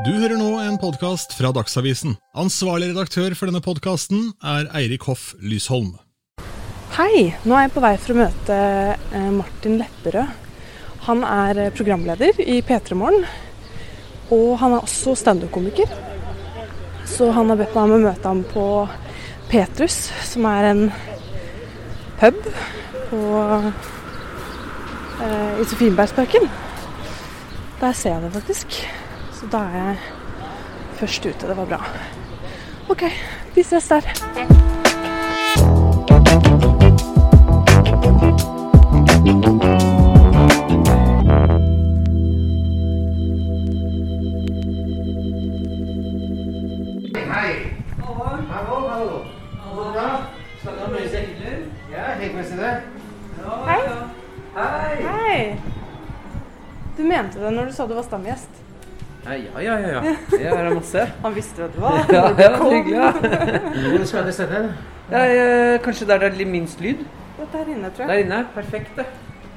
Du 0.00 0.08
hører 0.08 0.38
nå 0.40 0.54
en 0.56 0.78
podkast 0.80 1.34
fra 1.36 1.50
Dagsavisen. 1.52 2.14
Ansvarlig 2.40 2.86
redaktør 2.94 3.34
for 3.36 3.50
denne 3.50 3.60
podkasten 3.60 4.30
er 4.40 4.70
Eirik 4.78 5.04
Hoff 5.04 5.34
Lysholm. 5.44 5.90
Hei! 6.96 7.34
Nå 7.44 7.52
er 7.52 7.66
jeg 7.66 7.72
på 7.74 7.82
vei 7.84 7.90
for 8.00 8.14
å 8.14 8.22
møte 8.22 8.56
eh, 8.56 9.26
Martin 9.36 9.76
Lepperød. 9.82 10.48
Han 11.10 11.20
er 11.28 11.60
eh, 11.66 11.74
programleder 11.76 12.40
i 12.40 12.62
P3 12.64 12.96
Morgen, 12.96 13.26
og 14.32 14.56
han 14.62 14.78
er 14.78 14.88
også 14.88 15.12
standup-komiker. 15.20 15.92
Så 17.04 17.28
han 17.36 17.52
har 17.52 17.60
bedt 17.60 17.76
meg 17.76 17.84
om 17.84 17.94
å 17.98 18.00
møte 18.06 18.32
ham 18.32 18.42
på 18.48 18.66
Petrus, 19.52 20.06
som 20.24 20.48
er 20.54 20.70
en 20.70 20.82
pub 22.22 22.40
på, 23.12 23.22
eh, 25.20 25.54
i 25.60 25.68
Sofienbergsparken. 25.68 26.48
Der 27.84 27.92
ser 27.92 28.16
jeg 28.16 28.24
det 28.24 28.34
faktisk. 28.40 28.80
Så 29.42 29.48
da 29.50 29.58
er 29.58 29.72
jeg 29.76 29.96
først 30.94 31.24
ute. 31.26 31.48
Det 31.48 31.56
var 31.56 31.64
bra. 31.66 31.80
OK, 32.90 33.02
vi 33.54 33.62
ses 33.62 33.88
der. 33.88 34.00
Hei. 53.66 53.80
Hei! 55.02 55.60
Du 56.96 57.02
mente 57.02 57.40
det 57.40 57.50
når 57.52 57.64
du 57.64 57.72
sa 57.72 57.86
du 57.86 57.94
var 57.98 58.06
stamgjest. 58.06 58.61
Ja, 59.24 59.32
ja, 59.32 59.60
ja. 59.60 59.78
ja, 59.78 59.88
ja. 59.88 60.14
Jeg 60.32 60.52
er 60.52 60.64
det 60.68 60.74
masse. 60.74 61.02
Han 61.24 61.34
visste 61.34 61.62
hvem 61.62 61.74
du 61.76 61.80
var. 61.80 61.98
Ja, 62.08 62.14
ja, 62.14 62.28
det 62.38 62.48
var 62.52 62.70
hyggelig. 62.70 62.96
Ja. 62.96 63.10
Hvor 63.96 64.06
skal 64.06 64.26
det 64.26 64.34
sende? 64.34 64.62
Ja, 65.10 65.26
eh, 65.26 65.80
kanskje 65.82 66.06
der 66.06 66.18
det 66.18 66.32
er 66.32 66.38
litt 66.40 66.48
minst 66.48 66.80
lyd? 66.80 67.04
Ja, 67.38 67.44
der 67.52 67.70
inne, 67.70 67.90
tror 67.90 68.04
jeg. 68.04 68.08
Der 68.08 68.24
inne? 68.24 68.46
Perfekt, 68.54 68.96
det. 68.96 69.06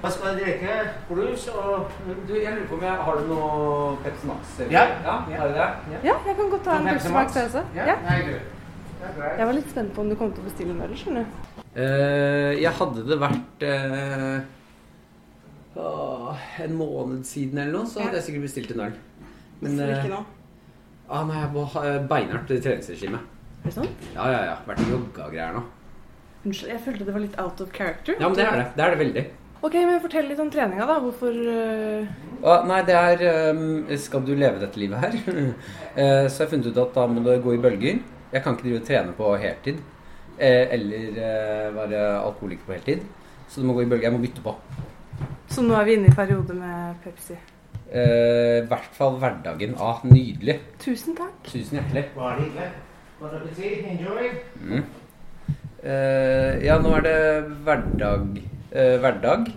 Hva 0.02 0.11
skal 0.13 0.35
dere 0.38 0.45
drikke? 0.45 0.73
Blues 1.09 1.47
og 1.49 1.88
Du, 2.27 2.33
jeg 2.35 2.52
lurer 2.53 2.67
på 2.69 2.75
om 2.75 2.83
jeg 2.83 2.91
Har 3.07 3.16
du 3.17 3.30
noe 3.30 3.95
Pepsi 4.03 4.27
Max? 4.30 4.59
eller? 4.59 4.72
Ja. 4.72 4.83
ja. 5.05 5.38
Har 5.39 5.47
du 5.47 5.53
det? 5.53 5.69
Ja. 5.94 6.00
Ja, 6.03 6.16
jeg 6.27 6.35
kan 6.35 6.50
godt 6.52 6.63
ta 6.67 6.75
en 6.77 6.89
Pepsi 6.91 7.13
Max? 7.16 7.35
Ja? 7.35 7.63
Ja. 7.88 7.95
Nei, 8.09 8.19
du. 8.27 8.35
Det 9.00 9.07
er 9.07 9.16
greit. 9.17 9.39
Jeg 9.39 9.47
var 9.47 9.57
litt 9.57 9.72
spent 9.72 9.95
på 9.95 10.02
om 10.03 10.11
du 10.11 10.16
kom 10.19 10.33
til 10.35 10.44
å 10.44 10.50
bestille 10.50 10.75
en 10.75 10.83
eller 10.85 11.00
skjønner 11.00 11.25
du. 11.25 11.27
Uh, 11.75 12.52
jeg 12.61 12.72
hadde 12.77 13.07
det 13.09 13.17
vært 13.19 13.66
uh, 13.66 14.38
en 16.63 16.77
måned 16.77 17.25
siden 17.27 17.57
eller 17.63 17.73
noe, 17.79 17.89
så 17.89 18.05
hadde 18.05 18.22
jeg 18.22 18.29
sikkert 18.29 18.45
bestilt 18.47 18.72
en 18.75 18.85
øl. 18.85 18.95
Men 19.61 19.78
Hvorfor 19.80 19.94
ikke 19.95 20.09
eh, 20.09 20.17
nå? 20.17 20.23
ah, 21.09 21.23
nei, 21.30 21.39
jeg 21.39 21.50
må 21.53 21.64
ha 21.75 21.86
beinhardt 22.11 22.52
treningsregime. 22.52 23.22
Er 23.64 23.70
det 23.70 23.73
sånn? 23.78 23.89
Ja, 24.16 24.28
ja, 24.30 24.44
ja. 24.52 24.56
Vært 24.67 24.84
i 24.84 24.92
jogga-greier 24.92 25.56
nå. 25.58 25.64
Unnskyld, 26.45 26.70
jeg 26.75 26.84
følte 26.86 27.08
det 27.08 27.14
var 27.16 27.23
litt 27.23 27.39
out 27.42 27.62
of 27.64 27.72
character. 27.73 28.14
Ja, 28.20 28.28
men 28.30 28.38
det 28.38 28.45
er 28.45 28.59
det. 28.59 28.66
Det 28.75 28.84
er 28.86 28.94
det 28.94 29.00
veldig. 29.02 29.23
Ok, 29.66 29.73
men 29.81 30.02
fortell 30.03 30.28
litt 30.30 30.42
om 30.44 30.50
treninga, 30.53 30.86
da. 30.86 31.00
Hvorfor 31.02 31.34
uh... 31.34 32.12
ah, 32.45 32.66
nei, 32.70 32.81
det 32.86 32.94
er 33.00 33.23
um, 33.56 33.88
Skal 33.97 34.22
du 34.28 34.36
leve 34.38 34.62
dette 34.62 34.78
livet 34.81 35.02
her? 35.02 35.17
Eh, 35.95 36.25
så 36.28 36.42
jeg 36.42 36.44
har 36.44 36.50
funnet 36.52 36.66
ut 36.67 36.80
at 36.81 36.90
da 36.97 37.06
må 37.08 37.22
du 37.23 37.30
gå 37.40 37.53
i 37.56 37.59
bølger. 37.64 38.02
Jeg 38.34 38.44
kan 38.44 38.58
ikke 38.58 38.66
drive 38.66 38.80
og 38.81 38.88
trene 38.90 39.14
på 39.16 39.30
heltid. 39.40 39.78
eh, 40.36 40.66
Eller 40.75 41.19
eh, 41.23 41.69
være 41.72 42.02
alkoholiker 42.19 42.67
på 42.67 42.75
heltid. 42.75 43.06
Så 43.47 43.62
du 43.62 43.69
må 43.69 43.78
gå 43.78 43.86
i 43.86 43.88
bølger. 43.88 44.09
Jeg 44.09 44.17
må 44.17 44.19
bytte 44.19 44.44
på. 44.44 44.58
Så 45.47 45.64
nå 45.64 45.78
er 45.80 45.88
vi 45.88 45.95
inne 45.95 46.12
i 46.12 46.17
periode 46.17 46.58
med 46.58 47.00
Pepsi. 47.06 47.38
Eh, 47.91 48.64
I 48.64 48.66
hvert 48.69 48.91
fall 48.97 49.19
hverdagen. 49.22 49.75
Ah, 49.80 50.00
nydelig. 50.08 50.59
Tusen 50.81 51.16
takk. 51.17 51.36
Tusen 51.45 51.78
hjertelig. 51.80 52.05
Bare 52.16 52.39
hyggelig. 52.41 52.69
Bon 53.19 53.30
appétit. 53.38 53.86
Enjoy. 53.91 54.31
Mm. 54.61 54.83
Eh, 55.86 56.66
ja, 56.66 56.80
nå 56.81 56.95
er 56.97 57.06
det 57.06 57.17
hverdag. 57.67 58.41
eh, 58.72 58.97
hverdag. 59.00 59.51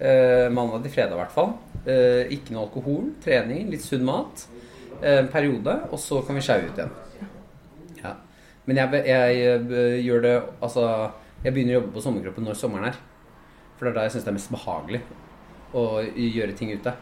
Eh, 0.00 0.48
mandag 0.50 0.82
til 0.84 0.92
fredag, 0.94 1.12
i 1.16 1.20
hvert 1.22 1.34
fall. 1.34 1.52
Eh, 1.86 2.30
ikke 2.30 2.54
noe 2.54 2.64
alkohol, 2.68 3.10
trening, 3.22 3.68
litt 3.70 3.82
sunn 3.82 4.04
mat. 4.06 4.46
eh, 5.02 5.18
En 5.18 5.28
periode, 5.28 5.80
og 5.90 5.98
så 5.98 6.22
kan 6.26 6.36
vi 6.36 6.40
sjaue 6.40 6.68
ut 6.70 6.78
igjen. 6.78 6.90
Ja. 8.02 8.14
Men 8.66 8.76
jeg, 8.76 8.92
jeg, 9.06 9.36
jeg, 9.38 10.04
gjør 10.04 10.22
det 10.22 10.42
Altså, 10.62 11.10
jeg 11.44 11.52
begynner 11.52 11.74
å 11.74 11.80
jobbe 11.80 11.92
på 11.96 12.00
sommerkroppen 12.02 12.44
når 12.44 12.54
sommeren 12.54 12.84
er. 12.92 12.96
For 13.76 13.84
det 13.86 13.90
er 13.90 13.94
da 13.98 14.02
jeg 14.06 14.12
syns 14.14 14.24
det 14.24 14.30
er 14.30 14.38
mest 14.38 14.52
behagelig 14.54 15.00
å 15.74 15.84
gjøre 16.02 16.54
ting 16.54 16.70
ute. 16.70 16.92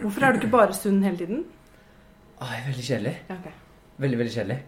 Hvorfor 0.00 0.24
er 0.24 0.32
du 0.32 0.40
ikke 0.40 0.54
bare 0.54 0.76
sunn 0.76 1.02
hele 1.04 1.20
tiden? 1.20 1.42
Ah, 2.40 2.54
jeg 2.56 2.62
er 2.62 2.70
veldig 2.70 2.86
kjedelig. 2.86 3.16
Ja, 3.28 3.36
ok. 3.38 3.50
Veldig, 4.02 4.18
veldig 4.18 4.34
kjedelig. 4.34 4.58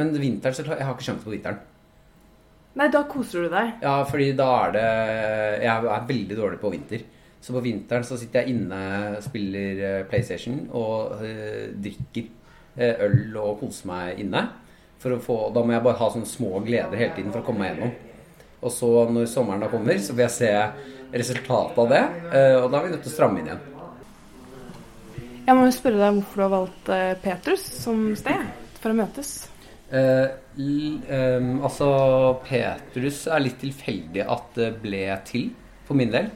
Men 0.00 0.14
vinteren 0.16 0.56
så 0.56 0.64
jeg 0.66 0.84
har 0.84 0.96
ikke 0.96 1.06
sjanse 1.06 1.24
på 1.26 1.32
vinteren. 1.32 1.60
Nei, 2.80 2.88
da 2.92 3.02
koser 3.08 3.44
du 3.44 3.52
deg. 3.52 3.74
Ja, 3.84 3.98
fordi 4.08 4.30
da 4.36 4.48
er 4.62 4.70
det 4.76 4.86
Jeg 5.62 5.72
er 5.72 6.06
veldig 6.08 6.38
dårlig 6.38 6.60
på 6.60 6.72
vinter. 6.72 7.04
Så 7.42 7.52
på 7.52 7.60
vinteren 7.64 8.04
så 8.06 8.16
sitter 8.16 8.42
jeg 8.42 8.54
inne, 8.54 9.18
spiller 9.24 9.80
eh, 9.82 10.04
PlayStation 10.06 10.60
og 10.78 11.24
øh, 11.26 11.72
drikker 11.74 12.28
eh, 12.76 13.02
øl 13.02 13.36
og 13.40 13.58
koser 13.64 13.90
meg 13.90 14.22
inne. 14.22 14.44
For 15.02 15.16
å 15.16 15.20
få, 15.20 15.38
da 15.54 15.64
må 15.66 15.74
jeg 15.74 15.82
bare 15.82 15.98
ha 15.98 16.10
sånne 16.14 16.30
små 16.30 16.62
gleder 16.62 16.94
hele 16.94 17.16
tiden 17.16 17.34
for 17.34 17.42
å 17.42 17.46
komme 17.48 17.64
meg 17.64 17.74
gjennom. 17.74 17.96
Og 18.62 18.70
så 18.70 18.92
når 19.10 19.26
sommeren 19.26 19.64
da 19.64 19.72
kommer, 19.72 19.98
så 19.98 20.14
vil 20.14 20.28
jeg 20.28 20.36
se 20.36 20.52
resultatet 21.12 21.82
av 21.82 21.90
det. 21.90 22.02
og 22.62 22.68
da 22.70 22.78
er 22.78 22.84
vi 22.86 22.92
nødt 22.94 23.02
til 23.02 23.10
å 23.10 23.16
stramme 23.16 23.42
inn 23.42 23.50
igjen. 23.50 23.71
Jeg 25.42 25.58
må 25.58 25.64
jo 25.66 25.74
spørre 25.74 25.98
deg 25.98 26.18
hvorfor 26.20 26.38
du 26.38 26.44
har 26.44 26.52
valgt 26.52 26.90
eh, 26.94 27.16
Petrus 27.18 27.64
som 27.82 28.04
sted 28.18 28.44
for 28.78 28.92
å 28.92 28.98
møtes. 28.98 29.32
Eh, 29.92 30.28
ehm, 30.56 31.58
altså 31.60 31.88
Petrus 32.46 33.26
er 33.26 33.42
litt 33.42 33.58
tilfeldig 33.60 34.22
at 34.22 34.54
det 34.56 34.70
ble 34.84 35.02
til, 35.28 35.50
for 35.88 35.98
min 35.98 36.12
del. 36.14 36.30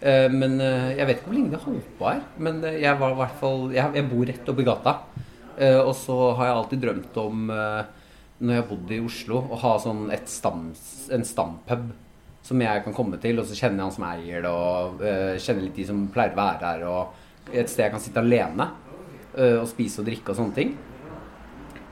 Eh, 0.00 0.26
men 0.32 0.56
eh, 0.64 0.96
Jeg 0.96 1.06
vet 1.06 1.20
ikke 1.20 1.28
hvor 1.28 1.36
lenge 1.36 1.52
det 1.52 1.62
holdt 1.66 1.92
på 2.00 2.08
her. 2.08 2.24
Men 2.40 2.64
jeg 2.72 2.96
var 3.02 3.12
i 3.12 3.20
hvert 3.20 3.38
fall 3.38 3.62
Jeg, 3.74 3.94
jeg 3.98 4.08
bor 4.10 4.26
rett 4.32 4.52
oppi 4.54 4.66
gata. 4.66 4.96
Og 5.58 5.94
så 5.98 6.16
har 6.38 6.46
jeg 6.46 6.54
alltid 6.54 6.82
drømt 6.84 7.16
om, 7.18 7.48
når 7.50 8.52
jeg 8.54 8.66
bodde 8.68 8.92
i 8.94 9.00
Oslo, 9.02 9.40
å 9.50 9.56
ha 9.58 9.72
sånn 9.82 10.04
stam, 10.30 10.68
en 11.10 11.24
stampub 11.26 11.88
som 12.46 12.62
jeg 12.62 12.84
kan 12.84 12.94
komme 12.94 13.18
til, 13.18 13.40
og 13.42 13.48
så 13.48 13.56
kjenner 13.58 13.80
jeg 13.80 13.88
han 13.88 13.96
som 13.96 14.06
eier 14.06 14.46
det, 14.46 14.52
og 14.54 15.02
kjenner 15.42 15.64
litt 15.64 15.80
de 15.80 15.88
som 15.88 16.04
pleier 16.14 16.30
å 16.30 16.38
være 16.38 16.70
her, 16.70 16.84
og 16.86 17.26
et 17.52 17.70
sted 17.70 17.86
jeg 17.86 17.94
kan 17.94 18.02
sitte 18.02 18.22
alene 18.22 18.68
eh, 19.36 19.56
og 19.58 19.68
spise 19.70 20.02
og 20.02 20.08
drikke 20.08 20.32
og 20.32 20.40
sånne 20.40 20.56
ting. 20.56 20.74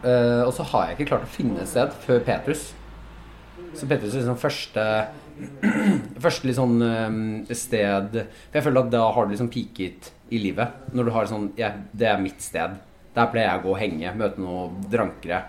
Eh, 0.07 0.43
og 0.45 0.53
så 0.55 0.67
har 0.73 0.91
jeg 0.91 0.99
ikke 0.99 1.11
klart 1.13 1.29
å 1.29 1.35
finne 1.37 1.63
et 1.63 1.71
sted 1.71 1.95
før 2.05 2.21
Petrus. 2.27 2.69
Så 3.77 3.89
Petrus 3.89 4.15
er 4.15 4.23
liksom 4.23 4.41
første 4.41 4.83
Første 6.25 6.49
litt 6.49 6.57
sånn 6.57 6.79
eh, 6.81 7.57
sted 7.57 8.15
For 8.15 8.57
jeg 8.57 8.65
føler 8.65 8.87
at 8.87 8.93
da 8.95 9.03
har 9.13 9.27
du 9.27 9.35
liksom 9.35 9.51
peaket 9.53 10.09
i 10.33 10.41
livet. 10.41 10.87
Når 10.97 11.09
du 11.09 11.13
har 11.13 11.29
sånn 11.29 11.51
ja, 11.61 11.75
Det 11.93 12.09
er 12.09 12.23
mitt 12.23 12.41
sted. 12.45 12.79
Der 13.17 13.29
pleier 13.33 13.51
jeg 13.51 13.61
å 13.61 13.67
gå 13.67 13.75
og 13.75 13.81
henge, 13.81 14.15
møte 14.17 14.41
noen 14.41 14.81
drankere. 14.93 15.43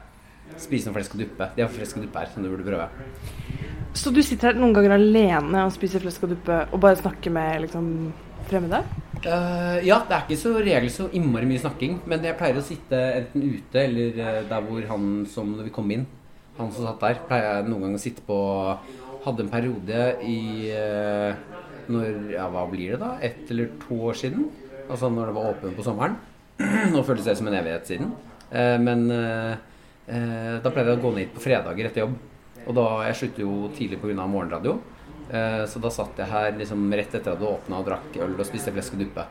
Spise 0.59 0.88
noe 0.88 0.96
flesk 0.96 1.16
og 1.16 1.23
duppe. 1.23 1.50
De 1.56 1.63
har 1.63 1.72
flesk 1.72 2.00
og 2.00 2.06
duppe 2.06 2.22
her, 2.22 2.29
som 2.31 2.44
du 2.44 2.51
burde 2.51 2.67
prøve. 2.67 2.88
Så 3.97 4.13
du 4.13 4.22
sitter 4.23 4.51
her 4.51 4.59
noen 4.59 4.75
ganger 4.75 4.96
alene 4.96 5.66
og 5.66 5.73
spiser 5.75 6.03
flesk 6.03 6.23
og 6.23 6.35
duppe 6.35 6.62
og 6.69 6.79
bare 6.84 7.00
snakker 7.00 7.34
med 7.34 7.66
liksom 7.66 7.90
fremmede? 8.47 8.84
Eh, 9.25 9.79
ja, 9.88 9.97
det 10.05 10.13
er 10.13 10.23
ikke 10.25 10.38
så 10.39 10.51
regel 10.59 10.91
så 10.94 11.07
innmari 11.16 11.47
mye 11.50 11.61
snakking. 11.61 12.00
Men 12.09 12.25
jeg 12.25 12.38
pleier 12.39 12.59
å 12.59 12.66
sitte 12.66 13.00
enten 13.22 13.44
ute 13.44 13.81
eller 13.81 14.22
eh, 14.22 14.39
der 14.50 14.63
hvor 14.66 14.85
han 14.91 15.25
som 15.31 15.55
når 15.55 15.69
vi 15.69 15.73
kom 15.73 15.91
inn, 15.94 16.05
han 16.57 16.72
som 16.73 16.85
satt 16.85 17.01
der, 17.03 17.22
pleier 17.29 17.47
jeg 17.47 17.67
noen 17.69 17.88
ganger 17.88 18.01
å 18.01 18.05
sitte 18.07 18.25
på 18.28 18.39
Hadde 19.28 19.44
en 19.44 19.50
periode 19.51 20.03
i 20.23 20.69
uh, 20.72 21.33
når, 21.91 22.29
ja, 22.31 22.45
Hva 22.53 22.61
blir 22.69 22.94
det 22.94 23.00
da? 23.01 23.09
Ett 23.19 23.50
eller 23.51 23.73
to 23.81 23.97
år 24.07 24.16
siden. 24.16 24.45
Altså 24.85 25.09
når 25.11 25.28
det 25.28 25.34
var 25.35 25.49
åpent 25.49 25.75
på 25.75 25.84
sommeren. 25.84 26.16
Nå 26.94 27.01
føles 27.03 27.28
det 27.28 27.35
som 27.35 27.49
en 27.49 27.57
evighet 27.57 27.89
siden. 27.89 28.13
Men 28.85 29.03
da 29.09 30.72
pleide 30.72 30.93
jeg 30.93 31.02
å 31.02 31.03
gå 31.03 31.11
ned 31.11 31.25
hit 31.25 31.35
på 31.35 31.43
fredager 31.43 31.90
etter 31.90 32.05
jobb. 32.05 32.16
Og 32.70 32.78
da, 32.78 32.85
Jeg 33.09 33.20
slutter 33.20 33.43
jo 33.43 33.58
tidlig 33.75 33.99
pga. 33.99 34.29
morgenradio. 34.31 34.78
Eh, 35.32 35.66
Så 35.68 35.79
da 35.84 35.90
satt 35.94 36.18
jeg 36.18 36.32
her 36.32 36.52
liksom 36.58 36.88
rett 36.94 37.14
etter 37.16 37.34
at 37.35 37.40
du 37.41 37.46
åpna 37.50 37.82
og 37.82 37.88
drakk 37.90 38.18
øl 38.24 38.35
og 38.38 38.46
spiste 38.47 38.72
flesk 38.76 38.96
og 38.96 39.03
duppe. 39.06 39.26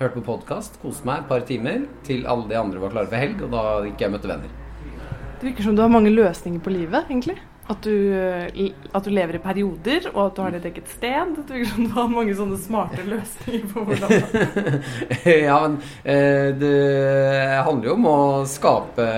Hørte 0.00 0.18
på 0.18 0.26
podkast, 0.26 0.80
koste 0.82 1.06
meg 1.08 1.22
et 1.22 1.28
par 1.30 1.44
timer 1.48 1.84
til 2.04 2.26
alle 2.28 2.48
de 2.50 2.56
andre 2.58 2.80
var 2.82 2.92
klare 2.92 3.08
for 3.08 3.16
helg, 3.16 3.42
og 3.46 3.52
da 3.54 3.62
gikk 3.86 4.02
jeg 4.02 4.10
og 4.10 4.16
møtte 4.18 4.28
venner. 4.32 4.56
Det 5.40 5.50
virker 5.50 5.64
som 5.68 5.76
du 5.76 5.82
har 5.84 5.92
mange 5.92 6.10
løsninger 6.12 6.60
på 6.64 6.72
livet, 6.72 7.06
egentlig. 7.08 7.38
At 7.66 7.82
du, 7.82 7.96
at 8.94 9.02
du 9.02 9.10
lever 9.10 9.36
i 9.36 9.42
perioder, 9.42 10.04
og 10.12 10.20
at 10.28 10.36
du 10.36 10.42
har 10.44 10.52
ditt 10.54 10.68
eget 10.68 10.86
sted. 10.92 11.32
Det 11.34 11.56
virker 11.56 11.72
som 11.72 11.88
du 11.88 11.96
har 11.96 12.12
mange 12.12 12.36
sånne 12.38 12.58
smarte 12.62 13.02
løsninger 13.08 13.64
på 13.72 13.82
hvordan 13.88 14.12
ja, 15.48 15.56
men 15.64 15.74
eh, 16.04 16.52
det 16.60 16.76
handler 17.66 17.90
jo 17.90 17.96
om 17.96 18.06
å 18.12 18.20
skape 18.46 19.08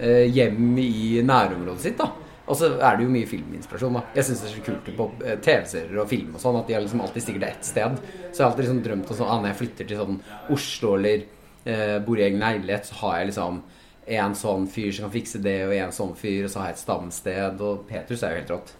eh, 0.00 0.24
hjem 0.34 0.74
i 0.82 1.20
nærområdet 1.22 1.84
sitt, 1.84 2.00
da. 2.00 2.10
Og 2.50 2.58
så 2.58 2.72
er 2.74 2.96
det 2.98 3.04
jo 3.06 3.12
mye 3.14 3.28
filminspirasjon. 3.30 3.98
da 3.98 4.02
Jeg 4.16 4.26
syns 4.26 4.40
det 4.42 4.48
er 4.48 4.54
så 4.56 4.64
kult 4.66 4.88
på 4.98 5.08
eh, 5.24 5.36
TV-serier 5.38 6.00
og 6.02 6.08
film 6.10 6.34
og 6.34 6.42
sånn 6.42 6.58
at 6.58 6.66
de 6.66 6.74
har 6.74 6.82
liksom 6.84 7.02
alltid 7.04 7.24
stikker 7.24 7.44
til 7.44 7.50
ett 7.50 7.68
sted. 7.68 8.00
Så 8.30 8.40
jeg 8.40 8.44
har 8.44 8.50
alltid 8.50 8.64
liksom 8.66 8.82
drømt 8.86 9.12
om 9.12 9.20
sånn 9.20 9.30
ah, 9.30 9.38
når 9.38 9.52
jeg 9.52 9.60
flytter 9.60 9.90
til 9.90 10.00
sånn 10.00 10.18
Oslo 10.56 10.94
eller 10.98 11.22
eh, 11.64 11.96
bor 12.02 12.18
i 12.18 12.26
egen 12.26 12.42
leilighet, 12.42 12.90
så 12.90 12.98
har 13.04 13.20
jeg 13.20 13.30
liksom 13.30 13.62
en 14.10 14.34
sånn 14.34 14.66
fyr 14.66 14.90
som 14.90 15.06
kan 15.06 15.14
fikse 15.14 15.42
det, 15.44 15.58
og 15.68 15.74
en 15.76 15.94
sånn 15.94 16.16
fyr, 16.18 16.46
og 16.46 16.50
så 16.50 16.62
har 16.62 16.70
jeg 16.70 16.78
et 16.78 16.82
stamsted. 16.82 17.60
Og 17.62 17.84
Petrus 17.86 18.24
er 18.26 18.34
jo 18.34 18.40
helt 18.40 18.54
rått. 18.56 18.72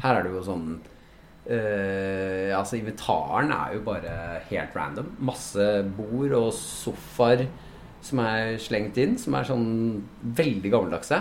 Her 0.00 0.18
er 0.18 0.24
det 0.24 0.32
jo 0.32 0.44
sånn 0.46 0.68
eh, 1.50 2.54
Altså, 2.56 2.78
inventaren 2.78 3.52
er 3.52 3.74
jo 3.76 3.84
bare 3.84 4.12
helt 4.48 4.76
random. 4.78 5.10
Masse 5.28 5.66
bord 5.98 6.32
og 6.38 6.52
sofaer 6.56 7.48
som 8.04 8.22
er 8.22 8.56
slengt 8.62 8.96
inn, 9.02 9.18
som 9.20 9.34
er 9.36 9.48
sånn 9.48 9.68
veldig 10.38 10.70
gammeldagse. 10.72 11.18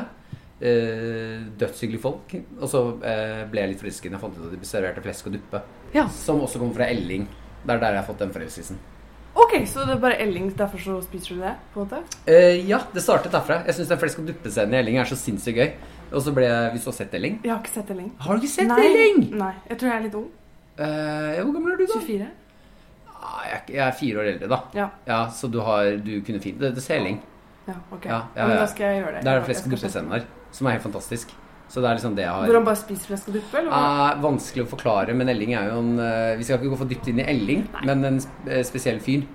Eh, 0.59 1.41
dødshyggelige 1.59 2.01
folk. 2.01 2.33
Og 2.59 2.69
så 2.71 2.79
eh, 3.05 3.43
ble 3.51 3.61
jeg 3.61 3.69
litt 3.75 3.81
forelsket 3.83 4.09
da 4.11 4.17
jeg 4.17 4.23
fant 4.23 4.37
ut 4.39 4.45
at 4.47 4.55
de 4.61 4.65
serverte 4.69 5.03
flesk 5.05 5.27
og 5.29 5.35
duppe. 5.37 5.61
Ja. 5.93 6.07
Som 6.09 6.41
også 6.41 6.57
kommer 6.61 6.73
fra 6.79 6.87
Elling. 6.89 7.27
Det 7.63 7.75
er 7.75 7.81
der 7.83 7.97
jeg 7.97 8.01
har 8.01 8.07
fått 8.07 8.23
den 8.23 8.31
forelskelsen. 8.33 8.79
Ok, 9.37 9.53
så 9.69 9.83
det 9.85 9.93
er 9.93 9.99
bare 10.01 10.17
Elling, 10.23 10.47
derfor 10.57 10.81
så 10.81 10.95
spiser 11.05 11.35
du 11.37 11.41
det? 11.43 11.51
på 11.75 11.83
en 11.83 11.85
måte? 11.91 11.99
Eh, 12.25 12.63
ja, 12.67 12.79
det 12.93 13.03
startet 13.05 13.31
derfra. 13.35 13.59
Jeg 13.67 13.75
syns 13.77 13.91
den 13.93 13.99
flesk 14.01 14.23
og 14.23 14.31
duppe-scenen 14.31 14.73
i 14.73 14.79
Elling 14.79 14.97
er 14.97 15.05
så 15.05 15.15
sinnssykt 15.19 15.59
gøy. 15.61 15.69
Og 16.07 16.21
så 16.23 16.31
ble 16.33 16.45
jeg 16.47 16.71
Hvis 16.73 16.83
du 16.87 16.89
har 16.89 16.97
sett 17.03 17.13
Elling? 17.13 17.37
Jeg 17.43 17.51
har 17.53 17.59
ikke 17.61 17.73
sett 17.75 17.89
Elling. 17.93 18.09
Har 18.23 18.33
du 18.33 18.41
ikke 18.41 18.53
sett 18.55 18.67
Nei. 18.71 18.81
Elling? 18.87 19.21
Nei, 19.37 19.51
jeg 19.69 19.77
tror 19.77 19.89
jeg 19.91 19.97
er 19.99 20.05
litt 20.07 20.15
ung. 20.17 20.27
Eh, 20.77 21.37
hvor 21.43 21.53
gammel 21.53 21.73
er 21.75 21.77
du, 21.77 21.85
da? 21.85 21.99
24. 22.01 22.27
Ah, 23.17 23.41
jeg, 23.45 23.57
er- 23.59 23.73
jeg 23.75 23.83
er 23.87 23.95
fire 23.99 24.19
år 24.23 24.31
eldre, 24.33 24.47
da. 24.55 24.59
Ja. 24.73 24.89
Ja, 25.05 25.19
Så 25.29 25.51
du 25.51 25.59
har 25.61 25.97
Du 26.01 26.11
kunne 26.21 26.39
fint 26.41 26.59
Det, 26.61 26.73
det 26.75 26.83
ser 26.83 26.97
Elling. 27.01 27.21
Ja, 27.67 27.73
ok. 27.91 28.05
Ja, 28.05 28.21
ja, 28.35 28.47
Men 28.47 28.57
da 28.57 28.65
skal 28.71 28.85
jeg 28.93 29.03
gjøre 29.03 29.13
det. 29.17 29.23
Det 29.25 29.31
er 29.31 29.39
den 29.41 29.45
flesk 29.51 29.65
og 29.67 29.71
duppe-scenen 29.75 30.11
der, 30.15 30.25
som 30.57 30.67
er 30.67 30.77
helt 30.77 30.87
fantastisk. 30.87 31.33
Så 31.67 31.83
det 31.83 31.89
er 31.89 31.97
liksom 31.97 32.15
det 32.15 32.23
jeg 32.23 32.31
har 32.31 32.47
Hvor 32.47 32.57
han 32.61 32.67
bare 32.67 32.79
spiser 32.79 33.11
flesk 33.11 33.29
og 33.29 33.37
duppe? 33.37 33.59
Eller? 33.59 33.71
hva? 33.73 33.81
Eh, 34.13 34.21
vanskelig 34.23 34.63
å 34.63 34.69
forklare, 34.71 35.15
men 35.19 35.31
Elling 35.33 35.53
er 35.57 35.71
jo 35.71 35.81
en 35.81 35.99
eh, 35.99 36.37
Vi 36.39 36.47
skal 36.47 36.61
ikke 36.61 36.71
gå 36.71 36.79
for 36.79 36.91
dypt 36.91 37.09
inn 37.11 37.19
i 37.19 37.27
Elling, 37.27 37.65
men 37.83 38.07
en 38.07 38.19
eh, 38.47 38.63
spesiell 38.67 39.01
fyr. 39.03 39.25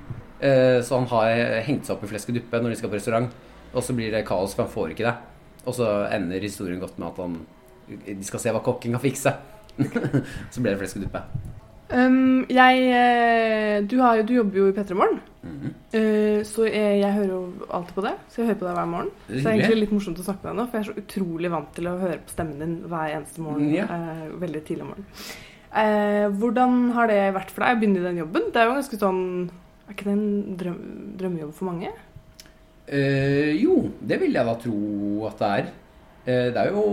Eh, 0.41 0.79
så 0.83 0.97
han 0.97 1.09
har 1.13 1.61
hengt 1.67 1.87
seg 1.87 1.97
opp 1.97 2.07
i 2.07 2.11
flesk 2.11 2.33
og 2.33 2.39
duppe 2.41 2.63
når 2.63 2.73
de 2.73 2.79
skal 2.81 2.93
på 2.93 2.99
restaurant. 2.99 3.29
Og 3.73 3.85
så 3.85 3.97
blir 3.97 4.13
det 4.13 4.25
kaos, 4.29 4.57
for 4.57 4.65
han 4.65 4.73
får 4.73 4.95
ikke 4.95 5.07
det. 5.09 5.15
Og 5.67 5.77
så 5.77 5.91
ender 6.13 6.43
historien 6.43 6.81
godt 6.83 6.97
med 6.99 7.13
at 7.13 7.21
han 7.23 7.37
De 7.93 8.25
skal 8.27 8.41
se 8.41 8.55
hva 8.55 8.63
kokken 8.65 8.97
kan 8.97 9.03
fikse. 9.03 9.35
så 10.53 10.63
blir 10.63 10.73
det 10.73 10.81
flesk 10.81 10.99
og 11.01 11.07
duppe. 11.07 11.23
Um, 11.93 12.47
jeg 12.49 13.85
du, 13.85 13.99
har 14.01 14.23
du 14.25 14.33
jobber 14.39 14.63
jo 14.63 14.71
i 14.71 14.75
P3 14.77 14.97
Morgen. 14.97 15.21
Eh, 15.43 16.43
så 16.47 16.67
jeg, 16.69 16.99
jeg 17.03 17.15
hører 17.17 17.31
jo 17.33 17.41
alltid 17.75 17.95
på 17.97 18.05
det. 18.07 18.13
Så 18.31 18.41
jeg 18.41 18.49
hører 18.51 18.61
på 18.61 18.67
deg 18.69 18.77
hver 18.79 18.91
morgen. 18.93 19.09
Det 19.27 19.33
Så 19.33 19.39
det 19.39 19.47
er 19.47 19.57
egentlig 19.57 19.81
litt 19.81 19.95
morsomt 19.97 20.21
å 20.23 20.27
snakke 20.27 20.45
med 20.45 20.51
deg 20.53 20.59
nå, 20.61 20.67
for 20.69 20.79
jeg 20.79 20.85
er 20.85 20.91
så 20.93 21.03
utrolig 21.03 21.51
vant 21.53 21.73
til 21.77 21.89
å 21.91 21.97
høre 22.03 22.21
på 22.23 22.35
stemmen 22.35 22.63
din 22.63 22.77
hver 22.93 23.17
eneste 23.17 23.43
morgen. 23.45 23.73
Ja. 23.75 23.89
eh, 23.91 24.23
veldig 24.45 24.63
tidlig 24.69 24.87
om 24.87 24.93
morgenen. 24.95 25.11
Eh, 25.83 26.27
hvordan 26.39 26.79
har 26.93 27.09
det 27.09 27.21
vært 27.35 27.51
for 27.51 27.65
deg 27.65 27.75
å 27.77 27.81
begynne 27.81 28.01
i 28.03 28.07
den 28.07 28.23
jobben? 28.23 28.49
Det 28.53 28.61
er 28.61 28.69
jo 28.69 28.79
ganske 28.79 28.99
sånn 29.01 29.23
Er 29.89 29.95
ikke 29.97 30.05
det 30.05 30.13
en 30.13 30.57
drøm, 30.61 30.81
drømmejobb 31.21 31.55
for 31.57 31.69
mange? 31.73 31.91
Eh, 32.87 33.53
jo, 33.63 33.79
det 34.01 34.19
vil 34.21 34.35
jeg 34.37 34.47
da 34.47 34.55
tro 34.61 35.27
at 35.29 35.41
det 35.41 35.49
er. 35.59 35.71
Eh, 36.27 36.47
det 36.55 36.61
er 36.61 36.71
jo 36.71 36.85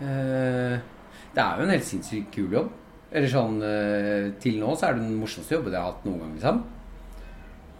eh, 0.00 0.78
Det 1.34 1.42
er 1.44 1.58
jo 1.60 1.66
en 1.66 1.74
helt 1.74 1.88
sinnssykt 1.88 2.32
kul 2.34 2.56
jobb. 2.56 2.70
Eller 3.14 3.30
sånn 3.30 3.60
eh, 3.62 4.32
Til 4.42 4.56
nå 4.58 4.72
så 4.74 4.88
er 4.88 4.96
det 4.96 5.04
den 5.04 5.20
morsomste 5.20 5.54
jobben 5.54 5.74
jeg 5.74 5.80
har 5.80 5.92
hatt 5.92 6.06
noen 6.08 6.22
gang, 6.24 6.32
liksom. 6.38 6.64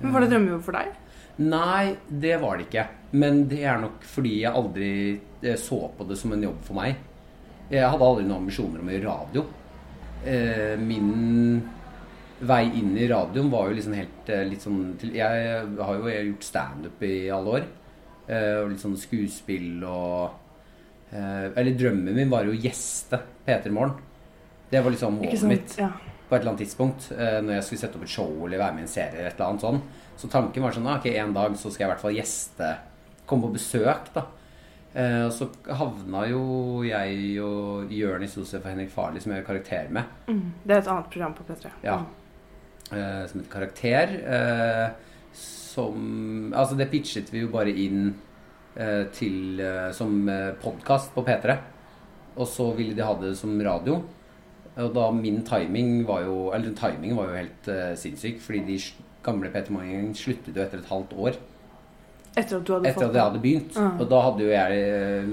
Men 0.01 0.15
Var 0.15 0.25
det 0.25 0.31
drømmejobb 0.35 0.63
for 0.67 0.79
deg? 0.79 0.93
Nei, 1.45 1.97
det 2.07 2.37
var 2.43 2.59
det 2.59 2.69
ikke. 2.69 2.85
Men 3.19 3.41
det 3.51 3.65
er 3.67 3.81
nok 3.83 4.05
fordi 4.07 4.37
jeg 4.45 4.55
aldri 4.55 4.91
eh, 5.43 5.59
så 5.59 5.81
på 5.97 6.07
det 6.07 6.19
som 6.21 6.35
en 6.35 6.47
jobb 6.47 6.61
for 6.67 6.79
meg. 6.79 6.99
Jeg 7.73 7.89
hadde 7.91 8.07
aldri 8.07 8.27
noen 8.27 8.45
ambisjoner 8.45 8.83
om 8.83 8.91
å 8.91 8.95
gjøre 8.95 9.09
radio. 9.09 9.45
Eh, 10.25 10.75
min 10.81 11.63
vei 12.45 12.65
inn 12.79 12.95
i 12.99 13.09
radioen 13.09 13.51
var 13.53 13.69
jo 13.69 13.77
liksom 13.79 13.95
helt 13.97 14.31
eh, 14.33 14.45
litt 14.49 14.65
sånn 14.65 14.95
Jeg 15.15 15.67
har 15.79 15.99
jo 15.99 16.15
gjort 16.31 16.47
standup 16.47 17.03
i 17.07 17.15
alle 17.35 17.59
år. 17.59 17.69
Eh, 18.29 18.55
og 18.63 18.71
litt 18.73 18.83
sånn 18.83 18.97
skuespill 18.97 19.83
og 19.85 21.13
eh, 21.13 21.51
Eller 21.51 21.75
drømmen 21.77 22.15
min 22.17 22.31
var 22.33 22.47
jo 22.47 22.55
å 22.55 22.63
gjeste 22.67 23.21
P3 23.47 23.75
Morgen. 23.75 23.99
Det 24.75 24.83
var 24.83 24.95
liksom 24.95 25.19
målet 25.23 25.43
mitt? 25.47 25.75
Ja. 25.79 25.91
på 26.29 26.35
et 26.35 26.41
eller 26.41 26.51
annet 26.55 26.63
tidspunkt 26.65 27.11
eh, 27.15 27.39
når 27.45 27.59
jeg 27.61 27.65
skulle 27.69 27.83
sette 27.85 27.99
opp 28.01 28.07
et 28.07 28.15
show 28.15 28.31
eller 28.47 28.59
være 28.59 28.75
med 28.75 28.83
i 28.83 28.87
en 28.89 28.95
serie. 28.95 29.19
eller 29.21 29.31
et 29.31 29.37
eller 29.39 29.51
annet 29.53 29.65
sånn. 29.69 29.83
Så 30.19 30.31
tanken 30.33 30.63
var 30.65 30.75
sånn 30.75 30.89
ah, 30.91 30.97
ok, 30.99 31.07
en 31.21 31.35
dag 31.37 31.55
så 31.61 31.71
skal 31.71 31.85
jeg 31.85 31.89
i 31.89 31.93
hvert 31.93 32.03
fall 32.03 32.17
gjeste, 32.17 32.71
komme 33.29 33.47
på 33.49 33.55
besøk. 33.59 34.09
da. 34.17 34.25
Eh, 34.95 35.21
og 35.27 35.33
så 35.35 35.49
havna 35.75 36.21
jo 36.31 36.43
jeg 36.87 37.39
og 37.43 37.91
Jonis 37.93 38.37
Josef 38.39 38.63
og 38.63 38.71
Henrik 38.71 38.93
Farley, 38.95 39.21
som 39.23 39.33
jeg 39.35 39.43
gjør 39.43 39.49
karakter 39.53 39.89
med, 39.91 40.05
Mm. 40.31 40.45
Det 40.65 40.77
er 40.77 40.83
et 40.85 40.91
annet 40.93 41.11
program 41.11 41.35
på 41.35 41.47
P3. 41.49 41.71
Ja. 41.83 41.97
eh, 42.95 43.27
som 43.31 43.41
et 43.41 43.51
karakter. 43.51 44.15
Eh, 44.39 44.89
som 45.35 46.53
Altså, 46.55 46.77
det 46.79 46.91
pitchet 46.93 47.31
vi 47.33 47.41
jo 47.43 47.49
bare 47.51 47.71
inn 47.75 48.15
eh, 48.77 49.05
til 49.13 49.61
som 49.93 50.29
podkast 50.63 51.11
på 51.15 51.25
P3. 51.27 51.59
Og 52.37 52.47
så 52.49 52.69
ville 52.77 52.95
de 52.95 53.03
ha 53.03 53.15
det 53.21 53.37
som 53.39 53.55
radio. 53.63 54.01
Og 54.83 54.89
da 54.95 55.11
min 55.15 55.43
timing 55.47 56.07
var 56.07 56.23
jo 56.27 56.51
Eller 56.55 56.73
timingen 56.75 57.17
var 57.19 57.27
jo 57.31 57.37
helt 57.39 57.69
uh, 57.71 57.95
sinnssyk, 57.99 58.41
fordi 58.43 58.61
de 58.67 58.79
gamle 59.25 59.51
Peter 59.55 59.73
Mangen 59.73 60.15
sluttet 60.19 60.57
jo 60.57 60.63
etter 60.65 60.79
et 60.83 60.91
halvt 60.91 61.13
år. 61.17 61.33
Etter 62.35 62.57
at 62.59 62.67
du 62.67 62.73
hadde 62.75 62.89
Etter 62.91 63.07
at 63.07 63.15
jeg 63.15 63.23
hadde 63.23 63.41
begynt. 63.45 63.73
Mm. 63.79 64.01
Og 64.03 64.07
da 64.11 64.19
hadde 64.27 64.43
jo 64.45 64.51
jeg 64.51 64.71
eh, 64.85 65.29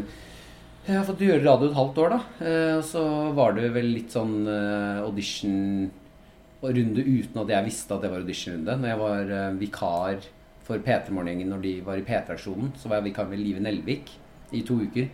Jeg 0.86 0.96
har 0.96 1.08
fått 1.10 1.24
gjøre 1.26 1.44
radio 1.44 1.68
et 1.68 1.76
halvt 1.76 1.98
år, 2.04 2.10
da. 2.14 2.20
Eh, 2.46 2.76
Og 2.78 2.84
så 2.88 3.04
var 3.36 3.50
det 3.58 3.74
vel 3.76 3.90
litt 3.98 4.12
sånn 4.16 4.36
audition-runde 4.48 7.02
uten 7.04 7.42
at 7.44 7.50
jeg 7.52 7.68
visste 7.68 7.92
at 7.98 8.02
det 8.06 8.12
var 8.14 8.22
auditionrunde. 8.24 8.74
Når 8.80 8.88
jeg 8.94 9.00
var 9.02 9.24
vikar 9.60 10.18
for 10.64 10.78
P3-morgengjengen 10.86 11.52
når 11.52 11.62
de 11.66 11.74
var 11.84 11.96
i 12.00 12.08
P3-aksjonen, 12.08 12.70
så 12.80 12.86
var 12.88 12.96
jeg 13.02 13.10
vikar 13.10 13.26
med 13.28 13.42
Live 13.44 13.60
Nelvik 13.66 14.08
i 14.56 14.62
to 14.68 14.76
uker. 14.86 15.06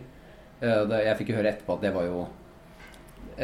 Jeg 0.60 1.16
fikk 1.18 1.28
jo 1.32 1.38
høre 1.40 1.50
etterpå 1.50 1.72
at 1.78 1.82
det 1.88 1.94
var 1.96 2.04
jo 2.06 2.18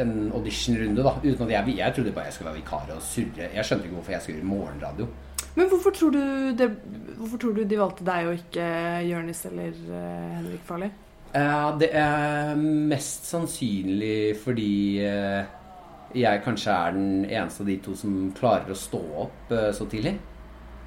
en 0.01 0.31
auditionrunde, 0.35 1.03
da. 1.05 1.15
Uten 1.23 1.45
at 1.47 1.53
jeg, 1.53 1.77
jeg 1.77 1.95
trodde 1.95 2.13
bare 2.15 2.29
jeg 2.29 2.37
skulle 2.37 2.51
være 2.51 2.61
vikar 2.61 2.91
og 2.95 3.01
surre. 3.05 3.49
Jeg 3.55 3.67
skjønte 3.67 3.87
ikke 3.87 3.97
hvorfor 3.99 4.15
jeg 4.15 4.25
skulle 4.25 4.39
gjøre 4.39 4.51
morgenradio. 4.51 5.07
Men 5.55 5.69
hvorfor 5.71 5.95
tror, 5.95 6.11
du 6.11 6.19
det, 6.59 6.69
hvorfor 7.15 7.39
tror 7.39 7.55
du 7.55 7.63
de 7.63 7.79
valgte 7.79 8.05
deg 8.07 8.27
og 8.27 8.39
ikke 8.41 8.65
Jørnis 9.07 9.45
eller 9.47 9.71
eh, 9.71 10.31
Henrik 10.35 10.63
Farley? 10.67 10.91
Ja, 11.35 11.71
det 11.79 11.89
er 11.95 12.55
mest 12.59 13.27
sannsynlig 13.27 14.35
fordi 14.39 14.99
eh, 15.03 15.47
jeg 16.15 16.43
kanskje 16.43 16.75
er 16.75 16.95
den 16.95 17.25
eneste 17.25 17.63
av 17.63 17.71
de 17.71 17.77
to 17.83 17.95
som 17.99 18.17
klarer 18.35 18.71
å 18.71 18.79
stå 18.79 19.01
opp 19.25 19.55
eh, 19.55 19.71
så 19.75 19.87
tidlig. 19.91 20.17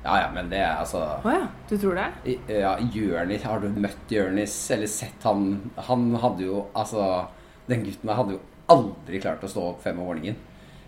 Ja, 0.05 0.21
ja, 0.23 0.29
men 0.33 0.47
det 0.53 0.61
er 0.63 0.77
altså 0.79 1.01
Å 1.27 1.33
ja, 1.33 1.49
du 1.69 1.75
tror 1.75 1.97
det? 1.99 2.37
Ja, 2.47 2.77
Jørnis, 2.95 3.43
har 3.49 3.65
du 3.65 3.67
møtt 3.73 4.13
Jørnis 4.15 4.55
eller 4.73 4.89
sett 4.89 5.27
han? 5.27 5.73
Han 5.89 6.13
hadde 6.23 6.47
jo 6.47 6.61
Altså, 6.71 7.27
den 7.67 7.83
gutten 7.85 8.07
der 8.09 8.21
hadde 8.21 8.37
jo 8.37 8.45
aldri 8.73 9.21
klart 9.23 9.45
å 9.45 9.51
stå 9.51 9.65
opp 9.73 9.83
fem 9.85 9.99
om 10.01 10.09
morgenen. 10.11 10.37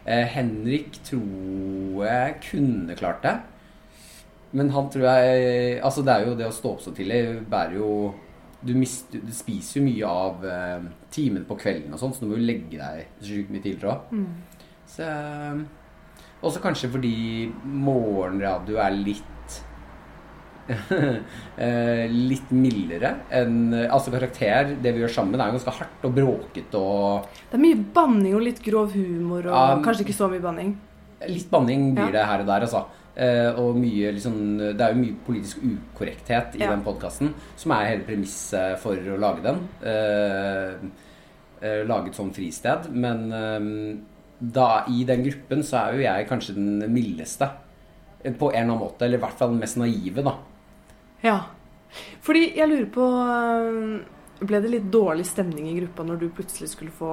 Eh, 0.05 0.27
Henrik 0.35 0.99
tror 1.05 2.05
jeg 2.07 2.37
kunne 2.47 2.97
klart 2.99 3.23
det. 3.25 3.37
Men 4.53 4.71
han 4.75 4.89
tror 4.91 5.05
jeg 5.07 5.79
Altså, 5.79 6.03
det 6.03 6.11
er 6.13 6.25
jo 6.27 6.35
det 6.35 6.49
å 6.49 6.55
stå 6.55 6.73
opp 6.73 6.81
så 6.83 6.91
tidlig 6.91 7.21
bærer 7.47 7.77
jo 7.79 7.91
Du, 8.67 8.73
mister, 8.75 9.21
du 9.23 9.31
spiser 9.33 9.79
jo 9.79 9.85
mye 9.87 10.09
av 10.09 10.43
eh, 10.45 10.89
timen 11.15 11.45
på 11.49 11.57
kvelden 11.57 11.95
og 11.95 12.01
sånn, 12.03 12.13
så 12.13 12.25
du 12.25 12.33
må 12.33 12.37
jo 12.37 12.49
legge 12.49 12.77
deg 12.77 13.07
sjukt 13.25 13.53
mye 13.53 13.63
tidligere 13.65 13.95
òg. 13.95 14.11
Så 14.91 15.07
Også 16.43 16.61
kanskje 16.61 16.91
fordi 16.93 17.15
morgenradio 17.65 18.77
er 18.81 18.91
litt 18.97 19.25
eh, 19.25 19.40
litt 22.31 22.51
mildere 22.55 23.11
enn 23.35 23.73
Altså 23.91 24.13
karakter, 24.15 24.75
det 24.83 24.93
vi 24.95 25.03
gjør 25.05 25.13
sammen, 25.15 25.41
er 25.41 25.51
jo 25.51 25.59
ganske 25.59 25.75
hardt 25.81 26.07
og 26.09 26.15
bråkete 26.17 26.79
og 26.81 27.27
Det 27.51 27.59
er 27.59 27.65
mye 27.65 27.81
banning 27.97 28.35
og 28.39 28.45
litt 28.47 28.63
grov 28.65 28.95
humor 28.95 29.47
og 29.51 29.53
Ja, 29.55 29.77
kanskje 29.85 30.07
ikke 30.07 30.17
så 30.21 30.29
mye 30.33 30.43
banning. 30.45 30.73
Litt 31.29 31.51
banning 31.53 31.91
blir 31.95 32.09
Ja. 32.09 32.17
det 32.21 32.27
her 32.31 32.41
og 32.41 32.47
der, 32.47 32.61
altså. 32.69 32.85
Eh, 33.21 33.51
og 33.61 33.77
mye 33.77 34.13
liksom 34.15 34.37
Det 34.59 34.81
er 34.81 34.95
jo 34.95 35.01
mye 35.03 35.17
politisk 35.27 35.59
ukorrekthet 35.67 36.55
i 36.57 36.61
Ja. 36.63 36.71
den 36.71 36.83
podkasten, 36.87 37.35
som 37.57 37.73
er 37.73 37.85
hele 37.91 38.05
premisset 38.07 38.79
for 38.79 38.95
å 38.97 39.19
lage 39.19 39.43
den. 39.43 39.59
Eh, 39.83 40.75
eh, 41.63 41.83
laget 41.85 42.15
som 42.15 42.31
fristed. 42.33 42.89
Men 42.93 43.33
eh, 43.33 43.99
da 44.41 44.85
i 44.89 45.05
den 45.05 45.23
gruppen 45.27 45.63
så 45.63 45.83
er 45.89 45.93
jo 45.99 46.01
jeg 46.07 46.29
kanskje 46.31 46.55
den 46.55 46.95
mildeste. 46.95 47.51
eh, 48.25 48.33
På 48.33 48.49
en 48.55 48.63
eller 48.71 48.75
annen 48.75 48.79
måte. 48.87 49.03
Eller 49.05 49.19
i 49.19 49.21
hvert 49.21 49.37
fall 49.37 49.49
den 49.51 49.61
mest 49.61 49.77
naive, 49.77 50.23
da. 50.25 50.35
Ja. 51.23 51.39
Fordi 52.25 52.53
jeg 52.57 52.69
lurer 52.71 52.87
på 52.95 53.05
øh, 53.05 54.01
Ble 54.47 54.61
det 54.63 54.71
litt 54.73 54.87
dårlig 54.93 55.27
stemning 55.29 55.67
i 55.69 55.75
gruppa 55.81 56.05
når 56.07 56.21
du 56.23 56.29
plutselig 56.33 56.71
skulle 56.73 56.93
få 56.97 57.11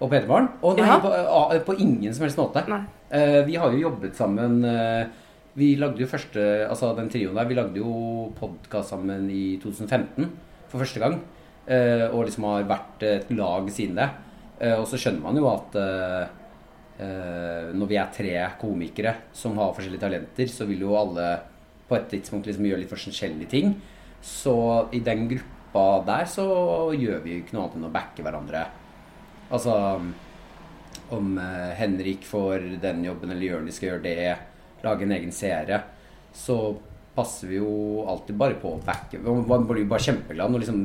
Og 0.00 0.08
Pederbarn? 0.10 0.48
Å 0.62 0.72
nei, 0.78 0.86
Ja. 0.88 0.96
på, 1.02 1.10
ah, 1.12 1.52
på 1.66 1.76
ingen 1.78 2.14
som 2.14 2.24
helst 2.26 2.38
måte. 2.40 2.64
Eh, 3.10 3.44
vi 3.46 3.54
har 3.60 3.70
jo 3.74 3.84
jobbet 3.84 4.16
sammen 4.18 4.64
eh, 4.66 5.06
Vi 5.58 5.76
lagde 5.78 6.02
jo 6.02 6.08
første 6.10 6.42
Altså 6.68 6.90
den 6.96 7.08
trioen 7.12 7.36
der 7.38 7.46
Vi 7.50 7.54
lagde 7.58 7.78
jo 7.82 8.32
podkast 8.38 8.90
sammen 8.94 9.28
i 9.30 9.58
2015 9.62 10.26
for 10.68 10.82
første 10.82 11.00
gang. 11.00 11.20
eh, 11.68 12.08
og 12.12 12.26
liksom 12.26 12.44
har 12.44 12.64
vært 12.68 13.02
et 13.06 13.30
lag 13.30 13.68
siden 13.72 13.94
det. 13.96 14.08
Eh, 14.60 14.74
og 14.80 14.86
så 14.88 14.98
skjønner 15.00 15.22
man 15.22 15.36
jo 15.36 15.46
at 15.52 15.76
Når 16.98 17.86
vi 17.88 17.96
er 17.96 18.08
tre 18.12 18.32
komikere 18.60 19.14
som 19.32 19.54
har 19.60 19.70
forskjellige 19.76 20.02
talenter, 20.02 20.48
så 20.50 20.66
vil 20.66 20.80
jo 20.82 20.96
alle 20.98 21.28
på 21.88 21.96
et 21.96 22.08
tidspunkt 22.12 22.48
liksom 22.48 22.66
gjør 22.68 22.82
litt 22.82 22.92
forskjellige 22.92 23.50
ting. 23.52 23.74
Så 24.24 24.54
i 24.92 25.00
den 25.04 25.28
gruppa 25.30 25.84
der 26.06 26.28
så 26.30 26.46
gjør 26.96 27.22
vi 27.24 27.36
jo 27.36 27.42
ikke 27.42 27.56
noe 27.56 27.66
annet 27.66 27.78
enn 27.78 27.88
å 27.88 27.94
backe 27.94 28.24
hverandre. 28.26 28.64
Altså 29.48 29.74
om 31.14 31.38
eh, 31.40 31.70
Henrik 31.78 32.26
får 32.28 32.66
den 32.82 33.04
jobben, 33.06 33.32
eller 33.32 33.54
Jonis 33.54 33.78
skal 33.78 33.94
gjøre 33.94 34.04
det, 34.04 34.36
lage 34.84 35.06
en 35.06 35.14
egen 35.16 35.32
serie, 35.32 35.80
så 36.36 36.58
passer 37.16 37.50
vi 37.50 37.56
jo 37.58 38.04
alltid 38.06 38.36
bare 38.38 38.58
på 38.60 38.74
å 38.76 38.82
backe. 38.84 39.18
Man 39.24 39.64
blir 39.66 39.82
jo 39.82 39.90
bare 39.90 40.04
kjempeglad 40.04 40.52
når 40.52 40.62
liksom, 40.62 40.82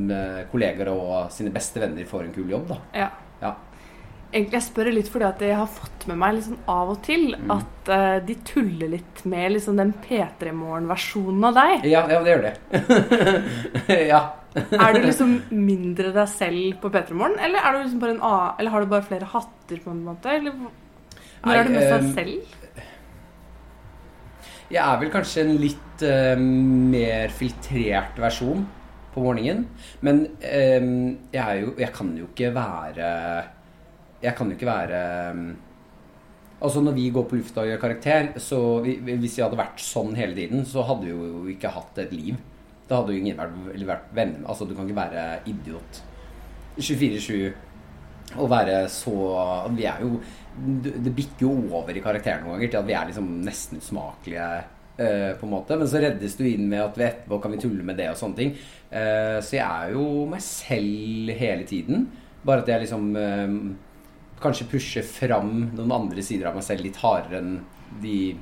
kollegaer 0.50 0.89
og 0.93 1.12
sine 1.33 1.51
beste 1.53 1.83
venner 1.83 2.07
får 2.10 2.25
en 2.25 2.33
kul 2.33 2.50
jobb, 2.55 2.72
da. 2.72 2.79
Ja. 3.03 3.10
Ja. 3.43 3.51
Egentlig 4.34 4.58
jeg 4.58 4.66
spør 4.66 4.88
litt 4.96 5.10
fordi 5.13 5.25
at 5.28 5.42
jeg 5.46 5.58
har 5.60 5.68
fått 5.70 6.08
med 6.10 6.18
meg 6.18 6.38
liksom 6.40 6.56
av 6.74 6.94
og 6.96 7.02
til 7.06 7.36
Mm. 7.38 7.52
at 7.54 7.90
uh, 7.94 8.20
de 8.25 8.36
tuller 8.48 8.90
litt 8.96 9.25
med 9.30 9.52
liksom 9.54 9.78
den 9.78 9.94
P3 9.94 10.52
Morgen-versjonen 10.58 11.44
av 11.50 11.60
deg. 11.60 11.86
Ja, 11.92 12.04
ja, 12.10 12.22
det 12.24 12.34
gjør 12.34 12.48
det. 12.48 12.56
ja. 14.13 14.22
Er 14.56 14.94
du 14.94 15.06
liksom 15.06 15.36
mindre 15.50 16.12
deg 16.13 16.30
selv 16.30 16.80
på 16.82 16.92
P3 16.94 17.18
Morgen, 17.18 17.38
eller, 17.40 17.60
er 17.62 17.74
du 17.74 17.84
liksom 17.84 18.02
bare 18.04 18.16
en 18.18 18.25
A, 18.25 18.36
eller 18.58 18.74
har 18.74 18.84
du 18.84 18.92
bare 18.92 19.08
flere 19.08 19.30
hatter 19.32 19.82
på 19.84 19.94
en 19.94 20.04
måte? 20.06 20.34
Eller 20.34 20.54
når 21.44 21.58
er 21.58 21.63
du 21.68 21.74
mest 21.74 21.90
deg 21.90 21.98
ehm, 21.98 22.13
selv? 22.18 22.84
Jeg 24.74 24.82
er 24.84 25.02
vel 25.02 25.12
kanskje 25.13 25.44
en 25.44 25.58
litt 25.62 26.06
uh, 26.08 26.38
mer 26.40 27.34
filtrert 27.36 28.18
versjon 28.22 28.63
på 29.13 29.22
morgenen. 29.22 29.68
Men 30.02 30.24
um, 30.25 30.94
jeg, 31.34 31.60
jo, 31.62 31.74
jeg 31.78 31.92
kan 31.94 32.13
jo 32.18 32.30
ikke 32.32 32.54
være 32.56 33.10
Jeg 34.24 34.36
kan 34.38 34.50
jo 34.50 34.56
ikke 34.56 34.70
være 34.70 35.03
eh, 35.34 35.44
Altså 36.63 36.80
Når 36.80 36.96
vi 36.96 37.10
går 37.12 37.25
på 37.27 37.36
lufta 37.36 37.65
og 37.65 37.68
gjør 37.68 37.82
karakter, 37.82 38.27
så 38.39 38.58
vi, 38.86 38.96
hvis 39.03 39.36
vi 39.36 39.44
hadde 39.44 39.60
vært 39.60 39.82
sånn 39.84 40.13
hele 40.15 40.32
tiden, 40.38 40.62
så 40.63 40.86
hadde 40.88 41.10
vi 41.10 41.12
jo 41.12 41.42
ikke 41.51 41.74
hatt 41.75 42.00
et 42.00 42.13
liv. 42.15 42.38
Da 42.88 43.01
hadde 43.01 43.12
jo 43.12 43.20
ingen 43.20 43.36
vært, 43.36 43.58
vært 43.88 44.10
venner 44.15 44.48
Altså 44.48 44.68
Du 44.68 44.74
kan 44.75 44.88
ikke 44.88 45.01
være 45.01 45.25
idiot 45.50 46.01
24-7 46.80 47.53
og 48.39 48.50
være 48.50 48.77
så 48.89 49.13
Vi 49.75 49.86
er 49.88 50.01
jo 50.03 50.18
Det 51.03 51.12
bikker 51.15 51.46
jo 51.46 51.51
over 51.75 51.96
i 51.96 52.03
karakteren 52.03 52.46
noen 52.46 52.58
ganger 52.58 52.72
til 52.72 52.80
at 52.80 52.88
vi 52.88 52.96
er 52.98 53.10
liksom 53.10 53.30
nesten 53.44 53.82
usmakelige. 53.82 54.48
Uh, 54.94 55.32
på 55.39 55.48
en 55.48 55.53
måte, 55.56 55.75
Men 55.75 55.89
så 55.89 55.98
reddes 56.03 56.36
du 56.38 56.44
inn 56.46 56.68
med 56.70 56.84
at 56.84 56.98
vi 57.00 57.08
etterpå 57.08 57.39
kan 57.42 57.56
vi 57.56 57.62
tulle 57.63 57.86
med 57.86 57.98
det 57.98 58.12
og 58.12 58.20
sånne 58.20 58.38
ting. 58.38 58.51
Uh, 58.94 59.39
så 59.42 59.58
jeg 59.58 59.65
er 59.65 59.96
jo 59.96 60.03
meg 60.30 60.44
selv 60.46 61.32
hele 61.39 61.65
tiden. 61.70 62.06
Bare 62.46 62.62
at 62.62 62.70
jeg 62.70 62.84
liksom 62.84 63.08
eh, 63.15 63.56
kanskje 64.43 64.69
pushe 64.71 65.03
fram 65.07 65.53
noen 65.73 65.95
andre 65.95 66.23
sider 66.25 66.50
av 66.50 66.57
meg 66.57 66.65
selv 66.65 66.85
litt 66.85 67.00
hardere 67.01 67.41
enn 67.41 67.55
de 68.03 68.35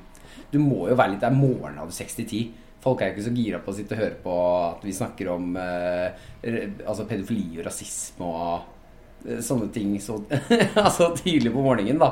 Du 0.52 0.60
må 0.60 0.90
jo 0.90 0.98
være 1.00 1.14
litt 1.14 1.22
Det 1.24 1.30
er 1.30 1.80
av 1.80 1.92
60-10. 1.96 2.52
Folk 2.82 3.02
er 3.02 3.12
jo 3.12 3.16
ikke 3.16 3.28
så 3.28 3.34
gira 3.36 3.60
på 3.62 3.72
å 3.72 3.76
sitte 3.78 3.96
og 3.96 4.02
høre 4.02 4.18
på 4.24 4.36
at 4.66 4.84
vi 4.84 4.94
snakker 4.96 5.30
om 5.32 5.56
eh, 5.56 6.28
altså 6.82 7.06
pedofili 7.08 7.60
og 7.60 7.68
rasisme 7.68 8.26
og 8.26 9.28
eh, 9.28 9.40
sånne 9.46 9.70
ting 9.72 9.94
så 10.02 10.18
altså 10.86 11.12
tidlig 11.16 11.54
på 11.54 11.64
morgenen, 11.64 12.02
da. 12.02 12.10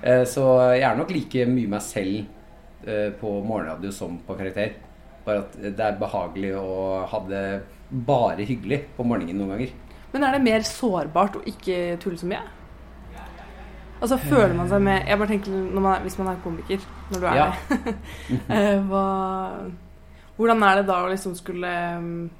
Eh, 0.00 0.24
så 0.24 0.46
jeg 0.72 0.86
er 0.88 0.96
nok 0.98 1.12
like 1.12 1.44
mye 1.52 1.72
meg 1.74 1.84
selv 1.84 2.88
eh, 2.88 3.10
på 3.20 3.34
morgenradio 3.44 3.92
som 3.92 4.16
på 4.24 4.38
karakter. 4.40 4.78
Bare 5.26 5.44
at 5.44 5.58
det 5.60 5.84
er 5.84 6.00
behagelig 6.00 6.54
å 6.56 7.04
ha 7.12 7.22
det 7.28 7.44
bare 7.90 8.46
hyggelig 8.48 8.86
på 8.96 9.04
morgenen 9.04 9.36
noen 9.42 9.54
ganger. 9.54 9.76
Men 10.14 10.24
er 10.26 10.34
det 10.34 10.46
mer 10.48 10.64
sårbart 10.66 11.38
å 11.38 11.44
ikke 11.46 12.00
tulle 12.02 12.18
så 12.18 12.30
mye? 12.30 12.42
Altså 14.00 14.16
føler 14.16 14.54
man 14.56 14.68
seg 14.70 14.80
med 14.82 15.04
Jeg 15.08 15.18
bare 15.20 15.28
tenker 15.28 15.50
man 15.76 16.02
Hvis 16.06 16.16
man 16.18 16.28
er 16.32 16.36
komiker, 16.44 16.78
når 17.10 17.18
du 17.20 17.26
er 17.28 17.34
Ja. 17.36 17.48
det 17.68 17.94
eh, 18.56 18.78
hva, 18.88 19.04
Hvordan 20.38 20.62
er 20.64 20.74
det 20.80 20.86
da 20.88 20.96
å 21.04 21.10
liksom 21.12 21.34
skulle 21.36 21.68
um, 21.98 22.30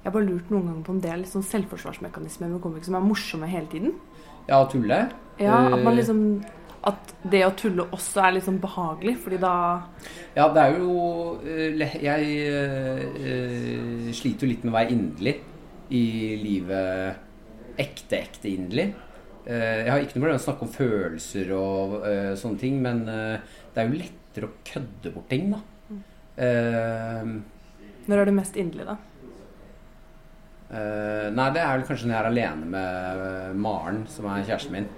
Jeg 0.00 0.06
har 0.08 0.14
bare 0.16 0.24
lurt 0.28 0.48
noen 0.52 0.66
ganger 0.70 0.84
på 0.86 0.92
om 0.96 1.00
det 1.04 1.10
er 1.12 1.20
litt 1.20 1.32
sånn 1.32 1.44
selvforsvarsmekanismer 1.48 2.48
med 2.54 2.62
komikere 2.64 2.88
som 2.88 2.96
er 2.98 3.04
morsomme 3.04 3.46
hele 3.48 3.68
tiden. 3.72 3.92
Ja, 4.48 4.58
tulle. 4.68 4.98
Ja, 5.40 5.56
At 5.72 5.80
man 5.80 5.92
Eh, 5.94 5.98
liksom 6.00 6.20
At 6.84 7.14
det 7.24 7.40
å 7.46 7.54
tulle 7.56 7.86
også 7.96 8.20
er 8.26 8.32
litt 8.36 8.44
sånn 8.44 8.58
behagelig, 8.60 9.14
fordi 9.24 9.38
da 9.40 9.52
Ja, 10.36 10.48
det 10.52 10.60
er 10.62 10.70
jo 10.78 11.38
eh, 11.44 11.72
Jeg 12.04 12.22
sliter 14.20 14.44
jo 14.46 14.50
litt 14.52 14.64
med 14.64 14.72
å 14.74 14.76
være 14.76 14.92
inderlig 14.92 15.36
i 15.94 16.04
livet. 16.40 17.16
Ekte, 17.78 18.16
ekte 18.20 18.48
inderlig. 18.48 18.94
Eh, 19.44 19.84
jeg 19.84 19.90
har 19.92 20.00
ikke 20.00 20.16
noe 20.16 20.22
problem 20.22 20.32
med 20.32 20.40
å 20.40 20.44
snakke 20.46 20.64
om 20.64 20.72
følelser 20.72 21.50
og 21.52 21.96
uh, 22.00 22.32
sånne 22.40 22.60
ting, 22.62 22.78
men 22.80 23.02
uh, 23.04 23.56
det 23.74 23.82
er 23.82 23.90
jo 23.90 23.98
lettere 24.00 24.48
å 24.48 24.54
kødde 24.64 25.12
bort 25.12 25.26
ting, 25.28 25.50
da. 25.52 25.60
Eh, 26.34 27.28
Når 28.08 28.20
er 28.20 28.26
du 28.26 28.32
mest 28.34 28.56
inderlig, 28.58 28.88
da? 28.88 29.00
nei, 30.74 31.44
det 31.54 31.60
er 31.62 31.76
vel 31.76 31.84
kanskje 31.86 32.08
når 32.08 32.14
jeg 32.16 32.18
er 32.18 32.26
alene 32.26 32.66
med 32.72 33.58
Maren, 33.62 34.00
som 34.10 34.26
er 34.26 34.40
kjæresten 34.48 34.72
min. 34.74 34.88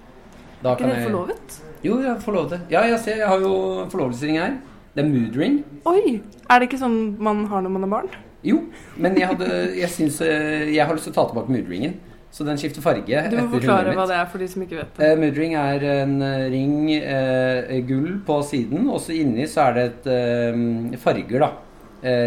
Da 0.63 0.71
Er 0.71 0.79
ikke 0.79 0.89
dere 0.89 1.03
forlovet? 1.03 1.57
Jo, 1.85 1.99
jeg 2.01 2.09
er 2.15 2.23
forlovet. 2.23 2.63
Ja, 2.73 2.85
jeg 2.89 3.01
ser, 3.03 3.19
jeg 3.21 3.29
har 3.29 3.43
jo 3.45 3.51
forlovelsesring 3.93 4.39
her. 4.41 4.55
Det 4.95 5.05
er 5.05 5.11
mood 5.11 5.37
ring. 5.37 5.59
Oi! 5.91 6.15
Er 6.49 6.63
det 6.63 6.71
ikke 6.71 6.81
sånn 6.81 6.97
man 7.21 7.45
har 7.51 7.67
når 7.67 7.75
man 7.75 7.85
er 7.85 7.93
barn? 7.93 8.09
Jo, 8.47 8.63
men 8.97 9.19
jeg, 9.21 9.29
hadde, 9.35 9.51
jeg, 9.77 9.91
syns, 9.93 10.23
jeg 10.25 10.81
har 10.81 10.97
lyst 10.97 11.11
til 11.11 11.13
å 11.13 11.19
ta 11.19 11.27
tilbake 11.35 11.53
moodringen. 11.53 11.99
Så 12.37 12.45
den 12.45 12.59
skifter 12.61 12.83
farge. 12.85 13.21
Du 13.33 13.37
må 13.39 13.47
forklare 13.55 13.95
hva 13.97 14.05
det 14.11 14.17
er 14.19 14.27
for 14.29 14.37
de 14.43 14.47
som 14.53 14.61
ikke 14.67 14.77
vet 14.77 14.91
det. 14.99 15.07
Uh, 15.09 15.17
moodring 15.23 15.55
er 15.57 15.81
en 16.03 16.11
eh, 16.21 16.43
ring 16.53 16.75
uh, 17.01 17.71
gull 17.89 18.11
på 18.27 18.35
siden, 18.45 18.83
og 18.93 18.99
så 19.01 19.15
inni 19.17 19.47
så 19.49 19.63
er 19.71 19.73
det 19.79 19.85
et 19.87 20.05
uh, 20.13 20.55
farger, 21.01 21.41
da. 21.47 21.51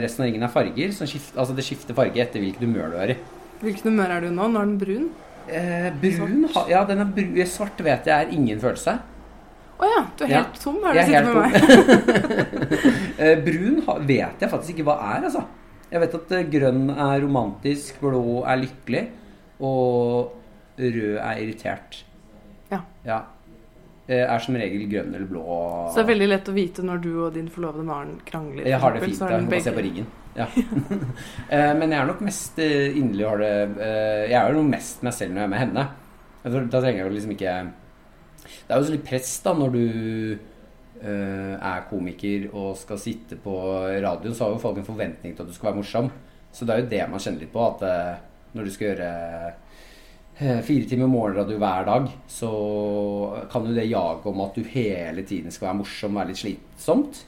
Resten 0.01 0.24
av 0.25 0.28
ringen 0.32 0.44
er 0.44 0.50
farger. 0.51 0.89
Så 0.98 1.06
skift, 1.08 1.38
altså 1.39 1.54
det 1.56 1.62
skifter 1.63 1.94
farge 1.96 2.18
etter 2.20 2.42
hvilket 2.42 2.63
humør 2.66 2.89
du 2.96 2.98
er 3.04 3.10
i. 3.13 3.16
Hvilken 3.62 3.92
humør 3.94 4.10
er 4.16 4.20
du 4.25 4.30
nå? 4.34 4.48
Nå 4.50 4.58
er 4.63 4.68
den 4.72 4.80
brun. 4.82 5.06
Brun 6.01 6.42
ha- 6.56 6.66
Ja, 6.74 6.82
den 6.89 7.00
er 7.06 7.10
brun. 7.16 7.38
Svart 7.48 7.80
vet 7.86 8.04
jeg 8.10 8.16
er 8.25 8.34
ingen 8.34 8.60
følelse. 8.60 8.94
Å 9.80 9.84
ja, 9.94 10.01
du 10.18 10.22
er 10.25 10.30
Ja. 10.34 10.38
helt 10.42 10.58
tom. 10.60 10.82
Har 10.84 10.92
du 10.92 10.98
Jeg 11.00 11.08
er 11.13 11.24
med 11.30 11.36
meg? 11.38 11.51
Brun 13.46 13.75
ha- 13.86 14.00
vet 14.10 14.38
jeg 14.44 14.50
faktisk 14.51 14.72
ikke 14.74 14.88
hva 14.89 14.98
er, 15.13 15.20
altså. 15.30 15.44
Jeg 15.94 16.00
vet 16.04 16.13
at 16.20 16.30
grønn 16.51 16.84
er 16.98 17.16
romantisk, 17.24 18.01
blå 18.01 18.42
er 18.46 18.58
lykkelig, 18.66 19.04
og 19.60 20.32
rød 20.80 21.18
er 21.20 21.42
irritert. 21.44 22.04
Ja. 22.72 22.80
Ja. 23.06 23.20
Eh, 24.10 24.24
Er 24.25 24.39
som 24.42 24.56
regel 24.58 24.88
grønn 24.89 25.13
eller 25.13 25.28
blå. 25.30 25.44
Så 25.92 26.00
det 26.00 26.04
er 26.06 26.12
veldig 26.13 26.28
lett 26.32 26.48
å 26.50 26.54
vite 26.56 26.86
når 26.86 27.01
du 27.04 27.10
og 27.25 27.34
din 27.36 27.50
forlovede 27.54 27.86
Maren 27.86 28.16
krangler. 28.25 28.66
Jeg 28.66 28.80
har 28.82 28.94
det 28.96 29.04
fint. 29.04 29.20
Jeg 29.22 29.42
Hun 29.44 29.50
må 29.51 29.60
se 29.62 29.74
på 29.75 29.84
riggen. 29.86 30.08
Ja. 30.38 30.46
Eh, 31.50 31.74
Men 31.75 31.89
jeg 31.92 32.00
er 32.00 32.06
nok 32.08 32.22
mest 32.22 32.60
eh, 32.62 32.96
inderlig 32.98 33.25
har 33.28 33.38
det 33.42 33.51
Jeg 34.30 34.38
er 34.39 34.54
jo 34.54 34.62
mest 34.63 35.01
meg 35.04 35.13
selv 35.18 35.34
når 35.34 35.42
jeg 35.42 35.48
er 35.50 35.54
med 35.54 35.60
henne. 35.60 35.86
Da 36.46 36.80
trenger 36.80 37.01
jeg 37.01 37.08
jo 37.08 37.13
liksom 37.16 37.32
ikke 37.34 37.54
Det 38.46 38.70
er 38.70 38.78
jo 38.80 38.86
så 38.88 38.94
litt 38.94 39.08
press 39.10 39.32
da 39.44 39.54
når 39.58 39.74
du 39.75 39.84
er 41.00 41.86
komiker 41.89 42.50
og 42.54 42.74
skal 42.75 42.98
sitte 43.00 43.38
på 43.39 43.54
radioen, 44.04 44.34
så 44.36 44.44
har 44.46 44.51
jo 44.51 44.60
folk 44.60 44.78
en 44.82 44.88
forventning 44.88 45.32
til 45.36 45.46
at 45.46 45.48
du 45.48 45.56
skal 45.56 45.70
være 45.70 45.78
morsom. 45.80 46.10
Så 46.51 46.66
det 46.68 46.74
er 46.75 46.82
jo 46.82 46.89
det 46.92 47.04
man 47.12 47.22
kjenner 47.24 47.39
litt 47.46 47.54
på. 47.54 47.63
At 47.63 47.86
når 48.56 48.65
du 48.65 48.74
skal 48.74 48.91
gjøre 48.91 49.10
eh, 50.39 50.62
fire 50.65 50.89
timer 50.89 51.10
morgenradio 51.12 51.60
hver 51.62 51.88
dag, 51.89 52.12
så 52.32 52.51
kan 53.51 53.68
jo 53.68 53.75
det 53.75 53.89
jaget 53.89 54.29
om 54.32 54.46
at 54.46 54.56
du 54.58 54.70
hele 54.74 55.25
tiden 55.27 55.53
skal 55.53 55.70
være 55.70 55.79
morsom, 55.82 56.18
være 56.18 56.32
litt 56.32 56.41
slitsomt. 56.41 57.24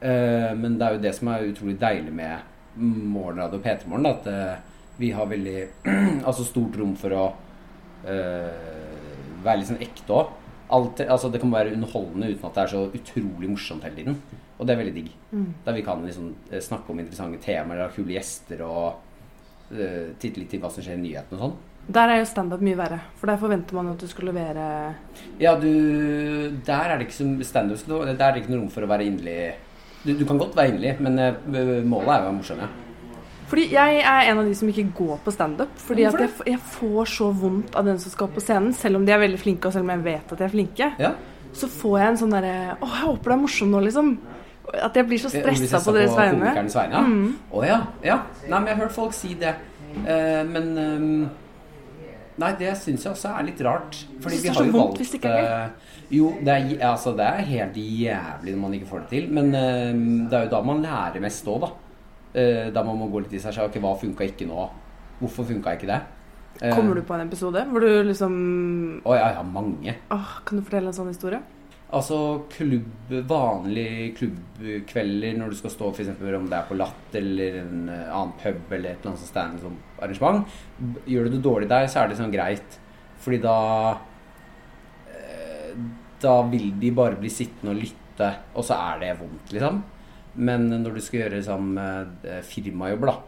Eh, 0.00 0.52
men 0.58 0.78
det 0.78 0.86
er 0.86 0.96
jo 0.96 1.02
det 1.04 1.14
som 1.16 1.32
er 1.32 1.50
utrolig 1.50 1.76
deilig 1.80 2.14
med 2.14 2.52
morgenradio 2.76 3.60
og 3.60 3.66
P3 3.66 3.90
Morgen, 3.90 4.10
at 4.10 4.30
eh, 4.30 4.54
vi 4.98 5.10
har 5.14 5.28
veldig 5.30 5.58
altså 6.28 6.46
stort 6.46 6.78
rom 6.80 6.94
for 6.98 7.18
å 7.18 7.26
være 8.04 9.54
litt 9.56 9.68
sånn 9.70 9.80
ekte 9.80 10.12
òg. 10.12 10.32
Altså, 10.68 11.30
det 11.32 11.38
kan 11.40 11.52
være 11.54 11.72
underholdende 11.72 12.34
uten 12.34 12.44
at 12.44 12.58
det 12.58 12.62
er 12.64 12.70
så 12.74 12.82
utrolig 12.98 13.48
morsomt 13.48 13.86
hele 13.86 13.96
tiden. 13.96 14.18
Og 14.58 14.66
det 14.68 14.74
er 14.74 14.80
veldig 14.82 14.92
digg. 14.92 15.08
Der 15.64 15.76
vi 15.78 15.84
kan 15.86 16.04
liksom 16.04 16.34
snakke 16.66 16.92
om 16.92 17.00
interessante 17.00 17.40
temaer, 17.40 17.80
ha 17.80 17.88
kule 17.94 18.12
gjester 18.12 18.60
og 18.66 19.13
titte 19.68 20.40
litt 20.40 20.50
til 20.52 20.60
hva 20.62 20.70
som 20.72 20.84
skjer 20.84 20.98
i 20.98 21.02
nyhetene 21.02 21.38
og 21.38 21.44
sånn. 21.44 21.56
Der 21.94 22.08
er 22.08 22.22
jo 22.22 22.28
standup 22.28 22.62
mye 22.64 22.78
verre, 22.78 22.98
for 23.20 23.28
der 23.28 23.40
forventer 23.40 23.76
man 23.76 23.90
at 23.92 24.00
du 24.00 24.08
skal 24.08 24.30
levere 24.30 24.94
Ja, 25.36 25.52
du 25.60 25.68
Der 26.64 26.94
er 26.94 26.96
det 26.96 27.10
ikke 27.10 27.18
som 27.18 27.34
standup. 27.44 27.82
Der 27.84 28.14
er 28.14 28.32
det 28.32 28.42
ikke 28.42 28.54
noe 28.54 28.62
rom 28.62 28.70
for 28.72 28.86
å 28.86 28.88
være 28.88 29.04
inderlig. 29.04 29.52
Du, 30.04 30.14
du 30.16 30.24
kan 30.28 30.40
godt 30.40 30.56
være 30.56 30.72
inderlig, 30.72 30.94
men 31.04 31.20
eh, 31.20 31.84
målet 31.84 32.08
er 32.08 32.22
jo 32.22 32.24
å 32.24 32.30
være 32.30 32.38
morsom. 32.38 32.64
Ja. 32.64 32.70
Fordi 33.50 33.66
jeg 33.70 34.00
er 34.00 34.30
en 34.30 34.40
av 34.40 34.48
de 34.48 34.54
som 34.56 34.70
ikke 34.72 34.86
går 34.96 35.18
på 35.24 35.32
standup. 35.34 35.74
Fordi 35.80 36.06
at 36.08 36.16
jeg, 36.20 36.32
jeg 36.54 36.60
får 36.74 37.10
så 37.12 37.28
vondt 37.36 37.76
av 37.76 37.86
den 37.88 38.00
som 38.00 38.12
skal 38.12 38.32
på 38.32 38.42
scenen, 38.42 38.72
selv 38.76 38.98
om 38.98 39.04
de 39.04 39.12
er 39.14 39.20
veldig 39.20 39.40
flinke, 39.40 39.68
og 39.68 39.76
selv 39.76 39.86
om 39.86 39.92
jeg 39.92 40.04
vet 40.06 40.32
at 40.32 40.40
de 40.40 40.46
er 40.46 40.54
flinke. 40.54 40.88
Ja. 41.00 41.12
Så 41.54 41.68
får 41.70 41.98
jeg 42.00 42.12
en 42.12 42.16
sånn 42.24 42.32
derre 42.34 42.54
Å, 42.80 42.88
jeg 42.88 43.04
håper 43.04 43.30
du 43.30 43.36
er 43.36 43.42
morsom 43.44 43.70
nå, 43.70 43.84
liksom. 43.84 44.16
At 44.82 44.96
jeg 44.96 45.06
blir 45.08 45.20
så 45.22 45.30
Eh, 45.30 45.44
stressa 45.44 45.80
på 45.84 45.94
deres 45.96 46.16
vegne. 46.16 46.50
Å 46.50 46.66
ja. 46.66 46.88
ja. 46.90 47.04
Oh, 47.50 47.62
ja. 47.66 47.78
ja. 48.04 48.18
Nei, 48.48 48.58
men 48.58 48.68
jeg 48.68 48.76
har 48.76 48.84
hørt 48.86 48.96
folk 48.96 49.16
si 49.16 49.34
det. 49.40 49.54
Uh, 49.94 50.42
men 50.50 50.70
um, 50.78 51.30
Nei, 52.34 52.48
det 52.58 52.72
syns 52.80 53.04
jeg 53.06 53.12
også 53.12 53.30
er 53.30 53.46
litt 53.46 53.60
rart. 53.62 54.00
Fordi 54.22 54.40
vi 54.40 54.48
det 54.48 54.54
har 54.56 54.58
så 54.58 54.66
jo 54.66 54.74
valgt 54.74 54.98
hvis 54.98 55.14
ikke 55.20 55.30
er 55.30 55.44
det. 55.46 55.92
Jo, 56.10 56.32
det 56.42 56.50
er, 56.50 56.72
altså, 56.88 57.12
det 57.14 57.28
er 57.28 57.46
helt 57.46 57.78
jævlig 57.78 58.54
når 58.56 58.62
man 58.64 58.74
ikke 58.74 58.90
får 58.90 59.04
det 59.04 59.10
til. 59.12 59.30
Men 59.36 59.54
uh, 59.54 60.28
det 60.30 60.38
er 60.40 60.48
jo 60.48 60.54
da 60.56 60.62
man 60.66 60.82
lærer 60.82 61.22
mest 61.22 61.46
òg, 61.50 61.62
da. 61.68 61.72
Eh, 62.34 62.72
da 62.74 62.82
man 62.82 62.98
må 62.98 63.06
gå 63.12 63.22
litt 63.22 63.36
i 63.36 63.40
seg 63.42 63.54
selv. 63.54 63.70
Ok, 63.70 63.78
hva 63.82 63.94
funka 63.98 64.26
ikke 64.26 64.48
nå? 64.50 64.66
Hvorfor 65.20 65.46
funka 65.46 65.76
ikke 65.78 65.90
det? 65.92 66.00
Kommer 66.64 66.98
du 66.98 67.02
på 67.06 67.14
en 67.16 67.24
episode 67.24 67.64
hvor 67.66 67.82
du 67.82 67.88
liksom 68.06 68.34
Å 69.02 69.14
ja, 69.18 69.30
ja, 69.34 69.40
mange. 69.42 69.96
Oh, 70.14 70.36
Kan 70.46 70.60
du 70.60 70.62
fortelle 70.66 70.92
en 70.92 70.94
sånn 70.94 71.10
historie? 71.10 71.40
Altså 71.92 72.16
klubb, 72.50 73.10
vanlige 73.28 74.14
klubbkvelder 74.18 75.36
når 75.38 75.52
du 75.52 75.58
skal 75.58 75.74
stå 75.74 75.90
f.eks. 75.92 76.14
om 76.16 76.48
det 76.48 76.56
er 76.56 76.68
på 76.68 76.78
Latt 76.78 77.18
eller 77.20 77.58
en 77.60 77.90
eh, 77.92 78.08
annen 78.08 78.32
pub 78.40 78.72
eller 78.72 78.94
et 78.94 79.04
eller 79.04 79.12
annet 79.12 79.26
sånt 79.28 79.60
som 79.62 79.76
arrangement. 80.00 80.56
Gjør 81.06 81.28
du 81.28 81.36
det 81.36 81.42
dårlig 81.44 81.68
der, 81.70 81.86
så 81.86 82.02
er 82.02 82.10
det 82.10 82.18
sånn 82.18 82.34
greit. 82.34 82.78
Fordi 83.24 83.38
da 83.44 83.58
eh, 85.12 85.76
Da 86.24 86.38
vil 86.48 86.72
de 86.80 86.90
bare 86.96 87.20
bli 87.20 87.30
sittende 87.30 87.76
og 87.76 87.84
lytte, 87.84 88.30
og 88.56 88.64
så 88.64 88.80
er 88.80 89.04
det 89.04 89.12
vondt, 89.20 89.52
liksom. 89.54 89.84
Men 90.34 90.66
når 90.72 90.96
du 90.96 91.04
skal 91.04 91.26
gjøre 91.26 91.44
eh, 91.44 92.42
firmajobb, 92.48 93.06
da 93.12 93.20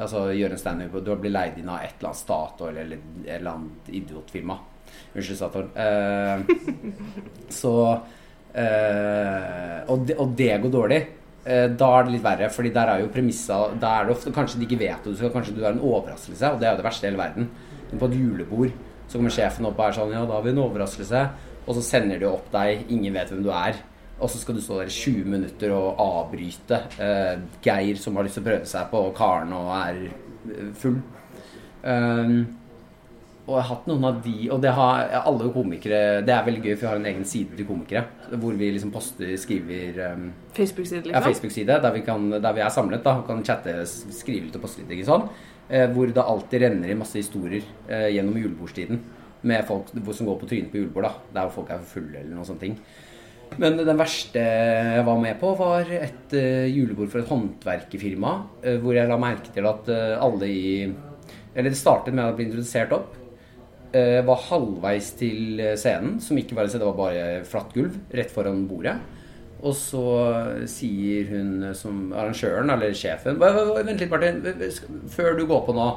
Altså 0.00 0.30
gjøre 0.32 0.54
en 0.56 0.60
standup 0.60 0.94
og 0.96 1.04
du 1.04 1.10
blir 1.20 1.32
leid 1.34 1.58
inn 1.60 1.68
av 1.68 1.82
et 1.82 1.98
eller 1.98 2.12
annet 2.12 2.20
Statoil 2.20 2.76
eller 2.78 3.00
et 3.00 3.32
eller 3.34 3.50
annet 3.52 3.88
idiotfirma. 3.98 4.56
Unnskyld, 5.14 5.38
Statoil. 5.38 5.70
Eh, 5.74 6.38
så 7.60 7.74
eh, 8.54 9.80
og, 9.90 10.06
det, 10.06 10.16
og 10.18 10.36
det 10.38 10.52
går 10.62 10.74
dårlig. 10.74 11.00
Eh, 11.44 11.66
da 11.72 11.90
er 11.96 12.06
det 12.06 12.14
litt 12.14 12.24
verre, 12.24 12.50
Fordi 12.52 12.70
der 12.74 12.90
er 12.92 13.00
jo 13.00 13.08
premissa 13.08 13.62
Da 13.80 13.94
er 13.96 14.04
det 14.04 14.12
ofte 14.12 14.32
kanskje 14.34 14.58
de 14.60 14.66
ikke 14.66 14.82
vet 14.82 15.06
det, 15.08 15.30
kanskje 15.32 15.54
du 15.56 15.62
er 15.64 15.72
en 15.72 15.82
overraskelse. 15.82 16.54
Og 16.54 16.60
det 16.60 16.68
er 16.68 16.74
jo 16.74 16.80
det 16.82 16.88
verste 16.88 17.06
i 17.06 17.10
hele 17.10 17.22
verden. 17.22 17.50
På 17.90 18.06
et 18.06 18.18
julebord 18.18 18.74
så 19.10 19.18
kommer 19.18 19.34
sjefen 19.34 19.66
opp 19.66 19.80
og 19.80 19.88
er 19.88 19.96
sånn 19.96 20.12
Ja, 20.14 20.26
da 20.26 20.36
har 20.36 20.44
vi 20.44 20.52
en 20.52 20.62
overraskelse. 20.62 21.22
Og 21.66 21.76
så 21.76 21.82
sender 21.84 22.20
de 22.20 22.28
opp 22.28 22.50
deg, 22.52 22.84
ingen 22.92 23.14
vet 23.14 23.32
hvem 23.32 23.42
du 23.44 23.50
er. 23.54 23.80
Og 24.20 24.28
så 24.30 24.38
skal 24.38 24.56
du 24.56 24.60
stå 24.62 24.78
der 24.78 24.90
i 24.90 24.94
20 24.94 25.32
minutter 25.32 25.72
og 25.72 26.00
avbryte 26.04 26.82
eh, 27.00 27.40
Geir 27.64 27.98
som 27.98 28.18
har 28.18 28.26
lyst 28.26 28.36
til 28.36 28.44
å 28.44 28.48
prøve 28.50 28.68
seg 28.68 28.90
på 28.92 29.00
Karen 29.16 29.54
og 29.56 29.70
er 29.78 30.00
full. 30.76 30.98
Um, 31.80 32.59
og 33.50 33.56
jeg 33.58 33.64
har 33.66 33.70
hatt 33.72 33.86
noen 33.90 34.04
av 34.06 34.18
de 34.22 34.34
Og 34.54 34.60
det 34.62 34.72
har 34.76 35.14
alle 35.18 35.50
komikere 35.54 36.00
Det 36.26 36.34
er 36.34 36.46
veldig 36.46 36.62
gøy, 36.62 36.74
for 36.76 36.84
vi 36.84 36.90
har 36.90 37.00
en 37.00 37.08
egen 37.10 37.26
side 37.26 37.58
til 37.58 37.66
komikere. 37.66 38.04
Hvor 38.30 38.56
vi 38.58 38.70
liksom 38.76 38.92
poster, 38.94 39.32
skriver 39.40 39.98
um, 40.12 40.28
Facebook-side, 40.54 41.02
ja, 41.02 41.08
liksom? 41.10 41.26
Facebook-side 41.26 41.78
der, 41.82 41.96
vi 41.96 42.04
der 42.38 42.56
vi 42.56 42.64
er 42.64 42.74
samlet. 42.74 43.04
da 43.04 43.16
Kan 43.26 43.44
chatte, 43.44 43.74
skrive 43.86 44.46
litt 44.46 44.58
og 44.58 44.62
poste 44.62 44.84
litt. 44.84 44.94
ikke 44.94 45.10
sånn 45.10 45.26
eh, 45.68 45.88
Hvor 45.90 46.06
det 46.06 46.22
alltid 46.22 46.62
renner 46.66 46.92
i 46.92 46.98
masse 46.98 47.18
historier 47.18 47.66
eh, 47.88 48.08
gjennom 48.14 48.38
julebordstiden. 48.38 49.02
Med 49.42 49.66
folk 49.66 49.90
som 49.90 50.28
går 50.28 50.40
på 50.40 50.50
trynet 50.50 50.70
på 50.70 50.82
julebord. 50.82 51.08
da 51.08 51.42
Der 51.42 51.54
folk 51.54 51.70
er 51.70 51.82
for 51.82 51.98
fulle 51.98 52.22
eller 52.22 52.34
noen 52.36 52.46
sånne 52.46 52.66
ting. 52.68 52.80
Men 53.58 53.80
den 53.82 53.98
verste 53.98 54.38
jeg 54.38 55.06
var 55.06 55.18
med 55.18 55.38
på, 55.40 55.54
var 55.58 55.88
et 55.90 56.34
uh, 56.38 56.66
julebord 56.70 57.10
for 57.10 57.22
et 57.22 57.30
håndverkerfirma. 57.30 58.34
Uh, 58.62 58.76
hvor 58.82 58.94
jeg 58.94 59.10
la 59.10 59.18
merke 59.18 59.50
til 59.54 59.66
at 59.66 59.90
uh, 59.90 60.20
alle 60.22 60.46
i 60.46 60.66
Eller 61.50 61.72
det 61.72 61.80
startet 61.80 62.14
med 62.14 62.28
å 62.28 62.36
bli 62.36 62.46
introdusert 62.46 62.94
opp. 62.94 63.16
Eh, 63.92 64.20
var 64.26 64.42
halvveis 64.48 65.12
til 65.18 65.60
eh, 65.60 65.76
scenen, 65.80 66.18
som 66.22 66.38
ikke 66.40 66.54
var 66.58 66.64
en 66.66 66.72
scene, 66.72 66.82
det 66.84 66.90
var 66.92 67.00
bare 67.00 67.44
flatt 67.48 67.72
gulv 67.74 67.96
rett 68.14 68.30
foran 68.34 68.66
bordet. 68.70 68.96
Og 69.60 69.74
så 69.76 70.02
sier 70.70 71.26
hun 71.34 71.50
eh, 71.68 71.74
som 71.76 72.12
arrangøren, 72.16 72.70
eller 72.72 72.94
sjefen 72.96 73.36
«Hva- 73.40 73.52
hva- 73.54 73.66
hva- 73.74 73.84
Vent 73.86 74.00
litt, 74.00 74.10
Martin. 74.10 74.40
Før 75.12 75.36
du 75.38 75.44
går 75.50 75.64
på 75.66 75.74
nå, 75.76 75.88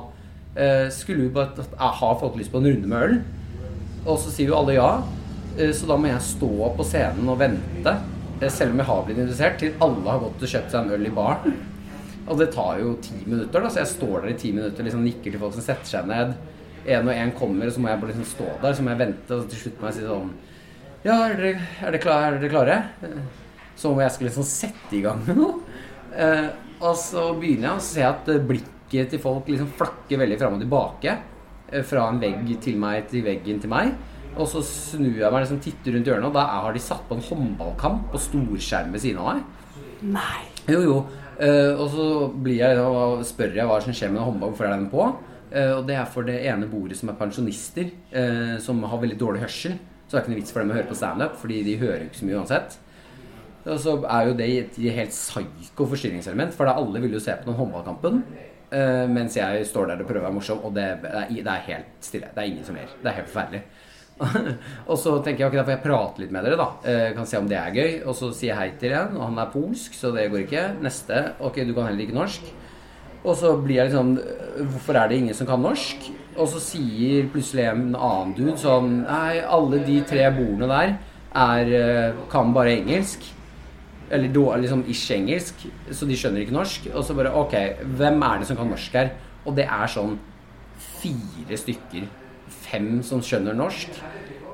eh, 0.56 0.88
skulle 0.92 1.28
du 1.30 1.36
bare 1.36 1.68
ha 1.80 2.14
folk 2.20 2.36
lyst 2.40 2.52
på 2.52 2.60
en 2.64 2.68
runde 2.72 2.88
med 2.92 3.08
øl? 3.10 3.20
Og 4.06 4.18
så 4.20 4.32
sier 4.36 4.50
jo 4.52 4.58
alle 4.60 4.76
ja. 4.76 4.90
Eh, 5.58 5.72
Så 5.72 5.86
da 5.88 5.96
må 5.96 6.10
jeg 6.10 6.20
stå 6.26 6.50
på 6.76 6.84
scenen 6.84 7.30
og 7.30 7.38
vente, 7.40 7.94
eh, 8.42 8.50
selv 8.50 8.72
om 8.74 8.82
jeg 8.82 8.86
har 8.90 9.04
blitt 9.06 9.18
interessert, 9.22 9.60
til 9.62 9.78
alle 9.80 10.10
har 10.10 10.20
gått 10.20 10.42
og 10.44 10.50
kjøpt 10.58 10.72
seg 10.74 10.82
en 10.88 10.92
øl 10.98 11.06
i 11.08 11.14
baren. 11.14 11.54
Og 12.28 12.38
det 12.40 12.52
tar 12.56 12.80
jo 12.80 12.96
ti 13.04 13.16
minutter, 13.26 13.60
da, 13.62 13.68
så 13.70 13.82
jeg 13.84 13.88
står 13.94 14.22
der 14.24 14.30
i 14.32 14.38
ti 14.40 14.52
minutter 14.56 14.80
og 14.80 14.88
liksom 14.88 15.04
nikker 15.04 15.32
til 15.32 15.40
folk 15.40 15.54
som 15.58 15.62
setter 15.66 15.86
seg 15.92 16.08
ned. 16.08 16.34
En 16.86 17.08
og 17.08 17.14
en 17.16 17.32
kommer, 17.38 17.68
og 17.70 17.72
så 17.76 17.80
må 17.80 17.88
jeg 17.92 18.00
bare 18.02 18.12
liksom 18.12 18.26
stå 18.28 18.48
der, 18.62 18.74
så 18.76 18.84
må 18.84 18.92
jeg 18.92 19.00
vente, 19.00 19.36
og 19.38 19.46
til 19.52 19.60
slutt 19.62 19.80
må 19.82 19.88
jeg 19.90 19.96
si 20.00 20.08
sånn 20.08 20.34
Ja, 21.06 21.16
er 21.30 21.36
dere, 21.40 21.54
er 21.82 21.92
dere, 21.92 22.02
klare? 22.04 22.28
Er 22.28 22.40
dere 22.42 22.52
klare? 22.52 22.78
Som 23.76 23.94
om 23.96 24.02
jeg 24.04 24.12
skulle 24.16 24.30
liksom 24.30 24.48
sette 24.48 24.96
i 24.98 25.02
gang 25.04 25.22
med 25.28 25.40
noe. 25.40 25.58
Eh, 26.16 26.50
og 26.84 26.96
så 27.00 27.30
begynner 27.40 27.70
jeg, 27.70 27.76
og 27.78 27.82
så 27.84 27.94
ser 27.94 28.04
jeg 28.04 28.14
at 28.14 28.48
blikket 28.50 29.10
til 29.14 29.22
folk 29.24 29.48
liksom 29.50 29.72
flakker 29.80 30.20
veldig 30.22 30.38
fram 30.40 30.58
og 30.60 30.64
tilbake. 30.64 31.16
eh, 31.72 31.82
Fra 31.88 32.06
en 32.12 32.20
vegg 32.22 32.52
til 32.62 32.78
meg 32.80 33.08
til 33.12 33.24
veggen 33.26 33.60
til 33.64 33.72
meg. 33.72 33.96
Og 34.38 34.48
så 34.50 34.62
snur 34.66 35.18
jeg 35.20 35.32
meg 35.32 35.44
liksom 35.44 35.60
titter 35.62 35.94
rundt 35.98 36.08
hjørnet, 36.10 36.26
og 36.30 36.34
da 36.38 36.46
har 36.64 36.74
de 36.74 36.80
satt 36.82 37.04
på 37.10 37.16
en 37.18 37.26
håndballkamp 37.28 38.08
på 38.14 38.22
storskjerm 38.28 38.92
ved 38.96 39.04
siden 39.04 39.20
av 39.22 39.36
meg. 39.36 39.44
Nei. 40.02 40.40
Jo, 40.68 40.80
jo. 40.82 40.96
Eh, 41.40 41.74
og 41.74 41.88
så 41.94 42.08
blir 42.44 42.60
jeg, 42.62 42.80
og 42.80 43.22
spør 43.28 43.56
jeg 43.58 43.68
hva 43.70 43.82
som 43.84 43.94
skjer 43.94 44.10
med 44.14 44.22
den 44.22 44.28
håndball, 44.32 44.54
hvorfor 44.54 44.70
er 44.70 44.78
den 44.78 44.90
på? 44.94 45.12
Eh, 45.54 45.74
og 45.78 45.86
det 45.86 45.98
er 46.00 46.10
for 46.10 46.26
det 46.26 46.40
ene 46.50 46.70
bordet 46.70 46.98
som 46.98 47.12
er 47.12 47.20
pensjonister, 47.20 47.92
eh, 48.12 48.56
som 48.64 48.82
har 48.90 49.02
veldig 49.02 49.20
dårlig 49.20 49.44
hørsel. 49.44 49.78
Så 50.08 50.16
det 50.16 50.18
er 50.18 50.24
ikke 50.24 50.34
noe 50.34 50.42
vits 50.42 50.54
for 50.54 50.64
dem 50.64 50.74
å 50.74 50.78
høre 50.80 50.90
på 50.90 50.98
standup, 50.98 51.38
fordi 51.42 51.60
de 51.68 51.78
hører 51.82 52.08
ikke 52.08 52.22
så 52.22 52.30
mye 52.30 52.40
uansett. 52.40 52.80
Og 53.64 53.78
så 53.80 53.94
er 54.02 54.28
jo 54.28 54.34
det 54.40 54.48
et 54.58 54.80
helt 54.98 55.14
psyko 55.14 55.88
forstyrringselement, 55.94 56.56
for 56.58 56.68
da 56.68 56.74
alle 56.82 57.00
vil 57.00 57.16
jo 57.16 57.22
se 57.24 57.36
på 57.38 57.48
den 57.48 57.60
håndballkampen. 57.60 58.24
eh, 58.74 59.06
mens 59.08 59.38
jeg 59.38 59.66
står 59.70 59.88
der 59.88 60.02
og 60.02 60.08
prøver 60.08 60.24
å 60.24 60.28
være 60.28 60.34
morsom, 60.34 60.64
og 60.66 60.74
det, 60.74 60.88
det, 61.04 61.46
er, 61.46 61.66
helt 61.70 61.86
stille. 62.02 62.32
Det 62.34 62.42
er 62.42 62.50
ingen 62.50 62.66
som 62.66 62.76
ler. 62.76 62.90
Det 62.90 63.12
er 63.12 63.20
helt 63.20 63.30
forferdelig. 63.30 63.64
og 64.90 64.98
så 64.98 65.14
tenker 65.22 65.44
jeg 65.44 65.52
ok, 65.52 65.58
da 65.60 65.66
får 65.68 65.76
jeg 65.76 65.84
prate 65.84 66.22
litt 66.22 66.34
med 66.34 66.46
dere, 66.46 66.58
da. 66.58 66.68
Kan 67.14 67.30
se 67.30 67.38
om 67.38 67.48
det 67.50 67.60
er 67.60 67.78
gøy. 67.78 67.94
Og 68.08 68.18
så 68.18 68.32
sier 68.34 68.56
jeg 68.56 68.58
hei 68.58 68.68
til 68.82 68.98
en, 68.98 69.16
og 69.20 69.28
han 69.30 69.38
er 69.38 69.54
polsk, 69.54 69.94
så 69.94 70.10
det 70.18 70.26
går 70.34 70.48
ikke. 70.48 70.66
Neste. 70.82 71.22
Ok, 71.40 71.62
du 71.62 71.74
kan 71.78 71.92
heller 71.92 72.08
ikke 72.08 72.18
norsk. 72.18 72.50
Og 73.24 73.38
så 73.40 73.54
blir 73.60 73.80
jeg 73.80 73.92
liksom 73.92 74.18
Hvorfor 74.74 75.00
er 75.00 75.10
det 75.10 75.18
ingen 75.22 75.38
som 75.38 75.48
kan 75.50 75.64
norsk? 75.64 76.10
Og 76.34 76.50
så 76.50 76.60
sier 76.62 77.30
plutselig 77.32 77.68
en 77.70 77.94
annen 77.94 78.34
dude 78.38 78.58
sånn 78.60 79.04
Nei, 79.06 79.40
alle 79.42 79.82
de 79.86 80.00
tre 80.08 80.28
bordene 80.36 80.70
der 80.72 80.96
er, 81.34 81.72
eh, 81.74 82.16
kan 82.30 82.54
bare 82.54 82.76
engelsk. 82.78 83.24
Eller 84.12 84.30
liksom 84.62 84.84
ish 84.88 85.12
engelsk, 85.12 85.66
så 85.90 86.06
de 86.06 86.14
skjønner 86.14 86.44
ikke 86.44 86.54
norsk. 86.54 86.88
Og 86.94 87.04
så 87.04 87.16
bare 87.18 87.34
Ok, 87.34 87.54
hvem 87.98 88.22
er 88.22 88.40
det 88.40 88.48
som 88.48 88.58
kan 88.58 88.70
norsk 88.70 88.94
her? 88.94 89.10
Og 89.46 89.56
det 89.56 89.66
er 89.66 89.88
sånn 89.88 90.20
fire 90.78 91.58
stykker. 91.58 92.06
Fem 92.48 93.02
som 93.02 93.22
skjønner 93.22 93.56
norsk. 93.56 93.90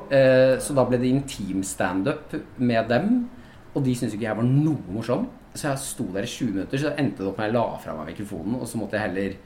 Eh, 0.09 0.57
så 0.57 0.73
da 0.73 0.85
ble 0.85 0.97
det 0.97 1.09
intim 1.09 1.63
standup 1.63 2.33
med 2.57 2.87
dem. 2.87 3.29
Og 3.75 3.83
de 3.83 3.93
syntes 3.93 4.15
ikke 4.15 4.29
jeg 4.29 4.37
var 4.37 4.47
noe 4.47 4.95
morsom. 4.95 5.27
Så 5.59 5.67
jeg 5.67 5.83
sto 5.83 6.05
der 6.13 6.23
i 6.23 6.31
20 6.31 6.53
minutter, 6.53 6.79
så 6.79 6.93
endte 6.95 7.23
det 7.23 7.31
opp 7.31 7.39
med 7.41 7.49
at 7.49 7.51
jeg 7.51 7.57
la 7.57 7.79
fra 7.83 7.95
meg 7.97 8.13
mikrofonen, 8.13 8.55
og 8.59 8.67
så 8.69 8.79
måtte 8.79 8.95
jeg 8.95 9.09
heller 9.09 9.37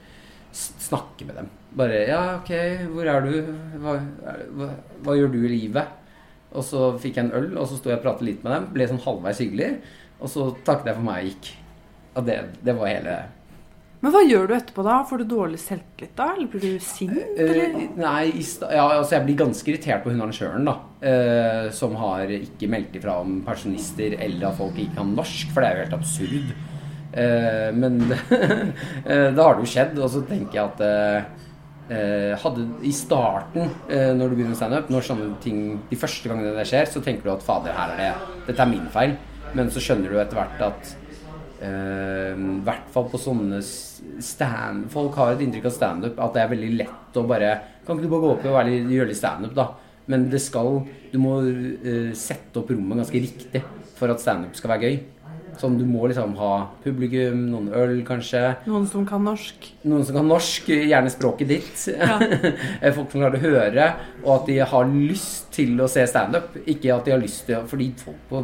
snakke 0.54 1.26
med 1.26 1.40
dem. 1.40 1.50
Bare 1.74 2.04
Ja, 2.06 2.22
ok, 2.36 2.52
hvor 2.92 3.10
er 3.10 3.24
du? 3.26 3.32
Hva, 3.82 3.96
hva, 4.54 4.68
hva 5.02 5.16
gjør 5.18 5.32
du 5.32 5.40
i 5.42 5.50
livet? 5.56 6.00
Og 6.54 6.62
så 6.62 6.92
fikk 7.02 7.18
jeg 7.18 7.26
en 7.26 7.34
øl, 7.34 7.48
og 7.58 7.66
så 7.66 7.80
sto 7.80 7.90
jeg 7.90 7.98
og 7.98 8.04
pratet 8.04 8.28
litt 8.28 8.44
med 8.46 8.54
dem. 8.54 8.68
Ble 8.76 8.86
sånn 8.86 9.02
halvveis 9.02 9.42
hyggelig. 9.42 9.72
Og 10.20 10.30
så 10.30 10.46
takket 10.66 10.92
jeg 10.92 10.98
for 11.00 11.08
meg 11.08 11.24
og 11.24 11.30
gikk. 11.32 11.48
Og 12.14 12.28
det, 12.28 12.36
det 12.62 12.76
var 12.78 12.92
hele 12.92 13.16
Men 14.04 14.12
hva 14.12 14.20
gjør 14.20 14.50
du 14.50 14.52
etterpå 14.52 14.82
da? 14.84 14.98
Får 15.08 15.22
du 15.22 15.24
dårlig 15.30 15.58
selvtillit 15.62 16.10
da? 16.18 16.26
Eller 16.34 16.48
blir 16.52 16.64
du 16.76 16.82
sint? 16.84 17.14
Eller? 17.40 17.62
Eh, 17.72 17.84
nei, 17.96 18.24
ja, 18.36 18.82
altså 18.98 19.14
jeg 19.16 19.24
blir 19.24 19.38
ganske 19.40 19.70
irritert 19.72 20.02
på 20.04 20.12
hun 20.12 20.20
arrangøren, 20.20 20.66
da. 20.68 20.74
eh, 21.08 21.68
som 21.72 21.94
har 21.96 22.28
ikke 22.36 22.68
meldt 22.68 22.98
ifra 23.00 23.16
om 23.22 23.38
pensjonister 23.46 24.18
eller 24.18 24.50
at 24.50 24.58
folk 24.58 24.76
ikke 24.76 24.98
kan 24.98 25.14
norsk, 25.16 25.54
for 25.54 25.64
det 25.64 25.70
er 25.70 25.78
jo 25.78 25.86
helt 25.86 25.96
absurd. 25.96 26.52
Eh, 27.14 27.70
men 27.80 27.96
eh, 28.12 29.30
da 29.32 29.46
har 29.46 29.56
det 29.56 29.64
jo 29.64 29.72
skjedd, 29.72 29.96
og 29.96 30.12
så 30.12 30.20
tenker 30.28 30.58
jeg 30.58 30.66
at 30.74 30.84
eh, 30.84 31.30
eh, 31.96 32.34
hadde 32.44 32.66
I 32.84 32.92
starten, 32.98 33.72
eh, 33.88 34.10
når 34.18 34.34
du 34.34 34.36
begynner 34.36 34.58
standup, 34.58 34.92
når 34.92 35.08
sånne 35.08 35.30
ting 35.44 35.62
De 35.88 35.96
første 35.96 36.28
gangene 36.28 36.52
det 36.58 36.66
skjer, 36.68 36.92
så 36.92 37.00
tenker 37.00 37.24
du 37.24 37.32
at 37.38 37.46
fader, 37.46 37.72
her 37.72 37.96
er 37.96 38.04
det 38.04 38.44
Dette 38.50 38.68
er 38.68 38.70
min 38.74 38.92
feil. 38.92 39.16
Men 39.56 39.72
så 39.72 39.80
skjønner 39.80 40.12
du 40.12 40.20
etter 40.20 40.42
hvert 40.42 40.62
at 40.66 40.92
Eh, 41.64 42.34
I 42.34 42.58
hvert 42.66 42.88
fall 42.92 43.06
på 43.12 43.20
sånne 43.20 43.60
stand 43.64 44.88
Folk 44.92 45.16
har 45.20 45.32
et 45.32 45.44
inntrykk 45.44 45.68
av 45.70 45.76
standup 45.76 46.20
at 46.20 46.34
det 46.34 46.42
er 46.42 46.50
veldig 46.50 46.70
lett 46.80 47.18
å 47.20 47.24
bare 47.28 47.54
Kan 47.86 47.96
ikke 47.96 48.08
du 48.08 48.12
bare 48.12 48.24
gå 48.24 48.32
opp 48.34 48.46
og 48.50 48.58
litt, 48.68 48.90
gjøre 48.92 49.10
litt 49.12 49.20
standup, 49.20 49.54
da? 49.56 49.68
Men 50.10 50.26
det 50.32 50.42
skal 50.44 50.82
Du 51.12 51.18
må 51.22 51.38
uh, 51.40 52.10
sette 52.18 52.60
opp 52.60 52.72
rommet 52.74 53.00
ganske 53.00 53.22
riktig 53.22 53.62
for 53.94 54.10
at 54.10 54.20
standup 54.20 54.56
skal 54.58 54.72
være 54.72 54.88
gøy. 54.88 54.96
Sånn, 55.60 55.76
du 55.78 55.84
må 55.86 56.08
liksom 56.10 56.34
ha 56.38 56.52
publikum, 56.84 57.44
noen 57.52 57.70
øl 57.76 57.94
kanskje. 58.06 58.42
Noen 58.66 58.86
som 58.90 59.04
kan 59.08 59.22
norsk? 59.24 59.68
Noen 59.86 60.04
som 60.06 60.18
kan 60.18 60.28
norsk, 60.28 60.68
gjerne 60.74 61.12
språket 61.12 61.50
ditt. 61.50 61.86
Ja. 61.94 62.18
Folk 62.96 63.12
som 63.12 63.22
klarer 63.22 63.38
å 63.38 63.44
høre, 63.44 63.88
og 64.24 64.30
at 64.36 64.50
de 64.50 64.58
har 64.74 64.90
lyst 64.90 65.50
til 65.54 65.78
å 65.80 65.88
se 65.90 66.04
standup. 66.10 66.58
Ikke 66.66 66.94
at 66.94 67.06
de 67.06 67.14
har 67.14 67.22
lyst 67.22 67.44
til 67.48 67.58
å 67.60 67.64
Fordi 67.68 67.90
folk 67.98 68.28
på 68.28 68.40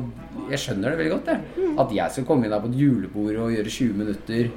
Jeg 0.51 0.61
skjønner 0.63 0.93
det 0.93 1.01
veldig 1.01 1.13
godt, 1.15 1.31
jeg. 1.31 1.71
At 1.83 1.95
jeg 1.95 2.15
skal 2.15 2.27
komme 2.29 2.47
inn 2.47 2.55
der 2.55 2.63
på 2.63 2.71
et 2.71 2.81
julebord 2.81 3.39
og 3.45 3.55
gjøre 3.55 3.73
20 3.77 4.01
minutter 4.01 4.51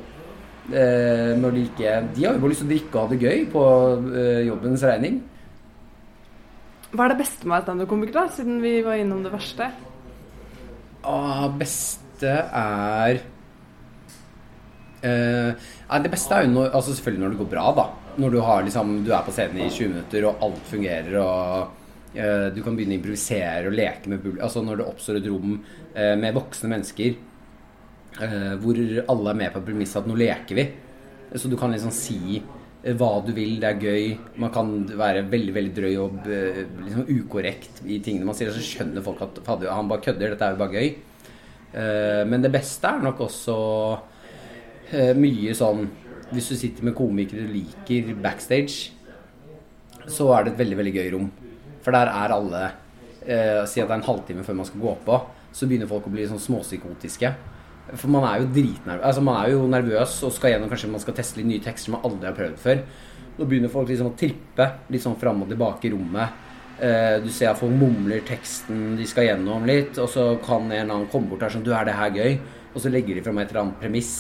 eh, 0.72 1.32
når 1.39 1.56
de 1.56 1.63
ikke 1.68 1.94
De 2.16 2.26
har 2.26 2.36
jo 2.36 2.44
bare 2.44 2.54
lyst 2.54 2.63
til 2.63 2.70
å 2.70 2.74
drikke 2.74 2.98
og 2.98 3.02
ha 3.02 3.13
det 3.13 3.22
gøy 3.24 3.46
på 3.54 3.63
eh, 4.22 4.42
jobbens 4.50 4.86
regning. 4.89 5.22
Hva 6.94 7.08
er 7.08 7.16
det 7.16 7.22
beste 7.24 7.48
med 7.48 7.50
å 7.50 7.56
være 7.56 7.66
standup-komiker, 7.66 8.13
da, 8.20 8.28
siden 8.30 8.62
vi 8.62 8.76
var 8.86 9.00
innom 9.02 9.24
det 9.26 9.34
verste? 9.34 9.72
Ah, 11.04 11.48
beste 12.13 12.32
er 12.54 13.19
eh, 15.04 16.02
Det 16.04 16.12
beste 16.12 16.36
er 16.36 16.45
jo 16.45 16.54
når, 16.54 16.71
altså 16.73 16.93
selvfølgelig 16.93 17.23
når 17.23 17.34
det 17.34 17.41
går 17.41 17.52
bra, 17.52 17.65
da. 17.76 17.88
Når 18.17 18.30
du, 18.32 18.39
har, 18.45 18.63
liksom, 18.63 19.04
du 19.06 19.12
er 19.12 19.23
på 19.26 19.34
scenen 19.34 19.63
i 19.65 19.69
20 19.69 19.89
minutter, 19.89 20.26
og 20.30 20.43
alt 20.45 20.65
fungerer, 20.69 21.15
og 21.19 22.15
eh, 22.15 22.49
du 22.54 22.62
kan 22.63 22.76
begynne 22.78 22.95
å 22.95 22.99
improvisere 23.02 23.69
og 23.69 23.78
leke 23.78 24.10
med 24.10 24.21
publikum. 24.21 24.43
Altså 24.45 24.63
når 24.63 24.80
det 24.80 24.89
oppstår 24.89 25.19
et 25.19 25.30
rom 25.30 25.56
eh, 25.95 26.15
med 26.19 26.36
voksne 26.38 26.69
mennesker 26.71 27.15
eh, 28.21 28.52
hvor 28.62 28.82
alle 28.82 29.32
er 29.34 29.39
med 29.43 29.56
på 29.56 29.63
premisset 29.65 30.04
at 30.04 30.10
nå 30.10 30.17
leker 30.19 30.60
vi. 30.60 30.67
Så 31.34 31.49
du 31.49 31.58
kan 31.58 31.73
liksom 31.73 31.93
si 31.93 32.38
eh, 32.38 32.93
hva 32.93 33.15
du 33.26 33.34
vil, 33.34 33.58
det 33.63 33.71
er 33.71 33.82
gøy. 33.82 34.12
Man 34.43 34.54
kan 34.54 34.76
være 34.93 35.26
veldig 35.32 35.58
veldig 35.58 35.73
drøy 35.80 35.97
og 36.04 36.30
eh, 36.30 36.62
liksom 36.86 37.10
ukorrekt 37.10 37.82
i 37.88 37.97
tingene 37.97 38.30
man 38.30 38.38
sier. 38.38 38.54
Så 38.54 38.62
skjønner 38.62 39.06
folk 39.06 39.26
at 39.26 39.41
han 39.65 39.89
bare 39.89 40.06
kødder, 40.06 40.36
dette 40.36 40.52
er 40.52 40.54
jo 40.54 40.62
bare 40.62 40.78
gøy. 40.78 40.93
Eh, 41.74 42.24
Men 42.30 42.42
det 42.42 42.52
beste 42.54 42.88
er 42.88 43.02
nok 43.02 43.24
også 43.26 43.56
eh, 44.94 45.14
mye 45.18 45.56
sånn 45.58 45.88
Hvis 46.34 46.52
du 46.52 46.58
sitter 46.58 46.86
med 46.86 46.96
komikere 46.98 47.48
du 47.48 47.54
liker 47.54 48.14
backstage, 48.22 48.92
så 50.10 50.28
er 50.36 50.46
det 50.46 50.54
et 50.54 50.62
veldig, 50.64 50.78
veldig 50.80 50.94
gøy 50.96 51.10
rom. 51.14 51.28
For 51.86 51.94
der 51.94 52.10
er 52.10 52.34
alle 52.34 52.62
eh, 53.26 53.64
Si 53.70 53.82
at 53.82 53.88
det 53.88 53.94
er 53.94 54.00
en 54.00 54.08
halvtime 54.08 54.46
før 54.46 54.58
man 54.58 54.70
skal 54.70 54.84
gå 54.84 54.94
på, 55.06 55.20
så 55.54 55.70
begynner 55.70 55.90
folk 55.90 56.08
å 56.10 56.14
bli 56.14 56.26
sånn 56.30 56.42
småpsykotiske. 56.42 57.34
For 57.94 58.10
man 58.10 58.26
er 58.26 58.42
jo 58.42 58.50
dritnervøs. 58.56 59.04
Altså 59.06 59.22
man 59.26 59.38
er 59.42 59.52
jo 59.54 59.68
nervøs 59.70 60.16
og 60.26 60.34
skal 60.34 60.56
gjennom 60.56 60.72
Kanskje 60.72 60.90
man 60.94 61.04
skal 61.04 61.18
teste 61.18 61.40
litt 61.40 61.50
nye 61.52 61.64
tekster 61.64 61.94
man 61.94 62.06
aldri 62.08 62.30
har 62.30 62.38
prøvd 62.38 62.62
før. 62.64 62.82
Nå 63.38 63.46
begynner 63.50 63.72
folk 63.74 63.90
liksom 63.90 64.12
å 64.12 64.18
trippe 64.18 64.70
litt 64.94 65.04
sånn 65.04 65.20
fram 65.22 65.42
og 65.44 65.50
tilbake 65.52 65.90
i 65.90 65.94
rommet. 65.94 66.42
Eh, 66.82 67.18
du 67.22 67.30
ser 67.30 67.52
at 67.52 67.60
folk 67.60 67.74
mumler 67.78 68.24
teksten 68.26 68.96
de 68.98 69.06
skal 69.08 69.28
gjennom 69.28 69.66
litt, 69.70 69.98
og 70.02 70.10
så 70.10 70.32
kan 70.44 70.66
en 70.66 70.72
eller 70.74 70.88
annen 70.88 71.10
komme 71.12 71.30
bort 71.30 71.44
der 71.46 71.54
sånn 71.54 71.66
Du, 71.66 71.70
er 71.76 71.86
det 71.86 71.98
her 72.00 72.16
gøy? 72.16 72.40
Og 72.74 72.82
så 72.82 72.90
legger 72.90 73.20
de 73.20 73.26
fram 73.26 73.38
et 73.42 73.52
eller 73.52 73.62
annet 73.68 73.82
premiss. 73.84 74.14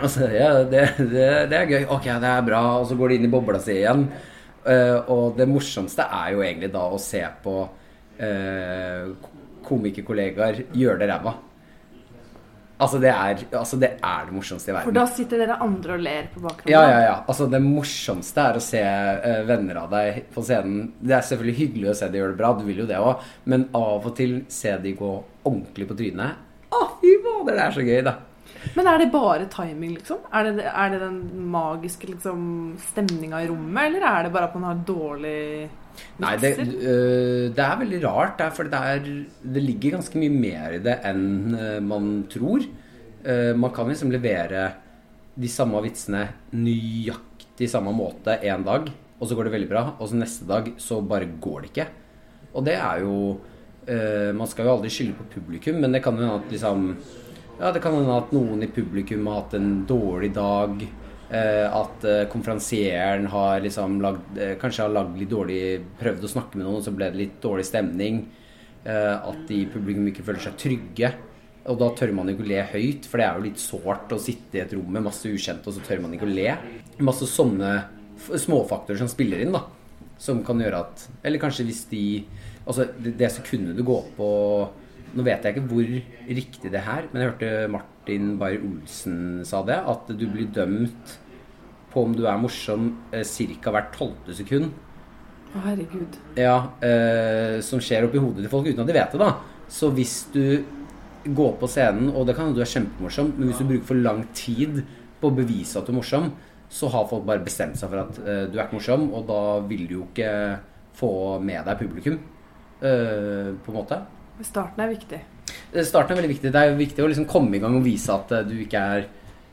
Altså, 0.00 0.26
ja, 0.32 0.50
det, 0.64 0.86
det, 1.12 1.28
det 1.52 1.58
er 1.58 1.70
gøy. 1.70 1.84
Ok, 1.94 2.08
det 2.08 2.32
er 2.32 2.46
bra. 2.46 2.62
Og 2.80 2.88
så 2.90 2.96
går 2.98 3.12
de 3.12 3.20
inn 3.20 3.28
i 3.28 3.32
bobla 3.32 3.60
si 3.62 3.76
igjen. 3.78 4.08
Uh, 4.60 4.98
og 5.08 5.38
det 5.38 5.46
morsomste 5.48 6.04
er 6.04 6.34
jo 6.34 6.42
egentlig 6.44 6.68
da 6.74 6.82
å 6.92 6.98
se 7.00 7.22
på 7.44 7.54
uh, 7.64 9.30
komikerkollegaer 9.64 10.64
gjøre 10.76 11.00
det 11.00 11.08
ræva. 11.12 11.36
Altså 12.80 13.00
det, 13.02 13.10
er, 13.12 13.42
altså 13.58 13.76
det 13.80 13.90
er 13.98 14.28
det 14.28 14.34
morsomste 14.34 14.70
i 14.70 14.74
verden. 14.74 14.88
For 14.88 14.96
da 14.96 15.04
sitter 15.12 15.42
dere 15.42 15.58
andre 15.60 15.96
og 15.98 16.04
ler 16.06 16.30
på 16.32 16.40
bakgrunnen? 16.44 16.72
Ja, 16.72 16.84
ja, 16.88 17.02
ja. 17.04 17.16
Altså, 17.28 17.48
det 17.52 17.60
morsomste 17.64 18.46
er 18.46 18.56
å 18.56 18.62
se 18.64 18.80
uh, 18.80 19.42
venner 19.48 19.82
av 19.82 19.92
deg 19.92 20.22
på 20.32 20.44
scenen. 20.46 20.88
Det 21.00 21.16
er 21.18 21.26
selvfølgelig 21.28 21.58
hyggelig 21.60 21.92
å 21.92 21.98
se 22.00 22.08
de 22.08 22.22
gjør 22.22 22.32
det 22.32 22.40
bra, 22.40 22.54
du 22.56 22.64
vil 22.68 22.82
jo 22.84 22.88
det 22.88 23.00
òg, 23.00 23.28
men 23.52 23.68
av 23.76 24.08
og 24.08 24.16
til 24.16 24.40
se 24.52 24.72
de 24.80 24.96
gå 24.96 25.12
ordentlig 25.44 25.88
på 25.90 25.98
trynet. 26.00 26.48
Å, 26.70 26.82
fy 27.02 27.14
fader, 27.24 27.56
det 27.56 27.64
er 27.66 27.76
så 27.76 27.86
gøy, 27.86 28.00
da. 28.06 28.16
Men 28.76 28.88
er 28.90 29.00
det 29.00 29.10
bare 29.12 29.46
timing, 29.52 29.94
liksom? 29.98 30.24
Er 30.36 30.48
det, 30.48 30.64
er 30.68 30.90
det 30.92 31.02
den 31.02 31.20
magiske 31.52 32.10
liksom, 32.10 32.42
stemninga 32.90 33.44
i 33.44 33.48
rommet, 33.50 33.86
eller 33.86 34.04
er 34.08 34.26
det 34.26 34.34
bare 34.34 34.50
at 34.50 34.56
man 34.58 34.68
har 34.68 34.82
dårlig 34.88 35.68
Nei, 36.20 36.34
det, 36.40 36.52
øh, 36.60 37.48
det 37.56 37.64
er 37.64 37.80
veldig 37.80 38.00
rart, 38.04 38.42
for 38.56 38.68
det, 38.68 38.80
er, 38.92 39.06
det 39.40 39.62
ligger 39.64 39.96
ganske 39.96 40.20
mye 40.20 40.32
mer 40.32 40.76
i 40.76 40.82
det 40.84 40.98
enn 41.08 41.56
øh, 41.56 41.78
man 41.84 42.12
tror. 42.30 42.66
Uh, 43.20 43.52
man 43.52 43.72
kan 43.76 43.84
liksom 43.84 44.08
levere 44.08 44.62
de 45.36 45.48
samme 45.52 45.80
vitsene 45.84 46.22
nøyaktig 46.56 47.68
samme 47.68 47.92
måte 47.92 48.38
en 48.48 48.64
dag, 48.64 48.86
og 49.20 49.28
så 49.28 49.36
går 49.36 49.48
det 49.48 49.52
veldig 49.58 49.68
bra, 49.68 49.82
og 49.98 50.08
så 50.08 50.16
neste 50.16 50.46
dag 50.48 50.70
så 50.80 51.02
bare 51.04 51.28
går 51.36 51.58
det 51.60 51.68
ikke. 51.68 51.86
Og 52.56 52.64
det 52.64 52.78
er 52.80 53.02
jo 53.04 53.16
uh, 53.36 54.30
Man 54.34 54.48
skal 54.48 54.66
jo 54.66 54.72
aldri 54.78 54.92
skylde 54.92 55.18
på 55.18 55.28
publikum, 55.36 55.82
men 55.84 55.92
det 55.92 56.00
kan 56.04 56.16
hende 56.16 56.40
at 56.40 56.48
liksom 56.52 56.94
Ja, 57.60 57.74
det 57.76 57.82
kan 57.84 57.98
hende 57.98 58.16
at 58.16 58.32
noen 58.32 58.64
i 58.64 58.72
publikum 58.72 59.28
har 59.28 59.42
hatt 59.42 59.58
en 59.58 59.84
dårlig 59.84 60.32
dag. 60.32 60.80
Eh, 61.30 61.66
at 61.70 62.04
eh, 62.04 62.24
konferansieren 62.26 63.28
har 63.30 63.60
liksom 63.62 64.00
lagd, 64.02 64.34
eh, 64.34 64.56
kanskje 64.58 64.82
har 64.82 64.90
lagd 64.90 65.14
litt 65.14 65.30
dårlig 65.30 65.60
Prøvd 66.00 66.24
å 66.26 66.30
snakke 66.32 66.58
med 66.58 66.66
noen, 66.66 66.80
og 66.80 66.82
så 66.82 66.94
ble 66.94 67.06
det 67.12 67.20
litt 67.20 67.36
dårlig 67.42 67.66
stemning. 67.68 68.24
At 68.80 69.42
de 69.44 69.58
i 69.60 69.66
publikum 69.68 70.06
ikke 70.08 70.24
føler 70.24 70.40
seg 70.40 70.54
trygge. 70.56 71.10
Og 71.68 71.76
da 71.82 71.90
tør 71.92 72.14
man 72.16 72.30
ikke 72.32 72.46
å 72.46 72.48
le 72.48 72.62
høyt, 72.70 73.04
for 73.04 73.20
det 73.20 73.26
er 73.26 73.34
jo 73.36 73.44
litt 73.44 73.60
sårt 73.60 74.14
å 74.16 74.18
sitte 74.18 74.56
i 74.56 74.62
et 74.62 74.72
rom 74.72 74.88
med 74.88 75.04
masse 75.04 75.28
ukjente, 75.28 75.68
og 75.68 75.76
så 75.76 75.82
tør 75.84 76.00
man 76.00 76.14
ikke 76.16 76.24
å 76.24 76.32
le. 76.32 76.46
Masse 77.04 77.28
sånne 77.28 77.74
småfaktorer 78.24 79.02
som 79.02 79.10
spiller 79.12 79.44
inn, 79.44 79.52
da. 79.52 79.66
Som 80.20 80.40
kan 80.44 80.58
gjøre 80.60 80.80
at 80.84 81.06
Eller 81.24 81.40
kanskje 81.40 81.64
hvis 81.64 81.86
de 81.88 82.02
Altså, 82.66 82.88
det, 83.00 83.14
det 83.20 83.30
sekundet 83.32 83.76
du 83.76 83.84
går 83.88 84.10
på 84.18 84.26
Nå 85.16 85.24
vet 85.24 85.44
jeg 85.44 85.56
ikke 85.56 85.68
hvor 85.70 85.86
riktig 86.40 86.72
det 86.72 86.82
er, 86.82 87.06
men 87.10 87.22
jeg 87.22 87.30
hørte 87.32 87.70
Martin 87.72 87.89
Beyer-Olsen 88.06 89.44
sa 89.46 89.62
det. 89.66 89.78
At 89.78 90.10
du 90.10 90.26
blir 90.30 90.50
dømt 90.54 91.18
på 91.90 92.04
om 92.06 92.14
du 92.14 92.24
er 92.28 92.38
morsom 92.40 92.92
eh, 93.12 93.26
ca. 93.26 93.74
hvert 93.74 93.92
tolvte 93.96 94.34
sekund. 94.36 94.70
Å, 95.50 95.62
herregud. 95.64 96.18
Ja, 96.38 96.70
eh, 96.86 97.58
som 97.66 97.82
skjer 97.82 98.06
oppi 98.06 98.22
hodet 98.22 98.44
til 98.44 98.52
folk 98.52 98.68
uten 98.70 98.84
at 98.84 98.90
de 98.90 98.94
vet 98.94 99.16
det, 99.16 99.22
da. 99.22 99.32
Så 99.70 99.90
hvis 99.94 100.20
du 100.34 100.62
går 101.26 101.56
på 101.60 101.68
scenen, 101.68 102.12
og 102.14 102.26
det 102.26 102.36
kan 102.36 102.48
hende 102.48 102.58
du 102.58 102.64
er 102.64 102.70
kjempemorsom, 102.70 103.34
men 103.36 103.50
hvis 103.50 103.60
du 103.60 103.66
bruker 103.68 103.90
for 103.90 104.00
lang 104.00 104.22
tid 104.36 104.84
på 105.20 105.28
å 105.28 105.36
bevise 105.36 105.78
at 105.78 105.86
du 105.88 105.92
er 105.92 105.98
morsom, 105.98 106.30
så 106.70 106.88
har 106.94 107.08
folk 107.10 107.26
bare 107.26 107.42
bestemt 107.42 107.78
seg 107.78 107.90
for 107.90 108.04
at 108.04 108.20
eh, 108.22 108.44
du 108.50 108.56
er 108.56 108.64
ikke 108.64 108.78
morsom, 108.78 109.08
og 109.10 109.26
da 109.28 109.42
vil 109.66 109.84
du 109.90 109.96
jo 109.98 110.06
ikke 110.06 110.30
få 111.00 111.12
med 111.42 111.66
deg 111.66 111.82
publikum, 111.82 112.16
eh, 112.80 113.50
på 113.58 113.74
en 113.74 113.78
måte. 113.80 114.00
Starten 114.46 114.84
er 114.84 114.94
viktig. 114.94 115.18
Eh, 115.72 115.84
Starten 115.86 116.14
er 116.14 116.20
veldig 116.20 116.34
viktig. 116.34 116.52
Det 116.52 116.60
er 116.60 116.72
jo 116.72 116.80
viktig 116.80 117.04
å 117.04 117.08
liksom 117.10 117.28
komme 117.30 117.56
i 117.56 117.62
gang 117.62 117.76
og 117.78 117.86
vise 117.86 118.12
at 118.14 118.32
eh, 118.34 118.46
du 118.48 118.56
ikke 118.64 118.82
er 118.96 119.06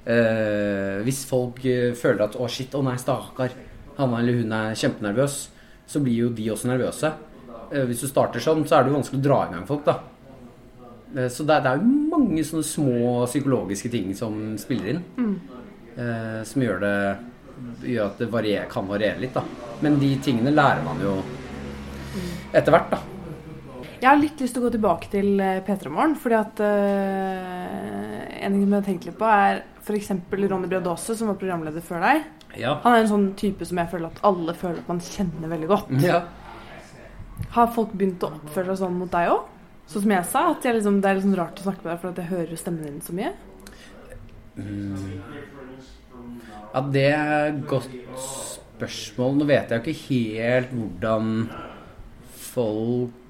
eh, 0.08 0.98
Hvis 1.06 1.24
folk 1.30 1.62
føler 2.00 2.26
at 2.26 2.36
'å, 2.38 2.50
shit, 2.50 2.76
å 2.76 2.84
nei, 2.86 2.98
stakkar', 2.98 3.56
han 3.98 4.14
eller 4.14 4.42
hun 4.42 4.52
er 4.54 4.78
kjempenervøs, 4.78 5.38
så 5.88 6.00
blir 6.04 6.28
jo 6.28 6.30
de 6.30 6.52
også 6.54 6.70
nervøse. 6.70 7.10
Hvis 7.68 8.04
du 8.04 8.08
starter 8.08 8.40
sånn, 8.40 8.62
så 8.68 8.78
er 8.78 8.84
det 8.84 8.92
jo 8.92 8.98
vanskelig 9.00 9.20
å 9.20 9.24
dra 9.26 9.38
i 9.44 9.54
gang 9.56 9.66
folk, 9.68 9.82
da. 9.84 9.96
Så 11.34 11.44
det 11.48 11.56
er, 11.56 11.64
det 11.66 11.72
er 11.72 11.82
jo 11.82 11.90
mange 12.14 12.44
sånne 12.46 12.68
små 12.68 13.26
psykologiske 13.26 13.90
ting 13.92 14.14
som 14.16 14.54
spiller 14.62 14.94
inn. 14.94 15.02
Eh, 15.98 16.44
som 16.46 16.62
gjør 16.62 16.80
det 16.86 16.98
Gjør 17.82 18.04
at 18.12 18.20
det 18.22 18.28
varier, 18.30 18.66
kan 18.70 18.86
variere 18.86 19.18
litt, 19.18 19.34
da. 19.34 19.42
Men 19.82 19.96
de 19.98 20.12
tingene 20.22 20.52
lærer 20.54 20.84
man 20.86 21.00
jo 21.02 21.16
etter 22.54 22.70
hvert, 22.70 22.92
da. 22.92 23.00
Jeg 23.98 24.08
har 24.08 24.20
litt 24.20 24.42
lyst 24.42 24.54
til 24.56 24.62
å 24.62 24.68
gå 24.68 24.74
tilbake 24.76 25.10
til 25.12 25.40
eh, 25.42 25.60
P3 25.66 25.92
Morgen. 25.94 26.16
Fordi 26.22 26.38
at 26.38 26.62
uh, 26.62 28.24
En 28.46 28.54
ting 28.54 28.64
som 28.64 28.74
jeg 28.74 28.78
har 28.78 28.88
tenkt 28.88 29.08
litt 29.10 29.18
på, 29.20 29.28
er 29.28 29.64
f.eks. 29.82 30.12
Ronny 30.32 30.70
Bredåse, 30.70 31.16
som 31.18 31.32
var 31.32 31.40
programleder 31.42 31.86
før 31.86 32.04
deg. 32.06 32.26
Ja. 32.58 32.78
Han 32.84 32.96
er 32.96 33.04
en 33.04 33.12
sånn 33.12 33.28
type 33.40 33.66
som 33.68 33.80
jeg 33.82 33.92
føler 33.92 34.12
at 34.12 34.24
alle 34.28 34.56
føler 34.58 34.82
at 34.82 34.90
man 34.92 35.02
kjenner 35.04 35.54
veldig 35.54 35.70
godt. 35.72 35.94
ja. 36.06 36.24
Har 37.54 37.70
folk 37.74 37.92
begynt 37.94 38.24
å 38.26 38.32
oppføre 38.34 38.74
seg 38.74 38.82
sånn 38.82 38.98
mot 38.98 39.12
deg 39.14 39.30
òg? 39.30 39.46
Sånn 39.88 40.04
som 40.04 40.14
jeg 40.16 40.28
sa, 40.28 40.42
at 40.52 40.66
jeg 40.66 40.78
liksom, 40.80 40.98
det 41.04 41.10
er 41.10 41.20
liksom 41.20 41.36
rart 41.38 41.60
å 41.62 41.68
snakke 41.68 41.86
med 41.86 41.92
deg 41.94 42.02
for 42.02 42.10
at 42.10 42.22
jeg 42.22 42.32
hører 42.32 42.60
stemmen 42.60 42.88
din 42.88 43.04
så 43.06 43.14
mye. 43.16 43.30
Ja, 46.74 46.82
det 46.96 47.06
er 47.14 47.52
et 47.52 47.62
godt 47.70 47.94
spørsmål. 48.26 49.38
Nå 49.38 49.48
vet 49.48 49.72
jeg 49.72 49.80
jo 49.80 49.94
ikke 49.94 50.10
helt 50.10 50.74
hvordan 50.74 51.32
folk 52.50 53.27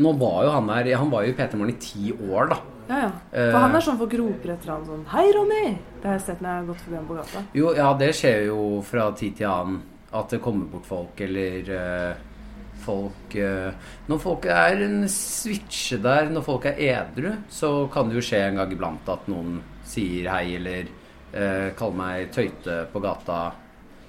Nå 0.00 0.14
var 0.20 0.44
jo 0.46 0.54
han 0.54 0.70
der 0.70 0.94
Han 1.00 1.10
var 1.12 1.24
jo 1.24 1.32
i 1.32 1.36
P3 1.36 1.58
Morgen 1.58 1.74
i 1.74 1.80
ti 1.82 2.12
år, 2.12 2.52
da. 2.52 2.60
Ja, 2.88 2.98
ja. 2.98 3.10
Eh. 3.32 3.48
For 3.50 3.62
han 3.62 3.76
er 3.76 3.84
sånn 3.84 3.98
folk 4.00 4.14
roper 4.20 4.54
etter 4.54 4.74
han 4.74 4.84
sånn 4.84 5.06
Hei, 5.12 5.24
Ronny! 5.32 5.64
Det 6.02 6.08
har 6.08 6.18
jeg 6.18 6.26
sett 6.26 6.44
når 6.44 6.50
jeg 6.50 6.60
har 6.60 6.68
gått 6.68 6.84
forbi 6.84 6.98
ham 6.98 7.08
på 7.08 7.16
gata. 7.16 7.42
Jo, 7.56 7.72
ja, 7.78 7.88
det 8.00 8.10
skjer 8.18 8.46
jo 8.50 8.60
fra 8.84 9.08
tid 9.16 9.38
til 9.40 9.50
annen. 9.50 9.82
At 10.14 10.30
det 10.30 10.38
kommer 10.44 10.68
bort 10.70 10.86
folk, 10.86 11.18
eller 11.24 11.70
uh, 11.74 12.20
folk 12.84 13.34
uh, 13.40 13.88
Når 14.06 14.20
folk 14.22 14.46
er 14.52 14.84
en 14.84 15.08
switche 15.10 15.98
der, 16.04 16.28
når 16.30 16.44
folk 16.46 16.68
er 16.70 16.78
edru, 16.92 17.32
så 17.50 17.72
kan 17.90 18.10
det 18.10 18.20
jo 18.20 18.26
skje 18.28 18.44
en 18.44 18.60
gang 18.60 18.76
iblant 18.76 19.10
at 19.10 19.26
noen 19.32 19.56
sier 19.88 20.28
hei, 20.30 20.54
eller 20.60 20.86
uh, 21.32 21.72
kaller 21.74 21.98
meg 21.98 22.30
tøyte 22.36 22.84
på 22.92 23.02
gata. 23.02 23.42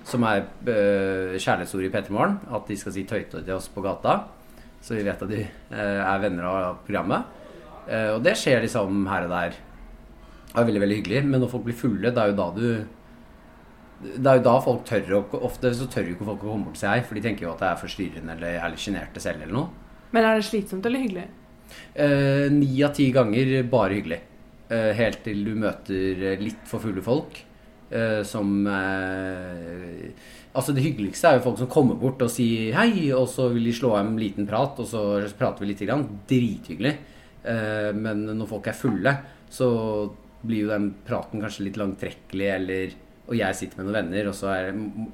Som 0.06 0.22
er 0.30 0.44
eh, 0.70 1.32
kjærlighetsord 1.42 1.88
i 1.88 1.90
P3 1.90 2.12
Morgen. 2.14 2.36
At 2.54 2.68
de 2.70 2.76
skal 2.78 2.94
si 2.94 3.08
tøyte 3.10 3.40
til 3.40 3.56
oss 3.56 3.72
på 3.74 3.82
gata. 3.82 4.20
Så 4.86 4.94
vi 4.94 5.06
vet 5.06 5.22
at 5.26 5.32
de 5.32 5.40
eh, 5.42 6.02
er 6.06 6.20
venner 6.22 6.46
av 6.46 6.82
programmet. 6.86 7.32
Eh, 7.90 8.12
og 8.14 8.20
det 8.26 8.36
skjer 8.38 8.62
liksom 8.66 9.08
her 9.10 9.26
og 9.26 9.34
der. 9.34 9.56
Det 10.52 10.60
er 10.62 10.68
veldig, 10.70 10.84
veldig 10.84 11.00
hyggelig. 11.00 11.24
Men 11.26 11.42
når 11.42 11.52
folk 11.56 11.66
blir 11.66 11.80
fulle, 11.80 12.12
det 12.14 12.22
er 12.22 12.30
jo 12.32 12.38
da 12.38 12.50
du 12.54 12.68
Det 14.06 14.28
er 14.30 14.38
jo 14.38 14.44
da 14.46 14.54
folk 14.62 14.84
tør 14.86 15.14
å 15.18 15.24
Ofte 15.48 15.72
så 15.74 15.88
tør 15.90 16.10
jo 16.10 16.16
ikke 16.18 16.28
folk 16.28 16.44
å 16.44 16.52
komme 16.52 16.68
bort 16.68 16.78
til 16.78 16.84
seg, 16.86 17.06
for 17.08 17.18
de 17.18 17.24
tenker 17.26 17.48
jo 17.48 17.54
at 17.54 17.64
det 17.64 17.70
er 17.72 17.82
forstyrrende 17.82 18.36
eller 18.36 18.60
er 18.60 18.74
litt 18.74 18.84
sjenerte 18.84 19.24
selv 19.24 19.42
eller 19.42 19.56
noe. 19.56 19.70
Men 20.14 20.28
er 20.28 20.38
det 20.38 20.46
slitsomt 20.48 20.86
eller 20.86 21.02
hyggelig? 21.02 21.26
Eh, 21.96 22.48
av 22.86 22.94
ti 22.96 23.10
ganger 23.16 23.56
bare 23.72 23.98
hyggelig. 23.98 24.22
Eh, 24.70 24.92
helt 25.00 25.24
til 25.26 25.42
du 25.48 25.54
møter 25.58 26.24
eh, 26.34 26.42
litt 26.44 26.62
for 26.70 26.84
fulle 26.84 27.02
folk. 27.06 27.42
eh, 27.90 28.22
som 28.28 28.68
eh, 28.68 30.12
Altså 30.56 30.72
Det 30.72 30.86
hyggeligste 30.86 31.28
er 31.28 31.38
jo 31.38 31.46
folk 31.50 31.58
som 31.60 31.72
kommer 31.72 31.98
bort 32.00 32.22
og 32.24 32.32
sier 32.32 32.76
hei, 32.78 33.10
og 33.12 33.28
så 33.28 33.50
vil 33.52 33.68
de 33.68 33.74
slå 33.76 33.92
av 33.98 34.06
en 34.06 34.20
liten 34.20 34.48
prat, 34.48 34.78
og 34.80 34.88
så 34.88 35.02
prater 35.36 35.66
vi 35.66 35.74
litt. 35.74 35.84
Grann. 35.84 36.06
Drithyggelig. 36.30 36.94
Eh, 37.44 37.90
men 37.96 38.24
når 38.32 38.48
folk 38.50 38.70
er 38.72 38.78
fulle, 38.78 39.16
så 39.52 39.68
blir 40.46 40.66
jo 40.66 40.72
den 40.72 40.92
praten 41.06 41.44
kanskje 41.44 41.68
litt 41.68 41.80
langtrekkelig, 41.82 42.48
eller 42.56 42.96
og 43.26 43.34
jeg 43.34 43.58
sitter 43.58 43.80
med 43.80 43.88
noen 43.88 43.96
venner, 43.98 44.28
og, 44.30 44.42
er, 44.54 44.68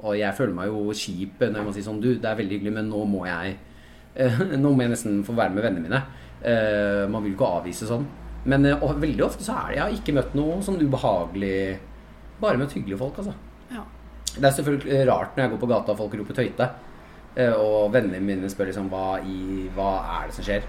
og 0.04 0.16
jeg 0.20 0.36
føler 0.36 0.56
meg 0.58 0.68
jo 0.68 0.96
kjip 1.00 1.46
når 1.46 1.64
man 1.64 1.76
sier 1.76 1.86
sånn 1.86 2.02
Du, 2.04 2.10
det 2.20 2.28
er 2.28 2.40
veldig 2.42 2.58
hyggelig, 2.58 2.74
men 2.76 2.90
nå 2.92 3.06
må 3.08 3.22
jeg 3.24 3.54
eh, 4.20 4.42
Nå 4.60 4.74
må 4.74 4.84
jeg 4.84 4.92
nesten 4.92 5.22
få 5.24 5.36
være 5.38 5.56
med 5.56 5.64
vennene 5.64 5.86
mine. 5.86 6.02
Eh, 6.44 7.06
man 7.08 7.24
vil 7.24 7.32
ikke 7.38 7.54
avvise 7.62 7.88
sånn. 7.88 8.04
Men 8.52 8.68
veldig 8.68 9.24
ofte 9.24 9.46
så 9.46 9.56
er 9.62 9.70
det 9.70 9.78
Jeg 9.78 9.84
har 9.86 9.96
ikke 9.96 10.18
møtt 10.18 10.36
noe 10.36 10.56
sånn 10.66 10.80
ubehagelig 10.82 11.56
Bare 12.42 12.58
møtt 12.58 12.74
hyggelige 12.74 13.00
folk, 13.00 13.20
altså. 13.22 13.36
Det 14.38 14.48
er 14.48 14.56
selvfølgelig 14.56 15.02
rart 15.10 15.36
når 15.36 15.44
jeg 15.44 15.54
går 15.54 15.62
på 15.62 15.70
gata 15.72 15.94
og 15.94 16.00
folk 16.00 16.20
roper 16.20 16.38
tøyte. 16.38 16.70
Eh, 17.36 17.54
og 17.56 17.94
vennene 17.94 18.20
mine 18.24 18.50
spør 18.52 18.70
liksom 18.70 18.90
hva, 18.92 19.18
i, 19.24 19.68
hva 19.76 19.92
er 20.18 20.30
det 20.30 20.38
som 20.38 20.48
skjer. 20.48 20.68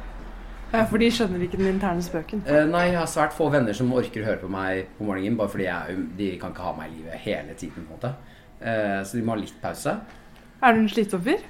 Ja, 0.73 0.87
For 0.89 1.03
de 1.03 1.11
skjønner 1.13 1.43
ikke 1.45 1.59
den 1.61 1.75
interne 1.75 2.03
spøken? 2.05 2.45
Uh, 2.47 2.63
nei, 2.71 2.87
jeg 2.89 2.97
har 2.97 3.09
svært 3.11 3.35
få 3.37 3.51
venner 3.53 3.77
som 3.77 3.91
orker 3.93 4.23
å 4.23 4.29
høre 4.31 4.41
på 4.41 4.49
meg 4.53 4.87
på 4.97 5.05
morgenen. 5.05 5.37
Bare 5.37 5.53
fordi 5.53 5.67
jeg, 5.67 6.05
de 6.17 6.29
kan 6.41 6.55
ikke 6.55 6.65
ha 6.65 6.73
meg 6.79 6.89
i 6.89 6.95
livet 7.01 7.25
hele 7.27 7.57
tiden. 7.59 7.85
på 7.87 7.89
en 7.89 7.99
måte 7.99 8.15
Uh, 8.63 9.03
Så 9.03 9.17
de 9.17 9.25
må 9.27 9.35
ha 9.35 9.41
litt 9.41 9.57
pause. 9.59 9.91
Er 10.63 10.75
du 10.77 10.85
en 10.85 10.87
slitsom 10.87 11.19
fyr? 11.27 11.41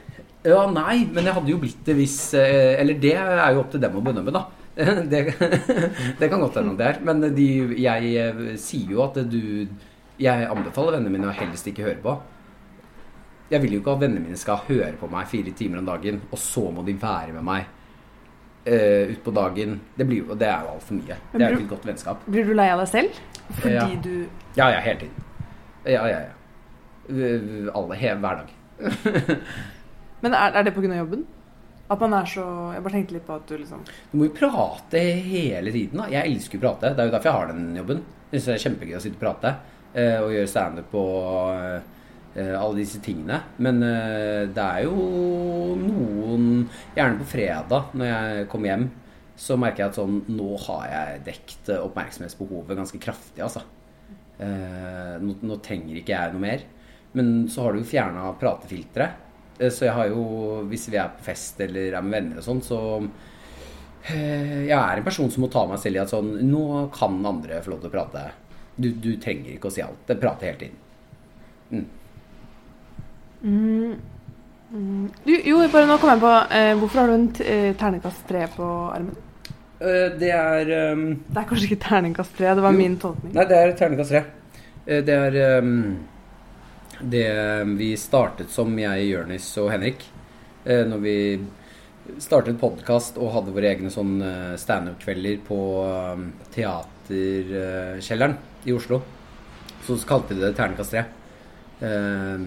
Ja, 0.48 0.62
nei, 0.72 1.03
men 1.12 1.27
jeg 1.29 1.35
hadde 1.37 1.51
jo 1.53 1.59
blitt 1.61 1.83
det 1.85 1.92
hvis 1.98 2.14
uh, 2.33 2.72
Eller 2.81 2.96
det 2.96 3.12
er 3.20 3.51
jo 3.53 3.61
opp 3.61 3.75
til 3.75 3.83
dem 3.83 3.98
å 4.01 4.05
bedømme, 4.07 4.33
da. 4.33 4.46
Det, 5.12 5.20
det 6.20 6.31
kan 6.33 6.40
godt 6.40 6.57
hende 6.57 6.72
det 6.79 6.87
er. 6.88 7.03
Men 7.05 7.20
de, 7.37 7.48
jeg 7.85 8.57
sier 8.64 8.94
jo 8.96 9.03
at 9.05 9.20
du 9.29 9.68
Jeg 10.20 10.46
anbefaler 10.51 10.98
vennene 10.98 11.12
mine 11.16 11.31
å 11.31 11.35
helst 11.37 11.66
ikke 11.70 11.87
høre 11.87 12.01
på. 12.05 12.16
Jeg 13.53 13.61
vil 13.62 13.75
jo 13.77 13.81
ikke 13.83 13.94
at 13.96 14.03
vennene 14.05 14.25
mine 14.25 14.38
skal 14.40 14.61
høre 14.68 14.92
på 15.01 15.09
meg 15.12 15.27
fire 15.29 15.53
timer 15.57 15.81
om 15.83 15.88
dagen, 15.88 16.20
og 16.33 16.38
så 16.40 16.66
må 16.72 16.85
de 16.87 16.94
være 17.01 17.35
med 17.37 17.44
meg 17.44 17.66
uh, 18.68 19.11
utpå 19.12 19.35
dagen. 19.37 19.79
Det, 19.96 20.07
blir 20.09 20.22
jo, 20.22 20.37
det 20.38 20.48
er 20.48 20.62
jo 20.64 20.75
altfor 20.77 20.98
mye. 21.01 21.18
Det 21.33 21.42
er 21.42 21.51
jo 21.53 21.59
ikke 21.59 21.66
et 21.68 21.75
godt 21.75 21.88
vennskap. 21.90 22.25
Blir 22.29 22.48
du 22.48 22.55
lei 22.57 22.68
av 22.72 22.81
deg 22.85 22.88
selv? 22.92 23.20
Fordi 23.59 23.75
Ja. 23.75 23.88
du 24.05 24.14
Ja, 24.57 24.70
ja, 24.70 24.81
hele 24.85 25.01
tiden. 25.01 25.29
Ja, 25.85 26.07
ja, 26.07 26.20
ja. 26.29 27.70
Alle, 27.75 27.94
he, 27.98 28.14
hver 28.14 28.42
dag. 28.42 28.53
Men 30.22 30.35
er, 30.38 30.53
er 30.55 30.62
det 30.62 30.72
pga. 30.77 30.94
jobben? 30.96 31.27
At 31.90 32.01
man 32.01 32.14
er 32.14 32.25
så 32.31 32.44
Jeg 32.72 32.83
bare 32.85 32.92
tenkte 32.94 33.14
litt 33.18 33.27
på 33.27 33.35
at 33.37 33.48
du 33.51 33.57
liksom 33.59 33.83
Du 33.85 34.14
må 34.16 34.29
jo 34.29 34.35
prate 34.38 35.01
hele 35.27 35.72
tiden. 35.75 35.98
da. 35.98 36.07
Jeg 36.09 36.31
elsker 36.31 36.59
å 36.59 36.62
prate. 36.62 36.92
Det 36.94 37.03
er 37.03 37.11
jo 37.11 37.14
derfor 37.16 37.29
jeg 37.31 37.37
har 37.40 37.51
den 37.53 37.77
jobben. 37.77 38.03
Jeg 38.31 38.40
synes 38.40 38.46
det 38.46 38.55
er 38.55 38.64
kjempegøy 38.70 38.96
å 38.96 39.03
sitte 39.03 39.18
og 39.18 39.25
prate 39.27 39.53
eh, 39.94 40.18
og 40.22 40.33
gjøre 40.35 40.50
standup 40.50 40.94
og 40.98 41.61
eh, 42.37 42.55
alle 42.57 42.81
disse 42.81 43.00
tingene. 43.05 43.40
Men 43.62 43.83
eh, 43.87 44.48
det 44.52 44.64
er 44.64 44.87
jo 44.87 45.76
noen 45.81 46.50
Gjerne 46.96 47.18
på 47.20 47.28
fredag 47.28 47.94
når 47.98 48.09
jeg 48.09 48.44
kommer 48.52 48.70
hjem, 48.70 48.85
så 49.37 49.57
merker 49.61 49.83
jeg 49.83 49.90
at 49.90 49.98
sånn 49.98 50.20
Nå 50.31 50.52
har 50.66 50.85
jeg 50.92 51.22
dekt 51.26 51.70
oppmerksomhetsbehovet 51.74 52.78
ganske 52.78 53.00
kraftig, 53.02 53.42
altså. 53.44 53.64
Nå, 54.42 55.35
nå 55.44 55.57
trenger 55.62 55.98
ikke 55.98 56.14
jeg 56.14 56.33
noe 56.35 56.42
mer. 56.42 56.64
Men 57.14 57.33
så 57.52 57.64
har 57.64 57.74
du 57.74 57.83
jo 57.83 57.88
fjerna 57.88 58.31
pratefilteret. 58.40 59.18
Så 59.70 59.87
jeg 59.87 59.94
har 59.94 60.09
jo, 60.11 60.22
hvis 60.70 60.88
vi 60.90 60.98
er 60.98 61.12
på 61.14 61.26
fest 61.26 61.61
eller 61.62 61.94
er 61.94 62.05
med 62.05 62.16
venner 62.16 62.40
og 62.40 62.46
sånn, 62.46 62.62
så 62.64 62.78
Jeg 64.09 64.78
er 64.78 64.98
en 64.98 65.07
person 65.07 65.31
som 65.31 65.44
må 65.44 65.50
ta 65.52 65.62
meg 65.70 65.78
selv 65.83 66.00
i 66.00 66.02
at 66.02 66.11
sånn 66.11 66.33
Nå 66.48 66.64
kan 66.94 67.20
andre 67.28 67.61
få 67.62 67.74
lov 67.74 67.85
til 67.85 67.92
å 67.92 67.94
prate. 67.94 68.24
Du, 68.76 68.88
du 68.90 69.16
trenger 69.20 69.52
ikke 69.56 69.68
å 69.68 69.74
si 69.74 69.82
alt. 69.85 70.00
Det 70.08 70.16
prater 70.20 70.48
hele 70.48 70.58
tiden. 70.58 70.78
du, 75.24 75.35
Jo, 75.44 75.58
bare 75.72 75.88
nå 75.88 75.98
kom 76.00 76.12
jeg 76.12 76.22
på 76.22 76.32
eh, 76.54 76.72
Hvorfor 76.78 77.00
har 77.00 77.11
du 77.11 77.14
en 77.16 77.28
eh, 77.44 77.72
terningkast 77.76 78.24
tre 78.28 78.46
på 78.54 78.68
armen? 78.92 79.16
Uh, 79.82 80.12
Det 80.18 80.30
er 80.30 80.92
um, 80.92 81.08
Det 81.26 81.40
er 81.40 81.48
kanskje 81.48 81.66
ikke 81.70 81.85
terningkast 81.88 82.37
tre, 82.38 82.52
det 82.54 82.62
var 82.62 82.72
Jo. 82.72 82.78
min 82.78 82.96
tolkning. 83.02 83.32
Nei, 83.35 83.46
det 83.50 83.58
er 83.58 83.72
terningkast 83.78 84.14
tre. 84.14 84.22
Uh, 84.87 85.00
Det 85.02 85.16
er 85.16 85.58
um, 85.58 85.72
det 87.02 87.26
vi 87.80 87.88
startet 87.98 88.52
som 88.54 88.70
jeg, 88.78 89.08
Jørnis 89.11 89.48
og 89.58 89.72
Henrik. 89.74 90.04
Uh, 90.62 90.85
Når 90.87 91.02
vi 91.02 91.16
startet 92.22 92.61
podkast 92.61 93.18
og 93.18 93.32
hadde 93.35 93.54
våre 93.54 93.72
egne 93.74 93.90
sånn 93.90 94.16
standup-kvelder 94.58 95.37
på 95.46 95.58
ehm, 95.87 96.24
Teaterkjelleren 97.12 98.37
i 98.66 98.72
Oslo. 98.72 99.01
Så 99.87 99.96
kalte 100.07 100.35
vi 100.35 100.40
det 100.42 100.53
Terningkast 100.57 100.94
tre. 100.94 101.05
Eh, 101.83 102.44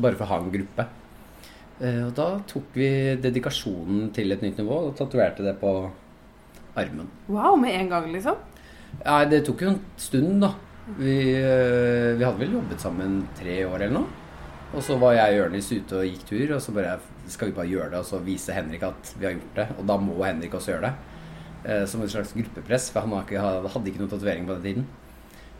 Bare 0.00 0.16
for 0.16 0.24
å 0.26 0.30
ha 0.30 0.38
en 0.40 0.50
gruppe. 0.52 0.86
Eh, 1.80 2.02
Og 2.06 2.14
da 2.16 2.28
tok 2.48 2.72
vi 2.74 3.16
dedikasjonen 3.20 4.10
til 4.16 4.32
et 4.32 4.42
nytt 4.42 4.58
nivå 4.60 4.86
og 4.88 4.96
tatoverte 4.98 5.44
det 5.44 5.56
på 5.60 5.74
armen. 6.76 7.08
Wow, 7.28 7.56
med 7.60 7.74
en 7.74 7.88
gang, 7.90 8.10
liksom? 8.12 8.36
Nei, 9.04 9.24
det 9.30 9.44
tok 9.46 9.62
jo 9.62 9.68
en 9.74 9.80
stund, 10.00 10.40
da. 10.42 10.54
Vi, 10.98 11.14
vi 12.18 12.24
hadde 12.24 12.40
vel 12.40 12.56
jobbet 12.56 12.80
sammen 12.82 13.20
tre 13.38 13.60
år 13.68 13.84
eller 13.84 14.00
noe. 14.00 14.16
Og 14.74 14.82
så 14.86 14.96
var 14.98 15.14
jeg 15.16 15.34
og 15.34 15.44
Jonis 15.48 15.68
ute 15.72 15.98
og 15.98 16.06
gikk 16.06 16.24
tur, 16.28 16.52
og 16.56 16.60
så 16.62 16.72
bare 16.74 16.96
skal 17.30 17.50
vi 17.50 17.54
bare 17.56 17.70
gjøre 17.70 17.90
det 17.90 17.98
og 18.00 18.06
så 18.06 18.20
vise 18.22 18.54
Henrik 18.54 18.82
at 18.86 19.12
vi 19.18 19.26
har 19.26 19.34
gjort 19.34 19.56
det. 19.58 19.66
Og 19.78 19.86
da 19.86 19.96
må 19.98 20.16
Henrik 20.22 20.54
også 20.54 20.72
gjøre 20.72 20.88
det. 20.88 20.92
Eh, 21.64 21.84
som 21.84 22.00
et 22.00 22.08
slags 22.08 22.32
gruppepress, 22.32 22.88
for 22.92 23.04
han 23.04 23.12
hadde 23.68 23.90
ikke 23.90 24.00
noen 24.00 24.10
tatovering 24.10 24.46
på 24.48 24.56
den 24.56 24.64
tiden. 24.64 24.86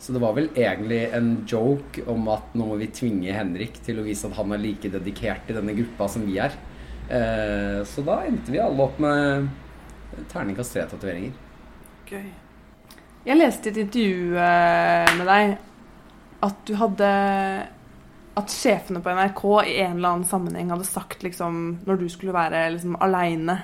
Så 0.00 0.14
det 0.16 0.22
var 0.22 0.32
vel 0.32 0.48
egentlig 0.56 1.02
en 1.12 1.32
joke 1.48 2.06
om 2.08 2.28
at 2.32 2.54
nå 2.56 2.70
må 2.70 2.78
vi 2.80 2.88
tvinge 2.96 3.34
Henrik 3.36 3.82
til 3.84 4.00
å 4.00 4.04
vise 4.06 4.30
at 4.30 4.38
han 4.38 4.54
er 4.56 4.62
like 4.62 4.88
dedikert 4.88 5.50
i 5.52 5.56
denne 5.58 5.74
gruppa 5.76 6.08
som 6.08 6.24
vi 6.24 6.38
er. 6.40 6.56
Eh, 7.12 7.82
så 7.84 8.04
da 8.06 8.22
endte 8.24 8.54
vi 8.54 8.62
alle 8.62 8.86
opp 8.86 8.96
med 9.02 9.50
terningkast 10.32 10.72
tre-tatoveringer. 10.72 11.36
Gøy. 12.08 12.30
Jeg 13.26 13.36
leste 13.36 13.68
i 13.68 13.74
et 13.74 13.82
intervju 13.84 14.38
eh, 14.40 15.12
med 15.18 15.28
deg 15.28 15.58
at 16.48 16.64
du 16.64 16.72
hadde 16.80 17.10
At 18.38 18.52
sjefene 18.54 19.00
på 19.02 19.10
NRK 19.10 19.40
i 19.66 19.76
en 19.82 19.96
eller 19.98 20.08
annen 20.14 20.24
sammenheng 20.28 20.70
hadde 20.70 20.86
sagt 20.86 21.22
liksom 21.26 21.80
Når 21.86 21.98
du 21.98 22.08
skulle 22.08 22.32
være 22.36 22.60
liksom 22.76 22.94
aleine 23.02 23.56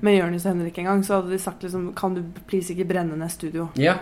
med 0.00 0.16
Jonis 0.16 0.46
og 0.46 0.54
Henrik 0.54 0.78
en 0.80 0.88
gang, 0.88 1.02
så 1.04 1.18
hadde 1.20 1.34
de 1.34 1.38
sagt 1.42 1.62
liksom 1.66 1.90
Kan 1.98 2.14
du 2.16 2.22
please 2.48 2.72
ikke 2.72 2.88
brenne 2.88 3.16
ned 3.20 3.30
studio? 3.30 3.68
Ja. 3.76 3.98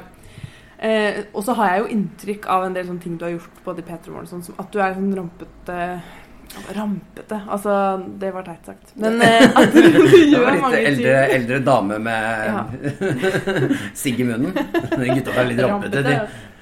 Eh, 0.79 1.25
og 1.35 1.43
så 1.47 1.55
har 1.59 1.73
jeg 1.75 1.83
jo 1.85 1.91
inntrykk 1.97 2.47
av 2.51 2.65
en 2.67 2.75
del 2.77 2.87
sånne 2.87 3.03
ting 3.03 3.17
du 3.19 3.25
har 3.27 3.35
gjort 3.37 3.61
både 3.65 3.83
i 3.83 3.87
P3 3.89 4.11
Morgen, 4.13 4.27
sånn 4.31 4.43
som 4.47 4.57
at 4.59 4.71
du 4.75 4.79
er 4.83 4.95
sånn 4.97 5.15
rampete 5.17 5.79
Rampete 6.77 7.39
Altså, 7.51 7.73
det 8.21 8.29
var 8.35 8.45
teit 8.47 8.67
sagt. 8.69 8.93
Men 9.01 9.17
eh, 9.25 9.43
at 9.59 9.73
du, 9.75 9.81
du 9.83 10.17
gjør 10.31 10.61
mange 10.63 10.79
eldre, 10.79 11.15
ting. 11.25 11.35
eldre 11.39 11.59
dame 11.67 11.99
med 12.05 12.45
Ja. 12.47 12.61
sigg 14.03 14.21
i 14.21 14.27
munnen. 14.29 14.53
De 14.55 15.09
Gutta 15.17 15.35
er 15.41 15.49
litt 15.51 15.63
rampete, 15.65 16.03
de. 16.07 16.15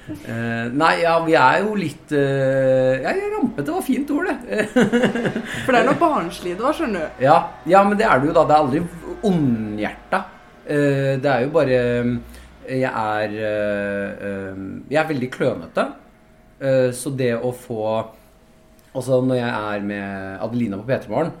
Eh, 0.03 0.65
nei, 0.75 0.97
ja, 0.99 1.13
vi 1.23 1.35
er 1.39 1.61
jo 1.63 1.77
litt 1.79 2.11
uh, 2.11 2.99
Ja, 2.99 3.13
rampete 3.37 3.71
var 3.71 3.85
fint 3.85 4.09
ord, 4.11 4.27
det. 4.27 4.65
For 5.63 5.71
det 5.71 5.79
er 5.79 5.87
noe 5.87 5.99
barnslig 5.99 6.57
det 6.57 6.65
var, 6.65 6.75
skjønner 6.75 7.05
du. 7.05 7.23
ja, 7.23 7.37
ja, 7.71 7.83
men 7.87 7.95
det 7.99 8.07
er 8.09 8.19
det 8.19 8.27
jo 8.27 8.35
da. 8.35 8.43
Det 8.49 8.55
er 8.55 8.65
aldri 8.65 8.81
ondhjerta. 9.29 10.21
Uh, 10.67 11.13
det 11.23 11.31
er 11.31 11.45
jo 11.45 11.53
bare 11.55 11.79
Jeg 12.67 12.91
er 12.91 13.33
Jeg 14.91 14.99
er 15.01 15.09
veldig 15.09 15.31
klønete. 15.31 15.87
Så 16.95 17.11
det 17.19 17.33
å 17.35 17.49
få 17.51 17.81
Altså 18.93 19.17
når 19.25 19.35
jeg 19.35 19.49
er 19.49 19.81
med 19.83 20.37
Adelina 20.45 20.77
på 20.79 20.85
P3 20.87 21.09
Morgen 21.11 21.31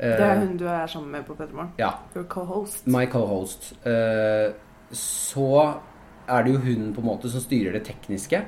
Det 0.00 0.24
er 0.26 0.40
hun 0.40 0.56
du 0.58 0.64
er 0.66 0.88
sammen 0.90 1.12
med 1.12 1.22
på 1.28 1.36
P3 1.38 1.52
Morgen. 1.52 1.70
Ja. 1.78 1.92
Your 2.16 2.24
co-host. 2.26 2.86
my 2.90 3.04
co-host, 3.06 3.74
så 4.92 5.52
er 6.28 6.44
det 6.44 6.54
jo 6.54 6.62
hun 6.64 6.90
på 6.94 7.02
en 7.02 7.08
måte 7.08 7.30
som 7.32 7.42
styrer 7.42 7.76
det 7.76 7.84
tekniske. 7.86 8.42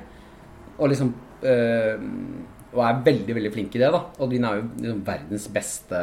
Og 0.77 0.91
liksom 0.91 1.13
øh, 1.47 2.01
Og 2.75 2.81
er 2.83 3.03
veldig, 3.05 3.35
veldig 3.37 3.51
flink 3.53 3.75
i 3.77 3.79
det, 3.79 3.91
da. 3.93 4.01
Og 4.19 4.33
hun 4.33 4.43
er 4.43 4.57
jo 4.57 4.65
liksom 4.81 5.05
verdens 5.07 5.47
beste 5.47 6.01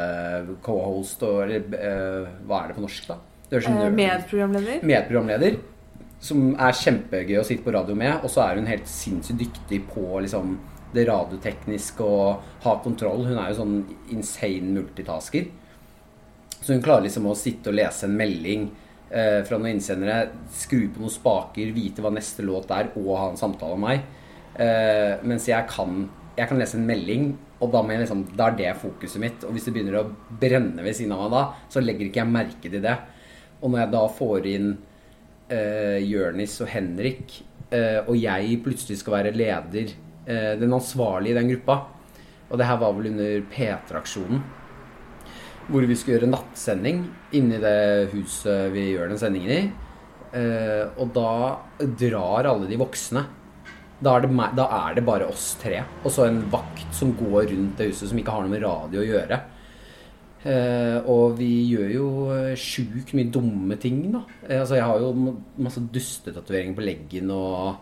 co-host, 0.65 1.23
og 1.29 1.43
eller 1.45 1.67
øh, 1.77 2.31
Hva 2.49 2.63
er 2.63 2.73
det 2.73 2.79
på 2.79 2.87
norsk, 2.87 3.11
da? 3.11 3.19
Eh, 3.53 3.93
medprogramleder. 3.93 4.85
Medprogramleder. 4.89 5.59
Som 6.23 6.53
er 6.55 6.77
kjempegøy 6.79 7.41
å 7.41 7.45
sitte 7.45 7.67
på 7.67 7.75
radio 7.75 7.97
med. 7.99 8.23
Og 8.23 8.33
så 8.33 8.47
er 8.47 8.61
hun 8.61 8.71
helt 8.71 8.89
sinnssykt 8.89 9.43
dyktig 9.43 9.83
på 9.91 10.07
liksom 10.25 10.57
det 10.93 11.07
radiotekniske 11.09 12.05
og 12.05 12.65
ha 12.65 12.77
kontroll. 12.85 13.27
Hun 13.29 13.39
er 13.41 13.51
jo 13.51 13.61
sånn 13.61 13.77
insane 14.13 14.73
multitasker. 14.73 15.51
Så 16.63 16.77
hun 16.77 16.85
klarer 16.85 17.09
liksom 17.09 17.27
å 17.27 17.37
sitte 17.37 17.73
og 17.73 17.77
lese 17.77 18.07
en 18.07 18.17
melding 18.17 18.69
eh, 19.13 19.41
fra 19.47 19.59
noen 19.59 19.77
innsendere, 19.77 20.33
skru 20.57 20.87
på 20.93 21.03
noen 21.03 21.13
spaker, 21.13 21.73
vite 21.77 22.03
hva 22.05 22.13
neste 22.15 22.45
låt 22.47 22.73
er, 22.75 22.91
og 22.97 23.15
ha 23.19 23.31
en 23.31 23.41
samtale 23.41 23.79
med 23.79 23.87
meg. 23.87 24.05
Eh, 24.61 25.23
mens 25.29 25.49
jeg 25.49 25.69
kan, 25.71 26.07
jeg 26.37 26.49
kan 26.51 26.61
lese 26.61 26.79
en 26.81 26.89
melding, 26.89 27.33
og 27.63 27.71
da, 27.71 27.83
liksom, 27.87 28.25
da 28.35 28.49
er 28.51 28.59
det 28.59 28.73
fokuset 28.81 29.23
mitt. 29.23 29.45
Og 29.47 29.55
hvis 29.55 29.69
det 29.69 29.77
begynner 29.77 30.01
å 30.01 30.07
brenne 30.41 30.83
ved 30.83 30.97
siden 30.99 31.15
av 31.15 31.25
meg 31.25 31.35
da, 31.37 31.43
så 31.71 31.83
legger 31.83 32.09
ikke 32.09 32.23
jeg 32.25 32.35
merke 32.35 32.73
til 32.73 32.83
det. 32.83 32.97
Og 33.63 33.71
når 33.71 33.85
jeg 33.85 33.93
da 33.93 34.03
får 34.17 34.49
inn 34.51 34.71
eh, 35.53 35.99
Jørnis 36.03 36.57
og 36.65 36.73
Henrik, 36.73 37.37
eh, 37.71 38.01
og 38.03 38.17
jeg 38.19 38.59
plutselig 38.65 38.99
skal 38.99 39.19
være 39.21 39.35
leder 39.37 39.93
eh, 39.93 40.55
den 40.59 40.75
ansvarlige 40.75 41.37
i 41.37 41.39
den 41.39 41.53
gruppa. 41.55 41.79
Og 42.51 42.59
det 42.59 42.67
her 42.69 42.81
var 42.83 42.97
vel 42.97 43.13
under 43.13 43.47
P3-aksjonen. 43.53 44.43
Hvor 45.71 45.87
vi 45.87 45.95
skulle 45.97 46.19
gjøre 46.19 46.31
nattsending 46.33 47.05
inni 47.39 47.59
det 47.63 48.11
huset 48.13 48.73
vi 48.75 48.89
gjør 48.95 49.13
den 49.13 49.21
sendingen 49.21 49.53
i. 49.55 49.61
Eh, 50.33 50.89
og 51.01 51.13
da 51.15 51.29
drar 51.99 52.49
alle 52.51 52.67
de 52.71 52.79
voksne. 52.81 53.23
Da 54.03 54.17
er, 54.19 54.25
det 54.27 54.35
da 54.59 54.65
er 54.89 54.97
det 54.99 55.05
bare 55.07 55.29
oss 55.31 55.53
tre. 55.61 55.85
Og 56.03 56.11
så 56.11 56.27
en 56.27 56.41
vakt 56.51 56.91
som 56.97 57.13
går 57.15 57.47
rundt 57.53 57.79
det 57.79 57.93
huset, 57.93 58.09
som 58.11 58.19
ikke 58.19 58.35
har 58.35 58.43
noe 58.43 58.51
med 58.51 58.65
radio 58.65 59.03
å 59.05 59.07
gjøre. 59.07 59.39
Eh, 60.43 60.99
og 61.07 61.37
vi 61.39 61.51
gjør 61.71 61.93
jo 61.95 62.07
eh, 62.35 62.57
sjukt 62.59 63.13
mye 63.15 63.31
dumme 63.31 63.77
ting, 63.79 64.01
da. 64.11 64.25
Eh, 64.49 64.59
altså, 64.65 64.75
jeg 64.81 64.89
har 64.89 64.99
jo 65.05 65.37
masse 65.63 65.85
dustetatoveringer 65.95 66.75
på 66.81 66.83
leggen 66.89 67.31
og, 67.31 67.77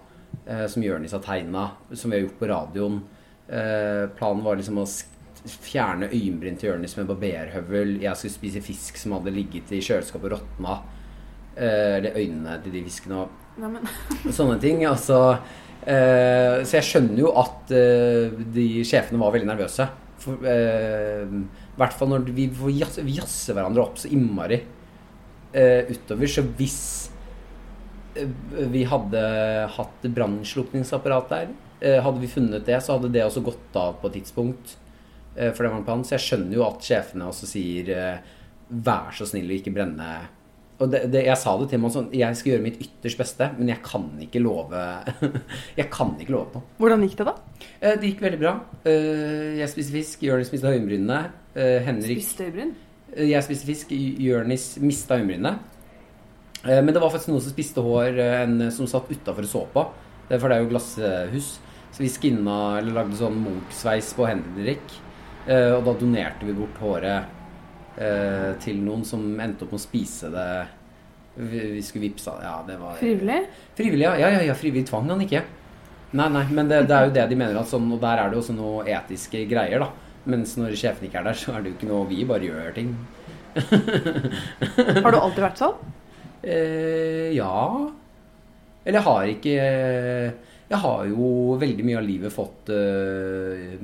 eh, 0.45 0.66
som 0.69 0.85
Jonis 0.85 1.16
har 1.16 1.25
tegna, 1.25 1.71
som 1.97 2.12
vi 2.12 2.19
har 2.19 2.27
gjort 2.27 2.37
på 2.43 2.51
radioen. 2.53 3.01
Eh, 3.49 4.05
planen 4.19 4.45
var 4.45 4.61
liksom 4.61 4.83
å 4.83 4.85
sk- 4.85 5.16
fjerne 5.48 6.11
øyenbryn 6.12 6.59
til 6.61 6.72
Jonis 6.72 6.96
med 6.98 7.09
barberhøvel. 7.09 7.96
Jeg 8.03 8.16
skulle 8.18 8.35
spise 8.35 8.62
fisk 8.64 8.98
som 9.00 9.14
hadde 9.16 9.33
ligget 9.35 9.72
i 9.72 9.81
kjøleskapet 9.85 10.29
og 10.29 10.35
råtna. 10.37 10.81
Eh, 11.57 11.96
eller 11.98 12.16
øynene 12.16 12.59
til 12.62 12.74
de 12.74 12.85
fiskene. 12.85 13.24
og 14.26 14.35
sånne 14.35 14.59
ting. 14.62 14.85
Altså, 14.88 15.38
eh, 15.83 16.61
så 16.64 16.79
jeg 16.79 16.88
skjønner 16.88 17.22
jo 17.24 17.33
at 17.40 17.72
eh, 17.76 18.37
de 18.55 18.68
sjefene 18.87 19.20
var 19.20 19.35
veldig 19.35 19.50
nervøse. 19.50 19.88
For, 20.20 20.44
eh, 20.44 21.24
I 21.24 21.81
hvert 21.81 21.96
fall 21.96 22.12
når 22.12 22.29
vi, 22.37 22.50
vi 22.53 22.76
jazzer, 22.81 23.07
vi 23.07 23.16
jazzer 23.16 23.57
hverandre 23.57 23.87
opp 23.87 23.96
så 24.00 24.11
innmari 24.12 24.61
eh, 24.61 25.88
utover. 25.88 26.29
Så 26.29 26.44
hvis 26.59 26.83
vi 28.20 28.83
hadde 28.90 29.20
hatt 29.70 30.07
brannslukningsapparat 30.12 31.29
der, 31.31 31.53
hadde 32.03 32.20
vi 32.20 32.29
funnet 32.29 32.66
det, 32.66 32.76
så 32.85 32.96
hadde 32.96 33.09
det 33.14 33.22
også 33.24 33.40
gått 33.46 33.76
av 33.79 33.94
på 34.03 34.11
et 34.11 34.16
tidspunkt. 34.18 34.74
Eh, 35.40 35.55
for 35.57 35.64
det 35.64 35.72
var 35.72 35.81
en 35.81 35.87
plan. 35.88 36.05
Så 36.05 36.18
jeg 36.18 36.26
skjønner 36.26 36.59
jo 36.61 36.66
at 36.68 36.85
sjefene 36.85 37.31
også 37.31 37.48
sier 37.48 37.88
eh, 37.96 38.37
vær 38.70 39.11
så 39.16 39.26
snill 39.26 39.48
å 39.50 39.57
ikke 39.57 39.72
brenne 39.74 40.11
og 40.81 40.88
det, 40.88 41.03
det, 41.12 41.26
jeg 41.26 41.37
sa 41.37 41.53
det 41.61 41.66
til 41.68 41.81
meg 41.83 41.92
sånn 41.92 42.07
Jeg 42.16 42.37
skal 42.38 42.55
gjøre 42.55 42.64
mitt 42.64 42.79
ytterst 42.81 43.18
beste, 43.20 43.50
men 43.59 43.68
jeg 43.68 43.83
kan 43.85 44.07
ikke 44.24 44.40
love 44.40 44.85
Jeg 45.81 45.90
kan 45.92 46.14
ikke 46.16 46.33
love 46.33 46.55
noe. 46.55 46.64
Hvordan 46.81 47.05
gikk 47.05 47.18
det, 47.18 47.26
da? 47.29 47.35
Eh, 47.83 47.96
Det 48.00 48.12
gikk 48.14 48.22
veldig 48.24 48.38
bra. 48.40 48.55
Eh, 48.88 49.59
Jeg 49.59 49.68
spiste 49.74 49.92
fisk, 49.92 50.22
Jonis 50.24 50.53
mista 50.55 50.72
øyenbrynene. 50.72 51.18
Eh, 51.53 51.76
Henrik 51.85 52.22
Spiste 52.22 52.46
øyebryn? 52.48 52.72
Eh, 53.12 53.26
Jeg 53.35 53.44
spiste 53.44 53.68
fisk, 53.68 53.92
Jonis 54.24 54.70
mista 54.81 55.18
øyenbrynene. 55.20 55.53
Men 56.61 56.92
det 56.92 57.00
var 57.00 57.09
faktisk 57.12 57.31
noen 57.33 57.40
som 57.40 57.53
spiste 57.55 57.81
hår, 57.81 58.18
en 58.20 58.66
som 58.76 58.88
satt 58.88 59.09
utafor 59.09 59.46
og 59.46 59.48
så 59.48 59.62
på. 59.72 59.85
Er 60.29 60.40
For 60.42 60.53
det 60.53 60.59
er 60.59 60.64
jo 60.64 60.68
glasshus. 60.72 61.46
Så 61.90 62.03
vi 62.05 62.11
skinna, 62.12 62.57
eller 62.79 62.98
lagde 62.98 63.16
sånn 63.16 63.38
Munch-sveis 63.40 64.11
på 64.16 64.26
Henrik. 64.29 64.92
Eh, 65.46 65.72
Og 65.76 65.85
da 65.87 65.94
donerte 66.00 66.46
vi 66.48 66.53
bort 66.57 66.76
håret 66.83 67.98
eh, 68.00 68.50
til 68.62 68.83
noen 68.85 69.05
som 69.09 69.22
endte 69.40 69.64
opp 69.64 69.72
med 69.74 69.81
å 69.81 69.85
spise 69.87 70.31
det. 70.35 70.50
Vi, 71.40 71.61
vi 71.76 71.83
skulle 71.87 72.09
vippsa 72.09 72.35
Ja, 72.42 72.57
det 72.66 72.74
var 72.81 72.96
Frivillig? 72.98 73.38
Frivillig, 73.79 74.03
ja. 74.05 74.16
Ja, 74.18 74.29
ja, 74.35 74.40
ja 74.50 74.55
frivillig 74.59 74.88
tvang 74.90 75.09
han 75.12 75.22
ikke. 75.24 75.44
Nei, 76.18 76.26
nei, 76.35 76.42
men 76.50 76.66
det, 76.68 76.83
det 76.90 76.96
er 76.96 77.07
jo 77.07 77.12
det 77.14 77.26
de 77.31 77.37
mener 77.38 77.57
at 77.61 77.70
sånn, 77.70 77.87
og 77.94 78.00
der 78.03 78.18
er 78.18 78.29
det 78.33 78.37
jo 78.37 78.42
også 78.42 78.57
noe 78.57 78.83
etiske 78.90 79.44
greier, 79.48 79.79
da. 79.85 79.90
Mens 80.31 80.57
når 80.59 80.74
sjefen 80.76 81.07
ikke 81.07 81.20
er 81.22 81.29
der, 81.31 81.38
så 81.38 81.55
er 81.55 81.62
det 81.62 81.70
jo 81.70 81.76
ikke 81.79 81.88
noe 81.88 82.09
Vi 82.11 82.24
bare 82.29 82.44
gjør 82.50 82.74
ting. 82.76 82.90
Har 83.55 85.11
du 85.14 85.18
alltid 85.20 85.42
vært 85.46 85.62
sånn? 85.62 85.79
Eh, 86.42 87.31
ja. 87.37 87.55
Eller 88.85 88.98
jeg 88.98 89.07
har 89.07 89.31
ikke 89.33 89.55
Jeg 90.70 90.79
har 90.85 91.03
jo 91.11 91.31
veldig 91.61 91.85
mye 91.87 91.98
av 92.00 92.07
livet 92.07 92.33
fått 92.35 92.70
eh, 92.74 93.81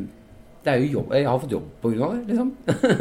Det 0.66 0.72
er 0.72 0.82
jo 0.82 0.98
jobb 0.98 1.12
Jeg 1.14 1.26
har 1.28 1.38
fått 1.38 1.54
jobb 1.54 1.86
av 1.86 2.16
det, 2.16 2.34
liksom. 2.34 2.52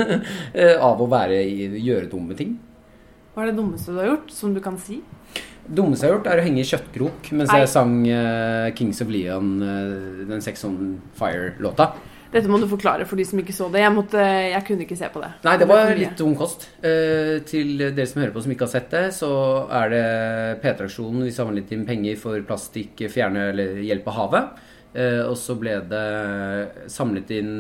Eh, 0.62 0.78
av 0.78 1.02
å 1.02 1.10
være 1.10 1.42
gjøre 1.82 2.10
dumme 2.12 2.38
ting. 2.38 2.56
Hva 3.34 3.44
er 3.44 3.52
det 3.52 3.58
dummeste 3.58 3.92
du 3.92 4.00
har 4.00 4.12
gjort, 4.14 4.32
som 4.32 4.54
du 4.56 4.62
kan 4.64 4.78
si? 4.80 5.02
dummeste 5.66 6.06
jeg 6.06 6.14
har 6.14 6.20
gjort, 6.20 6.28
er 6.30 6.40
å 6.40 6.46
henge 6.46 6.62
i 6.62 6.68
kjøttkrok 6.70 7.30
mens 7.34 7.50
Nei. 7.50 7.62
jeg 7.64 7.70
sang 7.72 7.94
uh, 8.06 8.68
Kings 8.78 9.02
of 9.02 9.10
Leon, 9.10 9.56
uh, 9.66 10.26
den 10.30 10.44
Sex 10.46 10.62
on 10.68 10.76
Fire-låta. 11.18 11.90
Dette 12.36 12.52
må 12.52 12.60
du 12.60 12.68
forklare 12.68 13.06
for 13.08 13.20
de 13.20 13.24
som 13.28 13.40
ikke 13.40 13.54
så 13.56 13.70
det. 13.72 13.80
Jeg, 13.80 13.94
måtte, 13.96 14.20
jeg 14.20 14.64
kunne 14.68 14.84
ikke 14.84 14.98
se 15.00 15.08
på 15.14 15.22
det. 15.24 15.30
Nei, 15.46 15.56
det 15.62 15.68
var 15.70 15.92
litt 15.96 16.18
tung 16.20 16.34
kost. 16.36 16.66
Eh, 16.84 17.38
til 17.48 17.78
dere 17.80 18.08
som 18.10 18.20
hører 18.20 18.34
på 18.36 18.44
som 18.44 18.52
ikke 18.52 18.66
har 18.68 18.74
sett 18.74 18.90
det, 18.92 19.04
så 19.16 19.30
er 19.80 19.94
det 19.94 20.02
P3-aksjonen. 20.66 21.24
Vi 21.30 21.32
samlet 21.32 21.72
inn 21.72 21.86
penger 21.88 22.20
for 22.20 22.44
plastikk, 22.50 23.06
fjerne 23.14 23.46
eller 23.54 23.80
hjelpe 23.86 24.12
havet. 24.18 24.60
Eh, 24.96 25.22
og 25.26 25.36
så 25.40 25.58
ble 25.60 25.78
det 25.92 26.06
samlet 26.92 27.36
inn 27.36 27.52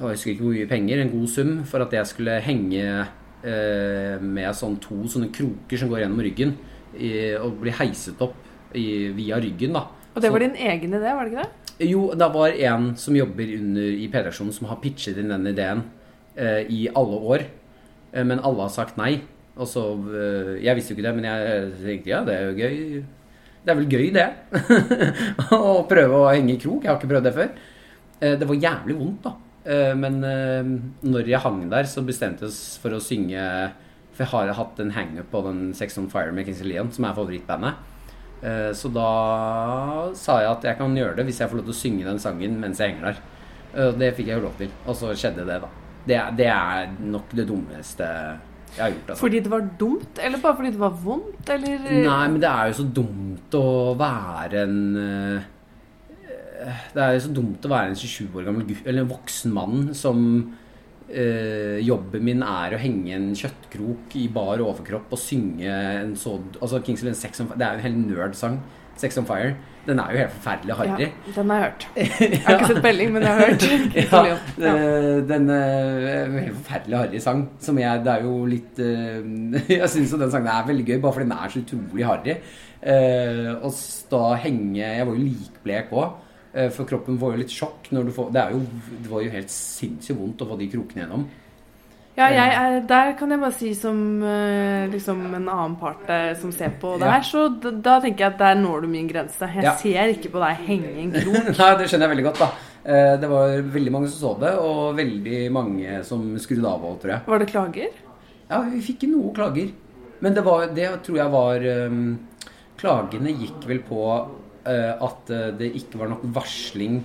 jeg 0.00 0.14
husker 0.14 0.32
ikke 0.32 0.44
hvor 0.46 0.54
mye 0.56 0.68
penger, 0.68 1.00
en 1.02 1.10
god 1.12 1.28
sum, 1.28 1.50
for 1.68 1.84
at 1.84 1.92
jeg 1.92 2.08
skulle 2.08 2.38
henge 2.40 2.84
eh, 3.44 4.14
med 4.16 4.56
sånn 4.56 4.78
to 4.80 5.02
sånne 5.12 5.28
kroker 5.36 5.80
som 5.80 5.90
går 5.92 6.06
gjennom 6.06 6.22
ryggen, 6.24 6.54
og 7.44 7.60
bli 7.60 7.70
heiset 7.76 8.18
opp 8.24 8.38
i, 8.74 9.12
via 9.14 9.36
ryggen, 9.38 9.76
da. 9.76 9.84
Og 10.16 10.24
det 10.24 10.32
var 10.32 10.42
din 10.42 10.56
egen 10.56 10.96
idé, 10.96 11.12
var 11.14 11.28
det 11.28 11.34
ikke 11.34 11.44
det? 11.44 11.60
jo, 11.80 12.10
det 12.16 12.28
var 12.34 12.52
en 12.52 12.90
som 12.98 13.16
jobber 13.16 13.54
under 13.56 13.96
i 13.96 14.08
P-reaksjonen 14.12 14.52
som 14.52 14.68
har 14.68 14.80
pitchet 14.82 15.18
inn 15.20 15.32
den 15.32 15.48
ideen 15.48 15.84
eh, 16.36 16.66
i 16.68 16.80
alle 16.92 17.20
år. 17.34 17.46
Eh, 18.12 18.26
men 18.26 18.42
alle 18.44 18.66
har 18.66 18.74
sagt 18.74 19.00
nei. 19.00 19.20
Og 19.60 19.68
så 19.68 19.82
eh, 20.12 20.60
Jeg 20.64 20.76
visste 20.76 20.92
jo 20.92 20.98
ikke 20.98 21.08
det, 21.08 21.14
men 21.16 21.28
jeg 21.28 21.72
tenkte 21.80 22.12
ja, 22.12 22.20
det 22.26 22.36
er 22.36 22.50
jo 22.50 22.58
gøy. 22.60 22.76
Det 23.60 23.72
er 23.72 23.76
vel 23.76 23.92
gøy, 23.92 24.08
det. 24.14 24.26
å 25.56 25.82
prøve 25.88 26.16
å 26.16 26.30
henge 26.30 26.54
i 26.54 26.60
krok. 26.60 26.84
Jeg 26.84 26.90
har 26.90 26.98
ikke 26.98 27.10
prøvd 27.10 27.28
det 27.28 27.36
før. 27.36 27.50
Eh, 28.20 28.36
det 28.40 28.48
var 28.48 28.60
jævlig 28.60 28.96
vondt, 28.96 29.26
da. 29.26 29.34
Eh, 29.64 29.92
men 30.00 30.18
eh, 30.24 30.70
når 31.04 31.28
jeg 31.28 31.42
hang 31.44 31.62
der, 31.72 31.88
så 31.88 32.04
bestemte 32.06 32.46
jeg 32.46 32.52
oss 32.52 32.80
for 32.80 32.96
å 32.96 33.02
synge 33.04 33.40
For 34.16 34.24
jeg 34.24 34.32
har 34.32 34.56
hatt 34.56 34.80
en 34.80 34.92
hangup 34.96 35.30
på 35.32 35.42
den 35.44 35.60
Sex 35.76 35.98
on 36.00 36.08
Fire 36.12 36.32
med 36.36 36.48
Kingsley 36.48 36.74
Leon, 36.74 36.92
som 36.92 37.06
er 37.08 37.16
favorittbandet. 37.16 37.86
Så 38.76 38.88
da 38.88 39.08
sa 40.16 40.38
jeg 40.40 40.48
at 40.48 40.62
jeg 40.64 40.76
kan 40.78 40.94
gjøre 40.96 41.18
det 41.18 41.26
hvis 41.28 41.42
jeg 41.42 41.50
får 41.50 41.58
lov 41.58 41.66
til 41.66 41.74
å 41.74 41.76
synge 41.76 42.06
den 42.06 42.20
sangen 42.20 42.54
mens 42.60 42.80
jeg 42.80 42.94
henger 42.94 43.10
der. 43.10 43.90
Det 44.00 44.08
fikk 44.16 44.30
jeg 44.30 44.40
jo 44.40 44.44
lov 44.46 44.54
til, 44.56 44.70
og 44.88 44.96
så 44.96 45.12
skjedde 45.12 45.44
det, 45.48 45.58
da. 45.60 45.68
Det 46.36 46.48
er 46.48 46.94
nok 47.04 47.34
det 47.36 47.44
dummeste 47.48 48.08
jeg 48.76 48.82
har 48.84 48.92
gjort. 48.94 49.08
Altså. 49.08 49.20
Fordi 49.24 49.40
det 49.44 49.50
var 49.52 49.68
dumt, 49.80 50.20
eller 50.22 50.42
bare 50.42 50.58
fordi 50.60 50.72
det 50.74 50.80
var 50.80 50.98
vondt, 51.04 51.52
eller 51.56 51.86
Nei, 51.90 52.24
men 52.30 52.40
det 52.42 52.50
er 52.50 52.70
jo 52.70 52.78
så 52.78 52.86
dumt 53.00 53.56
å 53.58 53.66
være 53.98 54.64
en 54.64 54.78
eh, 55.00 55.48
Det 56.94 57.02
er 57.02 57.14
jo 57.16 57.22
så 57.26 57.32
dumt 57.40 57.66
å 57.66 57.72
være 57.72 57.92
en 57.92 57.98
27 57.98 58.36
år 58.38 58.48
gammel 58.48 58.66
gutt, 58.68 58.84
eller 58.86 59.04
en 59.04 59.10
voksen 59.10 59.54
mann 59.56 59.88
som 59.96 60.20
eh, 61.08 61.80
Jobben 61.82 62.24
min 62.26 62.44
er 62.46 62.76
å 62.76 62.82
henge 62.82 63.16
en 63.16 63.32
kjøttkrok 63.38 64.14
i 64.20 64.28
bar 64.32 64.62
overkropp 64.62 65.10
og 65.16 65.20
synge 65.20 65.66
en 65.70 66.14
så 66.18 66.36
Altså 66.60 66.82
Kings 66.86 67.02
Leon, 67.06 67.18
Sex 67.18 67.42
on 67.42 67.50
Fire 67.50 67.58
Det 67.58 67.66
er 67.66 67.74
jo 67.74 67.82
en 67.82 67.88
hel 67.88 68.00
nerd-sang. 68.04 68.60
Sex 69.00 69.18
on 69.18 69.26
Fire. 69.26 69.56
Den 69.86 69.98
er 69.98 70.10
jo 70.12 70.18
helt 70.20 70.32
forferdelig 70.36 70.74
harry. 70.76 71.06
Ja, 71.06 71.32
den 71.36 71.50
har 71.50 71.60
jeg 71.60 71.64
hørt. 71.64 71.84
Jeg 72.20 72.40
har 72.44 72.56
ikke 72.58 72.66
sett 72.70 72.82
Belling, 72.84 73.12
men 73.14 73.22
jeg 73.24 73.30
har 73.32 73.46
hørt. 73.46 73.62
ja, 74.12 74.20
Ja. 74.60 74.72
eh, 74.76 75.20
den 75.30 75.46
eh, 75.54 76.34
helt 76.44 76.58
forferdelig 76.58 76.98
harry 77.00 77.20
sang. 77.24 77.44
Som 77.64 77.78
jeg 77.80 78.02
Det 78.04 78.12
er 78.12 78.26
jo 78.26 78.34
litt 78.50 78.78
eh, 78.84 79.30
Jeg 79.80 79.88
syns 79.94 80.12
jo 80.12 80.20
den 80.20 80.30
sangen 80.34 80.50
er 80.52 80.66
veldig 80.68 80.84
gøy, 80.90 80.98
bare 81.00 81.16
fordi 81.16 81.28
den 81.30 81.36
er 81.38 81.54
så 81.54 81.62
utrolig 81.64 82.06
harry. 82.10 82.36
Og 83.64 83.80
da 84.12 84.22
henge 84.44 84.78
Jeg 84.80 85.06
var 85.06 85.14
jo 85.16 85.24
likblek 85.24 85.90
òg. 85.92 86.18
For 86.74 86.84
kroppen 86.88 87.18
får 87.20 87.34
jo 87.36 87.40
litt 87.44 87.52
sjokk 87.54 87.90
når 87.94 88.08
du 88.08 88.12
får 88.16 88.30
Det, 88.34 88.40
er 88.42 88.54
jo, 88.56 88.60
det 89.04 89.10
var 89.12 89.20
jo 89.22 89.30
helt 89.36 89.52
sinnssykt 89.54 90.18
vondt 90.18 90.40
å 90.42 90.48
få 90.50 90.56
de 90.58 90.66
krokene 90.72 91.04
gjennom. 91.04 91.28
Ja, 92.18 92.26
jeg 92.34 92.52
er, 92.58 92.80
der 92.90 93.12
kan 93.16 93.30
jeg 93.32 93.40
bare 93.40 93.54
si 93.56 93.68
som 93.78 93.98
eh, 94.26 94.88
liksom 94.92 95.20
en 95.38 95.46
annen 95.48 95.76
part 95.80 96.08
eh, 96.10 96.32
som 96.36 96.50
ser 96.52 96.72
på 96.82 96.96
det 97.00 97.06
her, 97.08 97.22
så 97.24 97.44
da, 97.62 97.70
da 97.70 97.94
tenker 98.02 98.26
jeg 98.26 98.32
at 98.34 98.40
der 98.42 98.58
når 98.60 98.82
du 98.84 98.88
min 98.92 99.06
grense. 99.08 99.46
Jeg 99.54 99.64
Ja. 99.64 99.76
ser 99.78 100.10
ikke 100.12 100.32
på 100.34 100.42
deg 100.42 100.58
henge 100.66 100.90
en 101.04 101.12
krok. 101.16 101.48
Nei, 101.54 101.70
det 101.78 101.86
skjønner 101.88 102.08
jeg 102.08 102.12
veldig 102.16 102.26
godt, 102.26 102.42
da. 102.42 102.50
Eh, 102.84 103.14
Det 103.22 103.30
var 103.30 103.54
veldig 103.76 103.92
mange 103.94 104.10
som 104.10 104.20
så 104.24 104.32
det, 104.42 104.52
og 104.58 104.96
veldig 104.98 105.38
mange 105.54 106.00
som 106.04 106.26
skrudde 106.42 106.68
av 106.68 106.84
òg, 106.90 106.98
tror 107.00 107.14
jeg. 107.14 107.24
Var 107.30 107.38
det 107.44 107.48
klager? 107.54 107.96
Ja, 108.50 108.60
vi 108.74 108.82
fikk 108.90 109.06
noe 109.08 109.32
klager. 109.36 109.70
Men 110.20 110.34
det, 110.36 110.44
var, 110.44 110.66
det 110.76 110.90
tror 111.06 111.16
jeg 111.22 111.32
var 111.32 111.64
um, 111.88 112.02
Klagene 112.80 113.32
gikk 113.38 113.64
vel 113.68 113.78
på 113.86 114.02
uh, 114.10 114.92
at 115.06 115.30
det 115.56 115.70
ikke 115.78 116.00
var 116.02 116.10
nok 116.12 116.22
varsling 116.36 116.98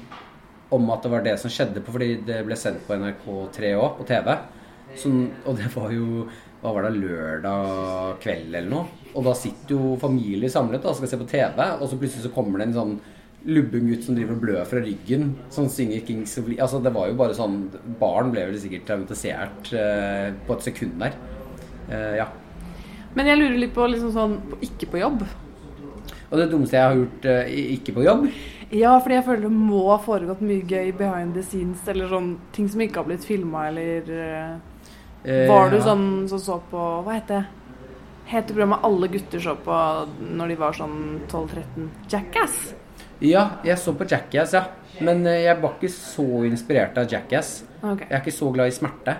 om 0.75 0.89
at 0.91 1.03
det 1.05 1.11
var 1.13 1.23
det 1.23 1.37
som 1.39 1.51
skjedde 1.53 1.79
på, 1.85 1.93
fordi 1.95 2.09
det 2.27 2.41
ble 2.47 2.57
sendt 2.59 2.83
på 2.87 2.95
NRK3 2.99 3.71
òg, 3.77 3.97
på 4.01 4.07
TV. 4.09 4.33
Sånn, 4.99 5.25
og 5.45 5.57
det 5.59 5.69
var 5.75 5.91
jo 5.93 6.25
hva 6.65 6.71
var 6.73 6.87
det, 6.87 6.97
lørdag 6.97 8.21
kveld 8.23 8.49
eller 8.49 8.71
noe. 8.71 9.03
Og 9.15 9.27
da 9.27 9.35
sitter 9.37 9.75
jo 9.75 9.95
familier 10.01 10.51
samlet 10.51 10.81
da, 10.81 10.91
og 10.91 10.97
skal 10.97 11.11
se 11.11 11.19
på 11.19 11.27
TV, 11.29 11.61
og 11.77 11.85
så 11.89 11.99
plutselig 11.99 12.25
så 12.25 12.33
kommer 12.33 12.61
det 12.61 12.69
en 12.69 12.79
sånn 12.79 12.95
lubben 13.45 13.91
gutt 13.91 14.07
som 14.07 14.17
driver 14.17 14.33
og 14.33 14.41
blør 14.41 14.65
fra 14.65 14.81
ryggen, 14.81 15.35
som 15.53 15.69
synger 15.69 16.01
Kings 16.07 16.33
of 16.41 16.49
Leon. 16.49 16.63
Altså, 16.65 16.81
det 16.81 16.93
var 16.95 17.11
jo 17.11 17.19
bare 17.19 17.37
sånn 17.37 17.59
Barn 17.99 18.33
ble 18.33 18.47
vel 18.49 18.57
sikkert 18.61 18.87
traumatisert 18.89 19.71
eh, 19.77 20.31
på 20.47 20.57
et 20.57 20.65
sekund 20.65 20.97
der. 21.03 21.17
Eh, 21.91 22.15
ja. 22.17 22.27
Men 23.15 23.29
jeg 23.29 23.39
lurer 23.39 23.59
litt 23.61 23.75
på 23.75 23.85
liksom 23.87 24.15
sånn 24.15 24.39
ikke 24.65 24.89
på 24.95 25.03
jobb. 25.03 25.21
Og 26.25 26.39
det 26.41 26.49
dummeste 26.49 26.79
jeg 26.79 26.89
har 26.89 26.97
gjort 26.97 27.25
eh, 27.29 27.51
ikke 27.75 27.93
på 27.93 28.03
jobb 28.03 28.23
Ja, 28.73 28.95
fordi 28.97 29.13
jeg 29.13 29.25
føler 29.27 29.43
det 29.45 29.51
må 29.53 29.83
ha 29.91 29.99
foregått 30.01 30.41
mye 30.41 30.65
gøy 30.65 30.89
behind 30.97 31.37
the 31.37 31.43
scenes, 31.45 31.85
eller 31.91 32.09
sånn 32.09 32.31
ting 32.55 32.65
som 32.71 32.81
ikke 32.81 33.03
har 33.03 33.11
blitt 33.11 33.27
filma, 33.27 33.67
eller 33.69 34.09
eh, 35.25 35.45
Var 35.49 35.69
du 35.73 35.77
ja. 35.77 35.83
sånn 35.89 36.07
som 36.31 36.39
så 36.39 36.57
på 36.71 36.87
Hva 37.05 37.17
heter 37.17 37.41
det? 37.41 37.45
Het 38.25 38.47
programmet 38.49 38.85
alle 38.87 39.07
gutter 39.13 39.41
så 39.43 39.53
på 39.61 39.75
når 40.33 40.49
de 40.49 40.55
var 40.57 40.73
sånn 40.73 40.97
12-13? 41.29 41.89
Jackass? 42.09 42.55
Ja, 43.21 43.43
jeg 43.63 43.77
så 43.77 43.93
på 43.95 44.07
Jackass, 44.09 44.55
ja. 44.57 44.63
Men 45.05 45.25
eh, 45.29 45.43
jeg 45.45 45.61
var 45.61 45.75
ikke 45.77 45.91
så 45.93 46.25
inspirert 46.47 46.97
av 46.97 47.09
Jackass. 47.11 47.59
Okay. 47.81 48.07
Jeg 48.09 48.15
er 48.17 48.23
ikke 48.23 48.33
så 48.35 48.49
glad 48.55 48.71
i 48.71 48.75
smerte. 48.75 49.15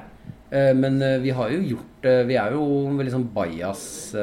Eh, 0.49 0.71
Men 0.73 0.97
eh, 1.05 1.19
vi 1.23 1.33
har 1.35 1.51
jo 1.53 1.61
gjort 1.75 2.07
Vi 2.29 2.35
er 2.37 2.53
jo 2.53 2.65
veldig 2.93 3.13
sånn 3.15 3.29
bajas 3.33 4.13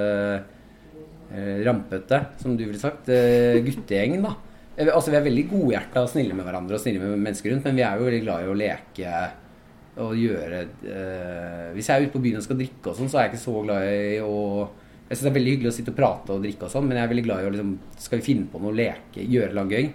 Rampete, 1.67 2.19
som 2.43 2.57
du 2.59 2.67
ville 2.67 2.79
sagt. 2.79 3.07
Guttegjengen, 3.09 4.23
da. 4.23 4.35
Altså, 4.93 5.11
vi 5.11 5.17
er 5.17 5.25
veldig 5.25 5.45
godhjerta 5.51 6.03
og 6.05 6.11
snille 6.13 6.37
med 6.37 6.45
hverandre 6.45 6.77
og 6.77 6.83
snille 6.83 7.01
med 7.01 7.23
mennesker 7.25 7.51
rundt, 7.55 7.65
men 7.65 7.79
vi 7.81 7.85
er 7.87 7.97
jo 7.97 8.07
veldig 8.07 8.21
glad 8.23 8.45
i 8.45 8.51
å 8.53 8.57
leke 8.61 9.15
og 10.01 10.15
gjøre 10.17 10.63
eh, 10.89 11.67
Hvis 11.77 11.91
jeg 11.91 11.99
er 11.99 12.07
ute 12.07 12.15
på 12.15 12.23
byen 12.25 12.39
og 12.41 12.47
skal 12.47 12.57
drikke 12.57 12.93
og 12.93 12.97
sånn, 12.97 13.11
så 13.13 13.19
er 13.19 13.27
jeg 13.27 13.35
ikke 13.35 13.43
så 13.43 13.57
glad 13.67 13.89
i 13.93 14.15
å 14.25 14.39
Jeg 15.09 15.19
syns 15.19 15.27
det 15.27 15.31
er 15.33 15.37
veldig 15.37 15.53
hyggelig 15.57 15.73
å 15.73 15.75
sitte 15.77 15.93
og 15.93 15.99
prate 15.99 16.33
og 16.33 16.47
drikke 16.47 16.65
og 16.65 16.73
sånn, 16.73 16.87
men 16.89 16.97
jeg 16.97 17.05
er 17.05 17.13
veldig 17.13 17.27
glad 17.27 17.43
i 17.43 17.51
å 17.51 17.53
liksom 17.53 17.75
Skal 18.07 18.23
vi 18.23 18.27
finne 18.31 18.49
på 18.49 18.63
noe, 18.63 18.77
leke, 18.79 19.27
gjøre 19.35 19.53
noe 19.59 19.69
gøy? 19.69 19.91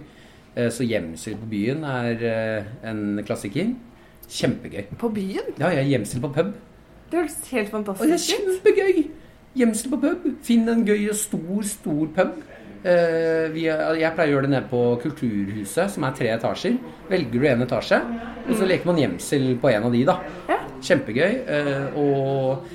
Eh, 0.54 0.70
så 0.74 0.86
gjemsel 0.86 1.36
på 1.40 1.50
byen 1.50 1.84
er 1.86 2.24
eh, 2.26 2.70
en 2.90 3.20
klassiker. 3.26 3.74
Kjempegøy. 4.28 4.88
På 5.00 5.10
byen? 5.14 5.54
Ja, 5.56 5.70
jeg 5.72 5.84
er 5.84 5.92
gjemsel 5.94 6.22
på 6.24 6.32
pub. 6.34 6.50
Det 7.08 7.16
høres 7.16 7.38
helt 7.52 7.70
fantastisk 7.72 8.12
ut. 8.12 8.26
kjempegøy! 8.28 9.04
Gjemsel 9.58 9.92
på 9.94 10.00
pub. 10.02 10.26
Finn 10.44 10.68
en 10.68 10.82
gøy 10.86 11.08
og 11.08 11.16
stor, 11.18 11.62
stor 11.66 12.10
pub. 12.16 12.34
Eh, 12.86 13.48
vi 13.50 13.64
jeg 13.66 14.12
pleier 14.14 14.30
å 14.30 14.34
gjøre 14.36 14.46
det 14.46 14.52
nede 14.52 14.68
på 14.70 14.80
Kulturhuset, 15.02 15.90
som 15.90 16.04
er 16.06 16.12
tre 16.14 16.28
etasjer. 16.36 16.76
Velger 17.10 17.42
du 17.42 17.46
en 17.50 17.64
etasje, 17.66 17.98
og 18.46 18.52
så 18.54 18.68
leker 18.68 18.86
man 18.86 19.00
gjemsel 19.02 19.48
på 19.58 19.72
en 19.72 19.88
av 19.88 19.94
de, 19.96 20.04
da. 20.06 20.18
Ja. 20.50 20.58
Kjempegøy. 20.78 21.32
eh, 21.50 21.96
og 21.98 22.68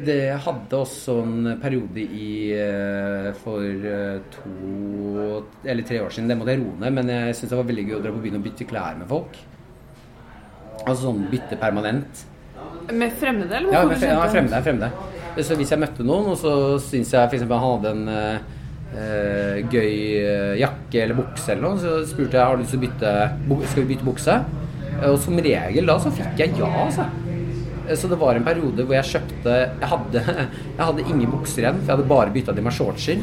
det 0.00 0.32
hadde 0.46 0.78
også 0.78 1.18
en 1.20 1.58
periode 1.60 2.00
i 2.00 2.54
eh, 2.56 3.26
for 3.42 3.60
to 4.32 5.42
eller 5.68 5.84
tre 5.84 6.00
år 6.00 6.14
siden. 6.14 6.30
Det 6.30 6.38
måtte 6.40 6.54
jeg 6.54 6.62
roe 6.62 6.80
ned, 6.80 6.94
men 6.96 7.12
jeg 7.12 7.36
syns 7.36 7.52
det 7.52 7.58
var 7.60 7.68
veldig 7.68 7.84
gøy 7.90 7.96
å 7.98 8.02
dra 8.06 8.14
på 8.14 8.22
byen 8.24 8.38
og 8.40 8.46
bytte 8.46 8.68
klær 8.70 8.96
med 8.96 9.10
folk. 9.10 9.36
Altså 10.86 11.02
sånn 11.02 11.26
bytte 11.28 11.58
permanent. 11.60 12.24
Med 12.96 13.12
fremmede, 13.20 13.52
eller? 13.58 13.74
Ja, 13.76 13.84
med, 13.84 14.00
fremmede. 14.00 14.62
fremmede. 14.64 15.44
Så 15.44 15.54
hvis 15.60 15.70
jeg 15.70 15.78
møtte 15.82 16.02
noen, 16.06 16.32
og 16.32 16.40
så 16.40 16.54
syns 16.82 17.12
jeg 17.12 17.28
f.eks. 17.28 17.44
han 17.44 17.62
hadde 17.66 17.92
en 17.92 18.08
eh, 18.94 19.60
gøy 19.70 19.94
eh, 20.20 20.54
jakke 20.60 21.04
eller 21.04 21.18
bukse 21.20 21.52
eller 21.52 21.66
noe, 21.68 21.78
så 21.80 22.00
spurte 22.08 22.38
jeg 22.38 22.44
har 22.46 22.56
du 22.56 22.62
lyst 22.64 22.74
til 22.76 22.80
å 22.80 22.86
bytte 22.86 23.14
skal 23.70 23.82
vi 23.84 23.90
bytte 23.94 24.08
bukse. 24.08 24.38
Og 25.08 25.16
som 25.22 25.38
regel 25.40 25.86
da 25.88 25.96
så 26.02 26.10
fikk 26.12 26.40
jeg 26.42 26.56
ja, 26.60 26.68
altså. 26.84 27.06
Eh, 27.88 27.96
Så 27.96 28.08
det 28.10 28.18
var 28.20 28.36
en 28.36 28.44
periode 28.46 28.84
hvor 28.84 28.94
jeg 28.94 29.08
kjøpte 29.14 29.54
Jeg 29.80 29.88
hadde, 29.92 30.22
jeg 30.76 30.84
hadde 30.84 31.06
ingen 31.08 31.30
bukser 31.32 31.64
igjen, 31.64 31.80
for 31.80 31.88
jeg 31.88 31.96
hadde 31.96 32.10
bare 32.12 32.34
bytta 32.34 32.54
til 32.56 32.66
meg 32.66 32.76
shortser. 32.76 33.22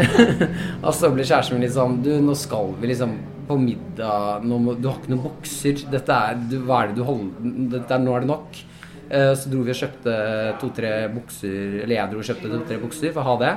og 0.86 0.92
så 0.96 1.10
ble 1.12 1.26
kjæresten 1.26 1.56
min 1.56 1.64
litt 1.66 1.76
sånn 1.76 2.00
Du, 2.04 2.10
nå 2.22 2.36
skal 2.38 2.74
vi 2.80 2.92
liksom 2.92 3.16
på 3.50 3.56
middag 3.58 4.44
nå 4.46 4.58
må, 4.62 4.76
Du 4.78 4.86
har 4.90 5.00
ikke 5.00 5.10
noen 5.14 5.24
bukser. 5.26 5.80
Dette 5.90 6.18
er 6.30 6.38
du, 6.50 6.60
Hva 6.66 6.84
er 6.84 6.92
det 6.92 7.00
du 7.00 7.06
holder 7.08 7.80
er, 7.82 8.04
Nå 8.04 8.14
er 8.14 8.22
det 8.26 8.30
nok. 8.30 8.60
Eh, 9.10 9.32
Så 9.34 9.50
dro 9.50 9.64
vi 9.66 9.74
og 9.74 9.80
kjøpte 9.80 10.14
to-tre 10.62 10.92
bukser 11.16 11.80
Eller 11.82 11.96
jeg 11.96 12.12
dro 12.12 12.22
og 12.22 12.28
kjøpte 12.30 12.52
to-tre 12.52 12.78
bukser 12.84 13.14
for 13.16 13.24
å 13.24 13.32
ha 13.32 13.38
det. 13.42 13.54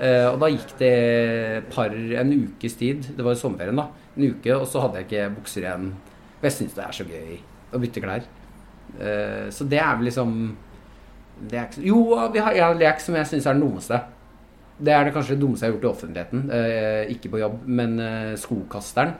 Eh, 0.00 0.26
Og 0.32 0.38
da 0.40 0.48
gikk 0.48 0.72
det 0.78 1.64
par, 1.70 1.90
en 1.92 2.32
ukes 2.32 2.74
tid. 2.78 3.08
Det 3.16 3.24
var 3.24 3.32
i 3.32 3.40
sommerferien, 3.40 3.76
da. 3.76 3.88
En 4.16 4.28
uke, 4.30 4.54
og 4.56 4.66
så 4.68 4.80
hadde 4.84 5.00
jeg 5.02 5.06
ikke 5.08 5.34
bukser 5.36 5.62
igjen. 5.66 5.92
Og 6.40 6.42
jeg 6.48 6.52
syns 6.52 6.74
det 6.74 6.84
er 6.84 6.92
så 6.92 7.04
gøy 7.08 7.38
å 7.72 7.80
bytte 7.82 8.00
klær. 8.04 8.22
Eh, 9.00 9.50
Så 9.50 9.68
det 9.68 9.78
er 9.78 9.96
vel 9.96 10.04
liksom 10.10 10.56
det 11.48 11.58
er 11.58 11.66
ikke, 11.66 11.86
Jo, 11.86 12.28
vi 12.32 12.38
har, 12.38 12.52
en 12.72 12.78
lek 12.78 13.00
som 13.00 13.14
jeg 13.16 13.26
syns 13.26 13.46
er 13.46 13.54
den 13.54 13.62
dummeste. 13.64 14.00
Det 14.82 14.92
er 14.92 15.04
det 15.04 15.14
kanskje 15.14 15.34
det 15.36 15.40
dummeste 15.40 15.66
jeg 15.66 15.72
har 15.72 15.78
gjort 15.80 15.88
i 15.88 15.94
offentligheten. 15.96 16.50
Eh, 16.50 17.10
ikke 17.14 17.30
på 17.30 17.38
jobb, 17.40 17.56
men 17.66 17.96
skokasteren. 18.36 19.14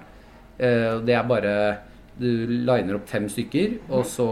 Det 0.59 1.15
er 1.17 1.23
bare 1.27 1.79
Du 2.21 2.27
liner 2.47 2.95
opp 2.99 3.09
fem 3.09 3.25
stykker, 3.27 3.79
og 3.91 4.05
så 4.05 4.27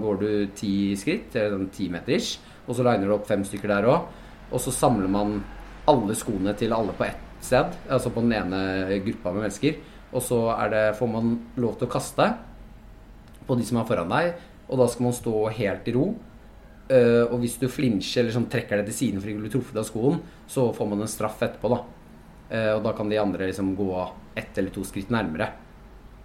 går 0.00 0.18
du 0.20 0.46
ti 0.56 0.96
skritt, 0.96 1.34
eller 1.36 1.58
sånn 1.58 1.68
ti 1.70 1.88
meters. 1.92 2.38
Og 2.66 2.74
så 2.74 2.82
liner 2.82 3.06
du 3.06 3.12
opp 3.12 3.26
fem 3.28 3.44
stykker 3.44 3.68
der 3.68 3.84
òg. 3.84 4.06
Og 4.50 4.58
så 4.58 4.72
samler 4.72 5.06
man 5.08 5.44
alle 5.90 6.16
skoene 6.18 6.54
til 6.58 6.74
alle 6.74 6.94
på 6.96 7.06
ett 7.06 7.44
sted. 7.44 7.74
Altså 7.88 8.12
på 8.12 8.24
den 8.24 8.34
ene 8.36 8.98
gruppa 9.04 9.32
med 9.32 9.46
mennesker. 9.46 9.78
Og 10.12 10.22
så 10.22 10.40
det, 10.72 10.84
får 10.98 11.10
man 11.10 11.34
lov 11.60 11.76
til 11.78 11.88
å 11.88 11.92
kaste 11.92 12.30
på 13.46 13.56
de 13.58 13.66
som 13.66 13.80
er 13.80 13.88
foran 13.88 14.12
deg. 14.12 14.32
Og 14.66 14.80
da 14.80 14.88
skal 14.90 15.08
man 15.08 15.16
stå 15.16 15.34
helt 15.58 15.90
i 15.90 15.94
ro. 15.96 16.08
Uh, 16.86 17.26
og 17.32 17.40
hvis 17.42 17.56
du 17.58 17.66
flinsjer 17.66 18.22
eller 18.22 18.34
sånn 18.36 18.50
trekker 18.50 18.78
deg 18.78 18.86
til 18.86 18.94
siden 18.94 19.22
fordi 19.22 19.32
du 19.34 19.40
blir 19.42 19.50
truffet 19.56 19.78
av 19.80 19.86
skoen, 19.88 20.20
så 20.46 20.68
får 20.74 20.86
man 20.86 21.02
en 21.02 21.10
straff 21.10 21.40
etterpå, 21.42 21.70
da. 21.72 21.80
Uh, 22.46 22.72
og 22.76 22.84
da 22.84 22.92
kan 22.94 23.10
de 23.10 23.18
andre 23.18 23.48
liksom 23.48 23.72
gå 23.78 23.90
ett 24.38 24.60
eller 24.60 24.70
to 24.70 24.84
skritt 24.86 25.10
nærmere 25.10 25.48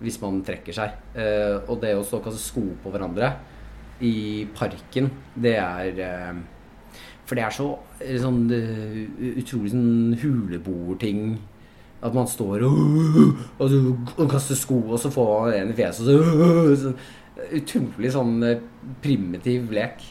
hvis 0.02 0.20
man 0.22 0.38
trekker 0.46 0.78
seg. 0.78 0.94
Uh, 1.16 1.66
og 1.66 1.82
det 1.82 1.96
å 1.98 2.06
stå 2.06 2.20
og 2.20 2.28
kaste 2.28 2.44
sko 2.44 2.68
på 2.84 2.94
hverandre 2.94 3.32
i 4.06 4.46
parken, 4.54 5.10
det 5.34 5.58
er 5.58 6.00
For 7.32 7.40
det 7.40 7.46
er 7.48 7.54
så 7.56 7.66
eh, 8.04 8.18
sånn 8.20 8.42
eh, 8.52 8.96
utrolig 9.40 9.70
sånn 9.72 10.18
huleboerting. 10.20 11.38
At 12.04 12.12
man 12.18 12.28
står 12.28 12.66
og, 12.68 13.38
og, 13.62 13.76
og 14.18 14.26
kaster 14.28 14.58
sko, 14.60 14.82
og 14.90 15.00
så 15.00 15.08
får 15.14 15.30
man 15.32 15.54
en 15.56 15.72
i 15.72 15.76
fjeset, 15.78 16.10
så 16.10 16.76
sånn, 16.82 16.98
Utrolig 17.56 18.12
sånn 18.12 18.44
eh, 18.44 18.60
primitiv 19.00 19.72
lek. 19.72 20.04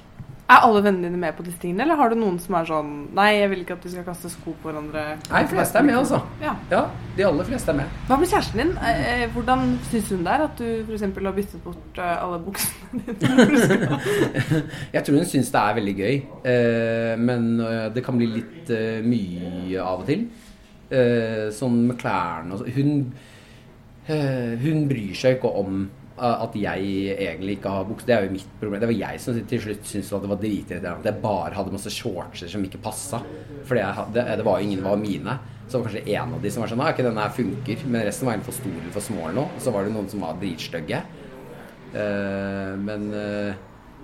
Er 0.51 0.65
alle 0.67 0.81
vennene 0.83 1.07
dine 1.07 1.19
med 1.21 1.37
på 1.39 1.45
disse 1.47 1.61
tingene, 1.63 1.85
eller 1.85 1.99
har 2.01 2.11
du 2.11 2.17
noen 2.19 2.39
som 2.43 2.57
er 2.59 2.67
sånn 2.67 2.91
Nei, 3.15 3.29
jeg 3.37 3.51
vil 3.53 3.61
ikke 3.63 3.77
at 3.77 3.85
vi 3.87 3.93
skal 3.93 4.07
kaste 4.09 4.31
sko 4.33 4.55
på 4.59 4.67
hverandre. 4.67 5.05
Nei, 5.29 5.43
de 5.45 5.51
fleste 5.53 5.79
er 5.79 5.87
med, 5.87 5.99
altså. 6.01 6.19
Ja. 6.43 6.55
Ja, 6.73 6.81
de 7.15 7.27
aller 7.29 7.47
fleste 7.47 7.71
er 7.71 7.79
med. 7.79 7.93
Hva 8.09 8.19
med 8.19 8.33
kjæresten 8.33 8.63
din? 8.63 8.73
Eh, 8.83 9.03
eh, 9.13 9.23
Hvordan 9.31 9.63
syns 9.93 10.11
hun 10.11 10.25
det 10.27 10.33
er 10.35 10.45
at 10.49 10.59
du 10.59 10.67
f.eks. 10.89 11.05
har 11.07 11.37
byttet 11.37 11.63
bort 11.63 12.01
eh, 12.03 12.17
alle 12.25 12.41
buksene 12.43 13.17
dine? 13.21 14.01
Jeg 14.97 15.05
tror 15.07 15.21
hun 15.21 15.31
syns 15.31 15.53
det 15.55 15.63
er 15.63 15.79
veldig 15.79 15.97
gøy, 16.01 16.19
eh, 16.55 17.15
men 17.31 17.49
det 17.95 18.05
kan 18.07 18.19
bli 18.19 18.31
litt 18.33 18.75
mye 19.07 19.85
av 19.85 20.03
og 20.03 20.11
til. 20.11 20.27
Sånn 21.55 21.79
med 21.87 21.99
klærne 22.01 22.57
og 22.57 22.65
sånn. 22.65 22.75
Hun, 22.75 22.93
hun 24.65 24.87
bryr 24.91 25.15
seg 25.15 25.39
ikke 25.39 25.55
om 25.63 25.85
at 26.21 26.57
jeg 26.59 27.15
egentlig 27.17 27.57
ikke 27.59 27.73
har 27.73 27.87
bukse. 27.89 28.07
Det 28.07 28.15
er 28.15 28.27
jo 28.27 28.35
mitt 28.35 28.51
problem. 28.61 28.81
Det 28.83 28.91
var 28.91 28.99
jeg 28.99 29.23
som 29.23 29.39
til 29.53 29.63
slutt 29.65 29.87
syntes 29.89 30.11
at 30.17 30.25
det 30.25 30.33
var 30.33 30.41
dritirriterende 30.43 30.93
at 31.01 31.09
jeg 31.09 31.23
bare 31.23 31.55
hadde 31.57 31.75
masse 31.75 31.93
shortser 31.95 32.51
som 32.53 32.67
ikke 32.67 32.83
passa. 32.85 33.23
For 33.69 33.79
det, 34.15 34.45
var 34.47 34.61
jo 34.61 34.69
ingen 34.69 34.85
var 34.85 35.01
mine. 35.01 35.39
Så 35.69 35.79
var 35.79 35.89
kanskje 35.89 36.17
en 36.17 36.35
av 36.37 36.43
de 36.43 36.53
som 36.53 36.65
var 36.65 36.73
sånn 36.73 36.83
Nei, 36.83 36.91
ikke 36.95 37.07
denne 37.07 37.25
her 37.25 37.35
funker. 37.37 37.87
Men 37.87 38.07
resten 38.09 38.29
var 38.29 38.37
enten 38.37 38.51
for 38.51 38.59
stor 38.59 38.77
eller 38.77 38.95
for 38.97 39.07
små 39.07 39.25
eller 39.25 39.39
noe. 39.41 39.63
Så 39.63 39.75
var 39.75 39.87
det 39.87 39.95
noen 39.95 40.11
som 40.13 40.25
var 40.27 40.39
dritstygge. 40.43 41.03
Uh, 41.91 42.77
men 42.79 43.09
uh, 43.11 43.57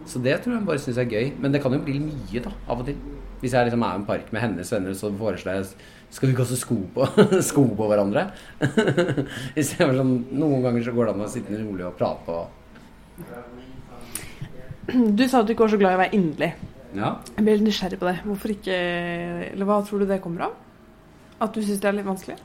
Så 0.07 0.19
det 0.23 0.41
tror 0.43 0.57
jeg 0.57 0.67
bare 0.69 0.83
syns 0.83 1.03
er 1.03 1.11
gøy. 1.11 1.35
Men 1.43 1.55
det 1.55 1.63
kan 1.65 1.75
jo 1.75 1.83
bli 1.85 1.99
mye, 2.07 2.45
da, 2.45 2.55
av 2.69 2.85
og 2.85 2.91
til. 2.91 3.16
Hvis 3.43 3.53
jeg 3.53 3.69
liksom 3.69 3.83
er 3.85 3.93
i 3.93 4.01
en 4.01 4.09
park 4.09 4.33
med 4.33 4.41
hennes 4.43 4.73
venner, 4.73 4.95
så 4.97 5.11
foreslår 5.17 5.59
jeg 5.59 5.65
Skal 6.17 6.31
vi 6.31 6.37
kaste 6.39 6.57
sko 6.57 6.77
på, 6.95 7.07
sko 7.51 7.65
på 7.77 7.89
hverandre? 7.91 8.23
Istedenfor 9.61 9.99
sånn 10.01 10.15
Noen 10.39 10.63
ganger 10.65 10.87
så 10.87 10.95
går 10.97 11.11
det 11.11 11.15
an 11.17 11.27
å 11.27 11.29
sitte 11.33 11.61
rolig 11.61 11.85
og 11.89 11.99
prate 11.99 12.29
og 12.33 12.47
Du 15.17 15.25
sa 15.29 15.41
at 15.43 15.47
du 15.49 15.53
ikke 15.55 15.67
var 15.67 15.75
så 15.75 15.81
glad 15.81 15.97
i 15.97 15.99
å 15.99 16.03
være 16.05 16.15
inderlig. 16.17 16.53
Ja. 16.97 17.09
Jeg 17.35 17.43
ble 17.45 17.57
litt 17.59 17.67
nysgjerrig 17.67 17.99
på 18.01 18.07
det. 18.09 18.17
Hvorfor 18.25 18.53
ikke 18.55 18.77
Eller 19.51 19.69
hva 19.69 19.81
tror 19.85 20.03
du 20.03 20.07
det 20.09 20.23
kommer 20.25 20.47
av? 20.49 20.53
At 21.43 21.53
du 21.53 21.61
syns 21.61 21.83
det 21.83 21.91
er 21.91 21.99
litt 21.99 22.07
vanskelig? 22.07 22.37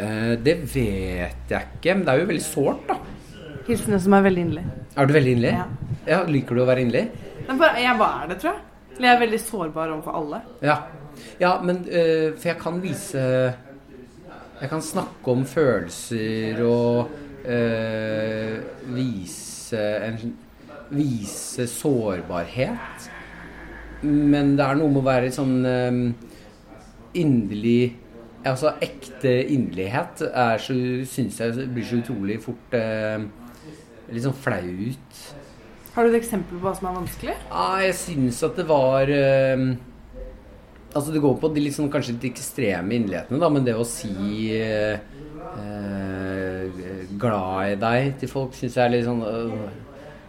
Eh, 0.00 0.34
det 0.40 0.54
vet 0.72 1.50
jeg 1.52 1.66
ikke, 1.76 1.96
men 1.98 2.06
det 2.06 2.14
er 2.14 2.22
jo 2.22 2.28
veldig 2.30 2.44
sårt, 2.46 2.86
da. 2.88 2.96
Hilsen 3.66 3.94
en 3.94 4.00
som 4.02 4.14
er 4.16 4.24
veldig 4.24 4.44
inderlig. 4.46 4.64
Er 4.96 5.08
du 5.08 5.12
veldig 5.14 5.34
inderlig? 5.36 5.52
Ja. 5.58 5.66
ja. 6.08 6.20
Liker 6.32 6.56
du 6.56 6.62
å 6.64 6.68
være 6.70 6.86
inderlig? 6.86 7.28
Jeg 7.42 7.58
bare 7.58 8.22
er 8.22 8.30
det, 8.30 8.38
tror 8.40 8.54
jeg. 8.54 8.62
Jeg 9.00 9.08
er 9.08 9.18
veldig 9.20 9.40
sårbar 9.40 9.92
overfor 9.94 10.18
alle. 10.20 10.42
Ja. 10.62 10.76
ja, 11.40 11.56
men 11.64 11.82
uh, 11.86 12.32
For 12.36 12.48
jeg 12.50 12.58
kan 12.60 12.82
vise 12.82 13.22
Jeg 14.60 14.70
kan 14.70 14.82
snakke 14.82 15.32
om 15.32 15.44
følelser 15.48 16.62
og 16.66 17.10
uh, 17.46 18.56
vise 18.94 19.82
en 20.06 20.38
Vise 20.92 21.64
sårbarhet. 21.72 23.06
Men 24.02 24.56
det 24.58 24.64
er 24.66 24.76
noe 24.76 24.92
med 24.92 25.00
å 25.00 25.06
være 25.06 25.30
sånn 25.32 25.62
øh, 25.64 26.00
inderlig 27.16 27.94
Altså 28.44 28.74
ekte 28.82 29.30
inderlighet 29.54 30.24
er 30.28 30.60
Syns 30.60 31.38
jeg 31.40 31.68
blir 31.72 31.86
så 31.86 32.00
utrolig 32.02 32.40
fort 32.42 32.74
uh, 32.76 33.22
litt 34.12 34.26
sånn 34.26 34.36
flaut. 34.36 35.22
Har 35.92 36.06
du 36.06 36.12
et 36.14 36.22
eksempel 36.22 36.56
på 36.56 36.64
hva 36.64 36.72
som 36.76 36.88
er 36.88 36.94
vanskelig? 36.96 37.34
Ja, 37.50 37.64
jeg 37.84 37.96
syns 37.98 38.38
at 38.46 38.56
det 38.56 38.64
var 38.68 39.10
eh, 39.12 39.64
Altså 40.92 41.12
Det 41.12 41.20
går 41.24 41.38
på 41.40 41.50
de 41.52 41.64
litt 41.64 41.76
sånn, 41.76 41.90
kanskje 41.92 42.14
litt 42.16 42.30
ekstreme 42.30 42.96
inderlighetene, 42.96 43.40
da, 43.40 43.48
men 43.52 43.64
det 43.64 43.76
å 43.76 43.84
si 43.88 44.12
eh, 44.56 45.00
eh, 45.60 46.82
glad 47.20 47.74
i 47.74 47.78
deg 47.80 48.12
til 48.20 48.32
folk 48.32 48.56
syns 48.56 48.76
jeg 48.76 48.84
er 48.84 48.92
litt 48.92 49.08
sånn 49.08 49.22
øh, 49.24 49.54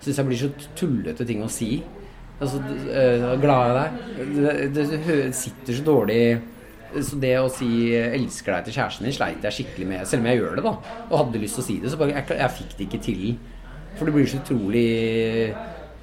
Syns 0.03 0.19
jeg 0.19 0.27
blir 0.27 0.39
så 0.41 0.49
tullete 0.75 1.23
ting 1.23 1.39
å 1.45 1.51
si. 1.51 1.77
Altså, 2.43 2.59
øh, 2.59 3.27
glad 3.39 3.69
i 3.69 3.75
deg 3.77 4.73
det, 4.75 4.83
det 4.91 5.29
sitter 5.37 5.77
så 5.77 5.85
dårlig 5.87 6.17
Så 7.05 7.15
det 7.21 7.37
å 7.39 7.47
si 7.47 7.69
'elsker 7.95 8.51
deg' 8.51 8.65
til 8.67 8.75
kjæresten 8.75 9.07
din 9.07 9.15
sleit 9.15 9.45
jeg 9.47 9.55
skikkelig 9.55 9.87
med, 9.87 10.07
selv 10.07 10.25
om 10.25 10.27
jeg 10.29 10.41
gjør 10.41 10.55
det, 10.59 10.63
da. 10.67 10.73
Og 11.07 11.19
hadde 11.21 11.41
lyst 11.41 11.55
til 11.57 11.63
å 11.63 11.67
si 11.69 11.77
det, 11.79 11.91
så 11.91 11.97
bare 12.01 12.17
Jeg, 12.19 12.27
jeg 12.37 12.55
fikk 12.59 12.75
det 12.77 12.87
ikke 12.89 13.03
til. 13.07 13.23
For 13.97 14.09
det 14.09 14.15
blir 14.15 14.27
så 14.29 14.41
utrolig 14.41 14.89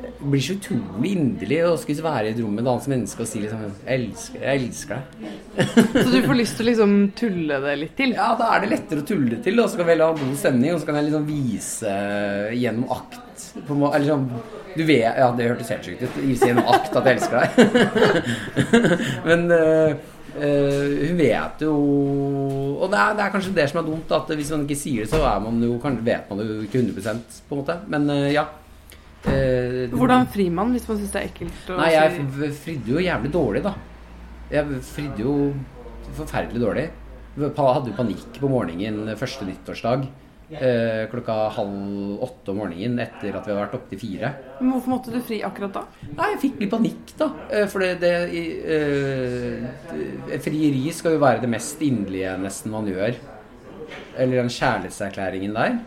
det 0.00 0.28
blir 0.28 0.42
så 0.44 0.54
utrolig 0.56 1.10
inderlig 1.16 1.58
å 1.64 1.76
skulle 1.80 2.04
være 2.04 2.30
i 2.30 2.32
et 2.34 2.40
rom 2.40 2.52
med 2.56 2.62
et 2.64 2.70
annet 2.72 2.88
menneske 2.92 3.24
og 3.24 3.28
si 3.28 3.40
liksom 3.42 3.62
'Jeg 3.64 4.00
elsker, 4.00 4.40
jeg 4.40 4.60
elsker 4.60 4.94
deg'. 4.96 6.04
Så 6.04 6.08
du 6.12 6.18
får 6.26 6.38
lyst 6.38 6.56
til 6.56 6.64
å 6.64 6.68
liksom 6.70 6.94
tulle 7.16 7.60
det 7.64 7.74
litt 7.80 7.96
til? 7.96 8.14
Ja, 8.16 8.30
da 8.38 8.54
er 8.54 8.60
det 8.60 8.70
lettere 8.70 9.02
å 9.02 9.08
tulle 9.08 9.30
det 9.34 9.42
til, 9.44 9.60
og 9.60 9.68
så 9.68 9.80
kan 9.80 9.86
vi 9.86 9.98
ha 10.00 10.12
god 10.12 10.36
stemning, 10.36 10.74
og 10.74 10.80
så 10.80 10.86
kan 10.86 11.00
jeg 11.00 11.08
liksom 11.08 11.26
vise 11.28 11.94
gjennom 12.56 12.86
akt 12.96 13.46
på 13.66 13.74
må, 13.74 13.92
Eller 13.94 14.06
sånn 14.06 14.28
Du 14.76 14.84
vet 14.84 15.16
Ja, 15.18 15.30
det 15.36 15.48
hørtes 15.48 15.72
helt 15.72 15.84
sjukt 15.84 16.02
ut. 16.02 16.16
Vise 16.22 16.46
gjennom 16.46 16.68
akt 16.68 16.96
at 16.96 17.04
jeg 17.04 17.16
elsker 17.18 17.36
deg. 17.40 17.50
Men 19.28 19.50
øh, 20.36 20.94
hun 21.08 21.18
vet 21.18 21.62
jo 21.64 21.74
Og 22.76 22.86
det 22.92 22.98
er, 22.98 23.16
det 23.16 23.24
er, 23.24 23.32
kanskje 23.34 23.54
det 23.56 23.66
som 23.70 23.80
er 23.80 23.88
dumt, 23.88 24.14
at 24.14 24.32
hvis 24.36 24.50
man 24.54 24.64
ikke 24.66 24.78
sier 24.78 25.04
det, 25.04 25.10
så 25.12 25.40
man 25.42 25.60
jo, 25.64 25.76
vet 26.04 26.30
man 26.30 26.42
jo 26.44 26.60
ikke 26.64 26.82
100% 26.82 27.40
på 27.48 27.56
en 27.56 27.62
måte. 27.62 27.76
Men 27.92 28.08
uh, 28.10 28.28
ja. 28.32 28.46
Uh, 29.20 29.90
Hvordan 29.92 30.30
frir 30.32 30.50
man 30.54 30.72
hvis 30.72 30.88
man 30.88 31.00
syns 31.00 31.12
det 31.12 31.20
er 31.20 31.28
ekkelt? 31.28 31.74
Nei, 31.76 31.90
jeg 31.92 32.54
fridde 32.62 32.94
jo 32.94 33.04
jævlig 33.04 33.32
dårlig, 33.34 33.64
da. 33.66 33.74
Jeg 34.50 34.80
fridde 34.86 35.26
jo 35.26 35.34
forferdelig 36.16 36.62
dårlig. 36.62 36.86
Hadde 37.40 37.92
jo 37.92 37.96
panikk 37.96 38.40
på 38.40 38.48
morgenen 38.50 39.12
første 39.18 39.46
nyttårsdag. 39.46 40.08
Eh, 40.50 41.04
klokka 41.10 41.34
halv 41.54 42.22
åtte 42.26 42.50
om 42.50 42.56
morgenen 42.58 42.98
etter 43.04 43.36
at 43.38 43.44
vi 43.46 43.52
hadde 43.52 43.60
vært 43.60 43.74
oppe 43.76 43.92
til 43.92 44.00
fire. 44.00 44.32
Men 44.58 44.72
Hvorfor 44.74 44.92
måtte 44.96 45.12
du 45.14 45.20
fri 45.22 45.38
akkurat 45.46 45.76
da? 45.76 45.82
Nei, 46.08 46.30
Jeg 46.32 46.40
fikk 46.42 46.56
litt 46.64 46.72
panikk, 46.72 47.12
da. 47.20 47.28
Eh, 47.54 47.66
for 47.70 47.84
det, 47.84 47.92
det 48.02 48.10
eh, 48.74 50.40
Frieri 50.42 50.90
skal 50.96 51.14
jo 51.14 51.22
være 51.22 51.44
det 51.44 51.52
mest 51.52 51.84
inderlige 51.86 52.34
nesten 52.42 52.74
man 52.74 52.90
gjør. 52.90 53.14
Eller 54.18 54.42
den 54.42 54.50
kjærlighetserklæringen 54.50 55.54
der. 55.54 55.78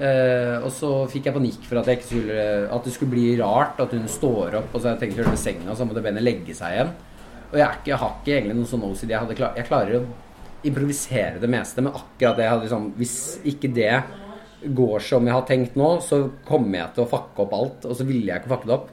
Uh, 0.00 0.62
og 0.64 0.70
så 0.72 0.88
fikk 1.12 1.26
jeg 1.28 1.34
panikk 1.34 1.64
for 1.68 1.76
at, 1.76 1.88
skulle, 2.06 2.44
at, 2.72 2.86
det 2.86 2.92
skulle 2.94 3.12
bli 3.12 3.34
rart 3.36 3.82
at 3.82 3.90
hun 3.92 4.06
står 4.08 4.54
opp 4.56 4.72
og 4.72 4.80
så 4.80 4.94
jeg 4.94 5.00
tenkte 5.02 5.26
å 5.26 5.28
med 5.28 5.40
senga, 5.42 5.74
så 5.76 5.84
måtte 5.84 6.00
benet 6.00 6.24
legge 6.24 6.54
seg 6.56 6.72
igjen. 6.72 6.92
Og 7.50 7.58
jeg, 7.58 7.66
ikke, 7.66 7.90
jeg, 7.90 7.98
har 8.00 8.14
ikke 8.14 8.32
egentlig 8.36 8.56
noen 8.56 8.70
sånn 8.70 8.86
OCD. 8.86 9.12
Jeg, 9.12 9.36
klar, 9.36 9.58
jeg, 9.58 9.66
klarer 9.68 9.98
å 9.98 10.02
improvisere 10.66 11.40
det 11.40 11.50
meste, 11.50 11.82
men 11.82 11.94
akkurat 11.96 12.36
det 12.38 12.48
liksom 12.64 12.90
Hvis 12.98 13.14
ikke 13.48 13.70
det 13.74 13.94
går 14.60 15.00
som 15.04 15.24
jeg 15.24 15.36
har 15.36 15.46
tenkt 15.48 15.76
nå, 15.78 15.90
så 16.04 16.26
kommer 16.48 16.82
jeg 16.82 16.94
til 16.96 17.04
å 17.04 17.10
fucke 17.10 17.44
opp 17.46 17.54
alt. 17.56 17.86
Og 17.88 17.96
så 17.96 18.04
ville 18.04 18.28
jeg 18.28 18.42
ikke 18.42 18.52
fucke 18.52 18.68
det 18.68 18.76
opp. 18.76 18.90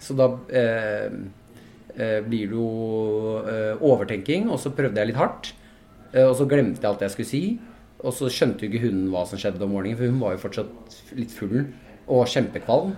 Så 0.00 0.16
da 0.16 0.28
eh, 0.48 1.08
eh, 1.92 2.20
blir 2.24 2.48
det 2.48 2.56
jo 2.56 2.68
eh, 3.42 3.82
overtenking, 3.84 4.48
og 4.48 4.60
så 4.62 4.72
prøvde 4.72 5.02
jeg 5.02 5.10
litt 5.10 5.20
hardt. 5.20 5.52
Eh, 6.14 6.24
og 6.24 6.36
så 6.38 6.48
glemte 6.48 6.80
jeg 6.80 6.90
alt 6.90 7.04
jeg 7.04 7.16
skulle 7.16 7.32
si. 7.32 7.42
Og 7.98 8.14
så 8.14 8.30
skjønte 8.32 8.64
jo 8.64 8.72
ikke 8.72 8.86
hun 8.86 9.08
hva 9.12 9.26
som 9.28 9.40
skjedde 9.40 9.66
om 9.66 9.74
morgenen, 9.74 9.98
for 9.98 10.08
hun 10.08 10.22
var 10.22 10.36
jo 10.36 10.44
fortsatt 10.46 10.98
litt 11.18 11.34
full 11.34 11.58
og 12.08 12.28
kjempekvalm. 12.30 12.94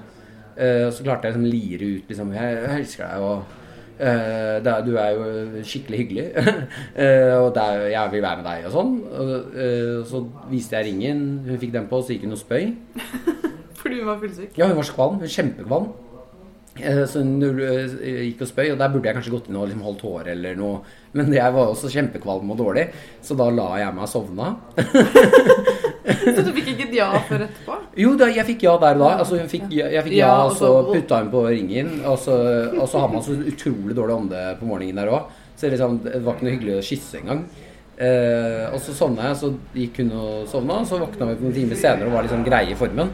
Og 0.60 0.90
så 0.92 1.04
klarte 1.06 1.26
jeg 1.26 1.38
liksom 1.38 1.46
lire 1.48 1.86
ut 1.88 2.10
liksom 2.10 2.32
jeg 2.36 2.56
elsker 2.74 3.06
deg, 3.06 3.22
og 3.24 3.59
uh, 4.00 4.56
er, 4.58 4.84
du 4.86 4.94
er 4.96 5.10
jo 5.14 5.64
skikkelig 5.66 6.02
hyggelig. 6.02 6.26
uh, 6.36 7.36
og 7.44 7.56
er, 7.60 7.86
jeg 7.92 8.12
vil 8.14 8.24
være 8.24 8.42
med 8.42 8.48
deg, 8.50 8.68
og 8.68 8.76
sånn. 8.76 8.94
Uh, 9.14 9.98
så 10.08 10.22
viste 10.50 10.78
jeg 10.78 10.90
ringen, 10.90 11.26
hun 11.46 11.60
fikk 11.60 11.74
den 11.76 11.90
på, 11.90 12.02
så 12.02 12.16
gikk 12.16 12.28
hun 12.28 12.38
og 12.38 12.42
spøy. 12.42 12.70
Fordi 13.80 14.00
hun 14.00 14.08
var 14.10 14.22
fullsyk? 14.22 14.54
Ja, 14.58 14.70
hun 14.70 14.80
var 14.80 14.88
så 14.88 14.96
kvalm. 14.96 15.20
Kjempekvalm. 15.24 15.90
Så 16.80 17.20
hun 17.20 17.42
gikk 17.42 18.44
og 18.44 18.48
spøy, 18.48 18.70
og 18.72 18.80
der 18.80 18.92
burde 18.92 19.08
jeg 19.08 19.16
kanskje 19.16 19.32
gått 19.34 19.48
inn 19.50 19.58
og 19.58 19.66
liksom 19.68 19.84
holdt 19.84 20.04
håret 20.06 20.32
eller 20.32 20.56
noe 20.56 20.80
men 21.12 21.32
jeg 21.34 21.54
var 21.54 21.72
også 21.72 21.90
kjempekvalm 21.90 22.52
og 22.54 22.60
dårlig, 22.60 22.86
så 23.22 23.34
da 23.38 23.48
la 23.50 23.66
jeg 23.80 23.94
meg 23.96 24.06
og 24.06 24.10
sovna. 24.12 24.52
så 26.36 26.44
du 26.46 26.50
fikk 26.56 26.72
ikke 26.74 26.86
et 26.88 26.94
ja 26.98 27.08
før 27.28 27.44
etterpå? 27.46 27.78
Jo, 28.00 28.12
da, 28.18 28.28
jeg 28.32 28.46
fikk 28.52 28.64
ja 28.66 28.76
der 28.82 28.98
og 28.98 29.04
da. 29.04 29.10
Altså, 29.22 29.38
jeg 29.40 29.50
fikk, 29.52 29.66
jeg 29.76 30.04
fikk 30.06 30.16
ja, 30.18 30.32
og 30.46 30.54
så 30.58 30.70
putta 30.88 31.20
hun 31.22 31.32
på 31.32 31.44
ringen. 31.48 31.96
Og 32.04 32.18
så, 32.20 32.36
og 32.76 32.86
så 32.90 33.02
har 33.04 33.12
man 33.12 33.24
så 33.26 33.36
utrolig 33.38 33.96
dårlig 33.96 34.16
ånde 34.16 34.44
på 34.60 34.68
morgenen 34.68 35.02
der 35.02 35.12
òg. 35.12 35.34
Så 35.54 35.66
det, 35.66 35.74
liksom, 35.76 35.98
det 36.06 36.22
var 36.24 36.38
ikke 36.38 36.48
noe 36.48 36.54
hyggelig 36.56 36.78
å 36.78 36.86
kysse 36.90 37.20
engang. 37.20 37.44
Eh, 38.00 38.64
og 38.72 38.80
så 38.80 38.94
sovna 38.96 39.28
jeg, 39.28 39.38
så 39.42 39.50
gikk 39.76 40.00
hun 40.00 40.14
og 40.16 40.48
sovna, 40.48 40.78
så 40.88 41.02
våkna 41.02 41.26
vi 41.28 41.42
noen 41.42 41.56
timer 41.56 41.76
senere 41.76 42.08
og 42.08 42.16
var 42.16 42.30
sånn 42.30 42.46
greie 42.46 42.72
i 42.72 42.78
formen. 42.78 43.10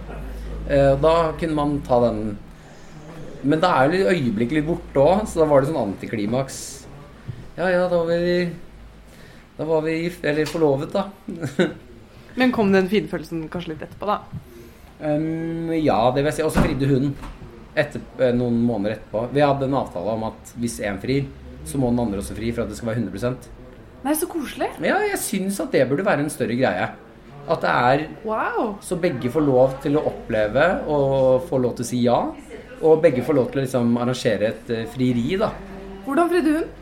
Eh, 0.70 0.92
da 1.02 1.14
kunne 1.38 1.58
man 1.58 1.78
ta 1.86 2.00
den 2.08 2.36
Men 3.46 3.60
da 3.62 3.68
er 3.78 3.92
jo 3.94 4.10
øyeblikket 4.10 4.56
litt 4.56 4.66
borte 4.66 4.98
òg, 5.02 5.26
så 5.30 5.42
da 5.42 5.46
var 5.50 5.62
det 5.62 5.68
sånn 5.70 5.92
antiklimaks 5.92 6.56
ja, 7.56 7.68
ja, 7.70 7.84
da 7.88 8.00
var 8.02 8.08
vi 8.20 8.50
Da 9.56 9.64
var 9.64 9.84
vi 9.84 9.92
gift, 10.02 10.24
eller 10.24 10.48
forlovet, 10.50 10.92
da. 10.92 11.06
Men 12.36 12.52
kom 12.52 12.72
den 12.72 12.88
finfølelsen 12.90 13.46
kanskje 13.52 13.72
litt 13.72 13.86
etterpå, 13.86 14.08
da? 14.08 14.20
Um, 15.00 15.72
ja, 15.76 15.98
det 16.12 16.22
vil 16.22 16.30
jeg 16.30 16.38
si. 16.38 16.44
Og 16.44 16.52
så 16.52 16.64
fridde 16.64 16.88
hun 16.90 17.10
etter, 17.76 18.02
eh, 18.20 18.32
noen 18.36 18.58
måneder 18.64 18.96
etterpå. 18.96 19.26
Vi 19.32 19.44
hadde 19.44 19.68
en 19.68 19.78
avtale 19.80 20.16
om 20.16 20.26
at 20.28 20.52
hvis 20.60 20.78
én 20.84 21.00
frir, 21.00 21.26
så 21.66 21.80
må 21.80 21.90
den 21.90 22.04
andre 22.04 22.20
også 22.22 22.36
fri 22.36 22.52
for 22.52 22.64
at 22.64 22.70
det 22.70 22.78
skal 22.78 22.92
være 22.92 23.02
100% 23.02 23.48
Nei, 24.06 24.12
så 24.14 24.28
koselig. 24.30 24.68
Ja, 24.84 25.00
jeg 25.02 25.18
syns 25.18 25.56
at 25.64 25.72
det 25.74 25.82
burde 25.90 26.04
være 26.06 26.22
en 26.22 26.30
større 26.30 26.54
greie. 26.54 26.84
At 27.50 27.64
det 27.64 27.72
er 27.72 28.04
wow. 28.26 28.76
Så 28.84 28.98
begge 29.02 29.32
får 29.32 29.42
lov 29.42 29.78
til 29.82 29.96
å 29.98 30.04
oppleve 30.12 30.66
og 30.86 31.48
får 31.48 31.62
lov 31.64 31.74
til 31.78 31.86
å 31.86 31.88
si 31.88 32.02
ja. 32.04 32.20
Og 32.86 33.00
begge 33.02 33.24
får 33.26 33.38
lov 33.38 33.48
til 33.50 33.62
å 33.62 33.64
liksom 33.64 33.96
arrangere 33.98 34.52
et 34.52 34.70
uh, 34.70 34.84
frieri, 34.92 35.40
da. 35.40 35.50
Hvordan 36.06 36.30
fridde 36.30 36.58
hun? 36.58 36.74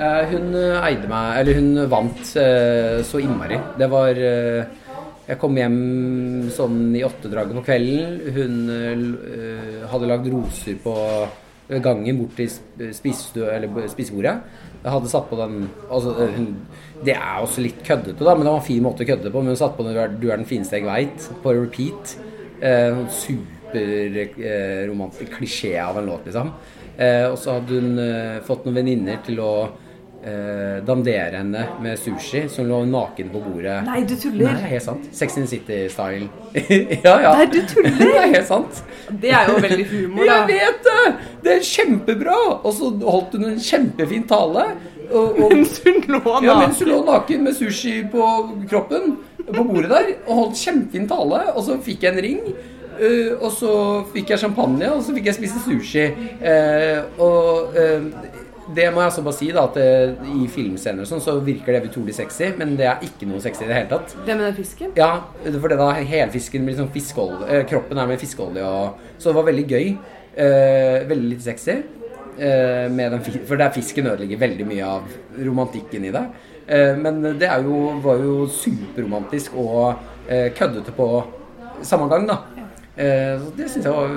Eh, 0.00 0.22
hun 0.30 0.54
eh, 0.56 0.78
eide 0.86 1.08
meg 1.10 1.40
Eller 1.40 1.58
hun 1.58 1.74
vant 1.90 2.20
eh, 2.40 3.00
så 3.04 3.20
innmari. 3.20 3.58
Det 3.78 3.88
var 3.90 4.20
Jeg 5.30 5.38
kom 5.38 5.54
hjem 5.58 5.76
sånn 6.50 6.96
i 6.98 7.04
åttedraget 7.06 7.54
på 7.54 7.62
kvelden. 7.68 8.16
Hun 8.34 8.54
hadde 9.92 10.08
lagd 10.10 10.26
roser 10.32 10.74
på 10.82 10.94
gangen 11.84 12.18
bort 12.18 12.34
til 12.40 12.50
spisebordet. 12.96 14.34
Jeg 14.80 14.90
hadde 14.90 15.12
satt 15.12 15.28
på 15.30 15.38
den 15.38 15.54
altså, 15.92 16.10
Det 17.04 17.14
er 17.14 17.44
også 17.44 17.60
litt 17.62 17.80
køddete, 17.86 18.24
da, 18.24 18.34
men 18.34 18.42
det 18.42 18.50
var 18.50 18.58
en 18.58 18.72
fin 18.72 18.82
måte 18.82 19.04
å 19.06 19.10
kødde 19.12 19.30
på. 19.30 19.40
Men 19.44 19.54
hun 19.54 19.60
satte 19.60 19.78
på 19.78 19.86
den 19.86 20.18
'Du 20.18 20.26
er 20.30 20.38
den 20.42 20.50
fineste 20.50 20.76
jeg 20.80 20.88
veit' 20.88 21.30
på 21.44 21.48
repeat. 21.54 22.04
Uh, 22.58 23.06
Superromantisk 23.08 25.30
klisjé 25.38 25.78
av 25.78 25.94
en 25.98 26.08
låt, 26.10 26.26
liksom. 26.26 26.50
Eh, 27.00 27.26
og 27.30 27.38
så 27.40 27.56
hadde 27.56 27.78
hun 27.80 28.00
eh, 28.02 28.40
fått 28.44 28.66
noen 28.66 28.82
venninner 28.82 29.22
til 29.24 29.40
å 29.40 29.52
eh, 30.22 30.84
danderende 30.84 31.64
med 31.82 31.98
sushi 31.98 32.44
som 32.48 32.68
lå 32.68 32.82
naken 32.88 33.30
på 33.32 33.42
bordet. 33.44 33.80
Nei, 33.86 34.02
du 34.08 34.14
tuller! 34.20 34.52
Nei, 34.52 34.70
helt 34.74 34.84
sant. 34.84 35.08
Sex 35.16 35.38
in 35.38 35.46
the 35.46 35.50
City-style. 35.54 36.28
ja, 37.06 37.14
ja. 37.24 37.34
Nei, 37.38 37.46
du 37.52 37.60
tuller! 37.68 37.96
det 38.00 38.12
er 38.12 38.32
helt 38.36 38.48
sant. 38.50 38.82
Det 39.10 39.34
er 39.34 39.50
jo 39.50 39.58
veldig 39.64 39.86
humor, 39.92 40.24
da. 40.24 40.38
Jeg 40.38 40.48
vet 40.52 40.88
det! 40.88 41.04
Det 41.44 41.54
er 41.56 41.68
kjempebra! 41.72 42.38
Og 42.60 42.72
så 42.76 42.92
holdt 43.06 43.38
hun 43.38 43.52
en 43.52 43.62
kjempefin 43.70 44.26
tale. 44.30 44.66
Og, 45.10 45.40
og, 45.40 45.46
mens 45.50 45.80
hun 45.84 46.02
lå 46.06 46.20
naken? 46.20 46.46
Ja, 46.46 46.58
mens 46.60 46.82
hun 46.82 46.92
lå 46.92 47.00
naken 47.06 47.46
med 47.46 47.56
sushi 47.58 47.96
på 48.12 48.26
kroppen 48.70 49.16
på 49.48 49.64
bordet 49.64 49.90
der. 49.90 50.12
Og 50.26 50.44
holdt 50.44 50.60
kjempefin 50.60 51.08
tale. 51.10 51.46
Og 51.54 51.64
så 51.66 51.80
fikk 51.82 52.06
jeg 52.06 52.14
en 52.14 52.22
ring. 52.28 52.52
Uh, 53.00 53.32
og 53.40 53.48
så 53.56 53.72
fikk 54.12 54.34
jeg 54.34 54.42
champagne, 54.42 54.90
og 54.92 54.98
så 55.00 55.14
fikk 55.16 55.30
jeg 55.30 55.38
spise 55.38 55.62
sushi. 55.64 56.02
Uh, 56.42 57.22
og 57.24 57.72
uh, 57.72 58.39
det 58.74 58.86
må 58.94 59.02
jeg 59.02 59.10
også 59.10 59.22
bare 59.26 59.36
si, 59.36 59.48
da, 59.54 59.64
at 59.68 59.76
i 60.30 60.46
filmscener 60.52 61.08
sånn, 61.08 61.22
så 61.22 61.36
virker 61.44 61.76
det 61.76 61.90
utrolig 61.90 62.14
sexy, 62.16 62.50
men 62.58 62.76
det 62.78 62.86
er 62.90 63.04
ikke 63.06 63.28
noe 63.30 63.42
sexy 63.42 63.64
i 63.64 63.70
det 63.70 63.78
hele 63.78 63.90
tatt. 63.92 64.14
Det 64.26 64.36
med 64.36 64.46
den 64.48 64.58
fisken? 64.58 64.92
Ja, 64.98 65.10
for 65.46 65.72
det 65.72 65.78
da 65.80 65.90
helfisken 65.96 66.66
blir 66.66 66.76
liksom 66.76 66.92
fiskeolje 66.94 67.62
Kroppen 67.70 67.98
er 67.98 68.10
med 68.10 68.20
fiskeolje 68.22 68.66
og 68.66 69.00
Så 69.18 69.30
det 69.30 69.38
var 69.38 69.48
veldig 69.50 69.66
gøy. 69.68 69.90
veldig 71.10 71.30
litt 71.34 71.42
sexy. 71.42 71.80
med 72.40 73.10
den, 73.12 73.20
for 73.44 73.56
der 73.56 73.72
fisken 73.74 74.06
ødelegger 74.06 74.38
veldig 74.38 74.66
mye 74.66 74.86
av 74.86 75.02
romantikken 75.36 76.04
i 76.04 76.12
det. 76.14 76.22
men 76.96 77.22
det 77.38 77.50
jo, 77.64 78.00
var 78.00 78.16
jo 78.16 78.46
superromantisk 78.46 79.56
og 79.56 79.98
køddete 80.56 80.92
på 80.96 81.08
samme 81.82 82.08
gang, 82.08 82.26
da. 82.28 82.38
Eh, 83.00 83.34
så 83.40 83.52
det 83.56 83.66
syns 83.72 83.86
jeg 83.86 83.94
var 83.96 84.10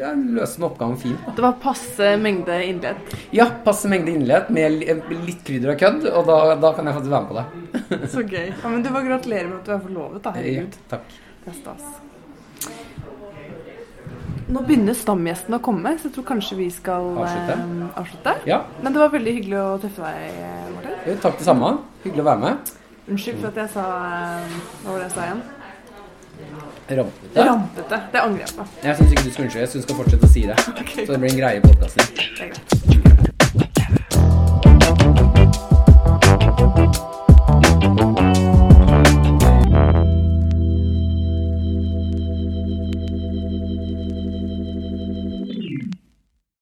ja, 0.00 0.08
løste 0.38 0.64
oppgaven 0.66 0.96
fint. 0.98 1.20
Da. 1.26 1.34
Det 1.36 1.44
var 1.44 1.52
passe 1.62 2.08
mengde 2.18 2.56
innledd? 2.66 3.12
Ja, 3.36 3.46
passe 3.66 3.90
mengde 3.92 4.10
innledd 4.10 4.48
med 4.54 4.80
litt 4.80 5.44
krydder 5.46 5.74
og 5.74 5.78
kødd. 5.84 6.08
Og 6.10 6.26
da, 6.30 6.38
da, 6.58 6.72
kan 6.74 6.90
jeg 6.90 6.96
faktisk 6.98 7.14
være 7.14 7.22
med 7.22 7.30
på 7.30 7.36
det. 7.38 8.08
så 8.16 8.24
gøy. 8.26 8.48
Ja, 8.50 8.72
men 8.72 8.82
du 8.82 8.90
bare 8.90 9.06
gratulere 9.06 9.46
med 9.46 9.60
at 9.60 9.70
du 9.70 9.76
er 9.76 9.84
forlovet, 9.86 10.24
da. 10.26 10.34
Herregud. 10.34 10.74
Ja, 10.80 10.88
takk. 10.96 11.14
Det 11.44 11.52
er 11.52 11.60
stas. 11.60 11.84
Nå 14.54 14.60
begynner 14.66 14.96
stamgjestene 14.98 15.56
å 15.56 15.62
komme, 15.64 15.94
så 15.98 16.10
jeg 16.10 16.14
tror 16.18 16.26
kanskje 16.34 16.56
vi 16.58 16.66
skal 16.74 17.06
Avslutte? 17.16 17.54
eh, 17.54 17.84
avslutte. 18.00 18.34
Ja. 18.50 18.58
Men 18.82 18.92
det 18.92 19.00
var 19.00 19.12
veldig 19.14 19.32
hyggelig 19.38 19.60
å 19.62 19.70
treffe 19.82 20.04
deg, 20.04 20.40
eh, 20.42 20.66
Martin. 20.74 20.98
Jo, 21.08 21.14
Takk 21.22 21.38
det 21.40 21.46
samme. 21.46 21.70
Hyggelig 22.04 22.24
å 22.26 22.28
være 22.28 22.42
med. 22.42 22.72
Unnskyld 23.08 23.40
for 23.40 23.48
at 23.52 23.58
jeg 23.62 23.70
sa 23.74 23.84
eh, 24.04 24.58
Hva 24.82 24.90
var 24.90 24.98
det 25.00 25.06
jeg 25.06 25.14
sa 25.16 25.24
igjen? 25.28 25.42
Rampete? 26.88 27.44
Rampete. 27.44 28.00
Det 28.12 28.20
angrer 28.20 28.40
jeg 28.40 28.48
på. 28.56 28.66
Jeg 28.84 28.96
syns 28.96 29.12
ikke 29.12 29.22
du 29.22 29.30
skal 29.30 29.44
unnskylde. 29.44 29.64
Jeg 29.64 29.68
syns 29.72 29.84
du 29.84 29.88
skal 29.88 29.96
fortsette 30.02 30.26
å 30.26 30.28
si 30.34 30.42
det. 30.50 30.56
Okay. 30.74 31.06
Så 31.06 31.12
det 31.12 31.20
blir 31.20 31.30
en 31.32 31.38
greie 31.40 31.56
i 31.56 31.64
podkasten. 31.64 32.04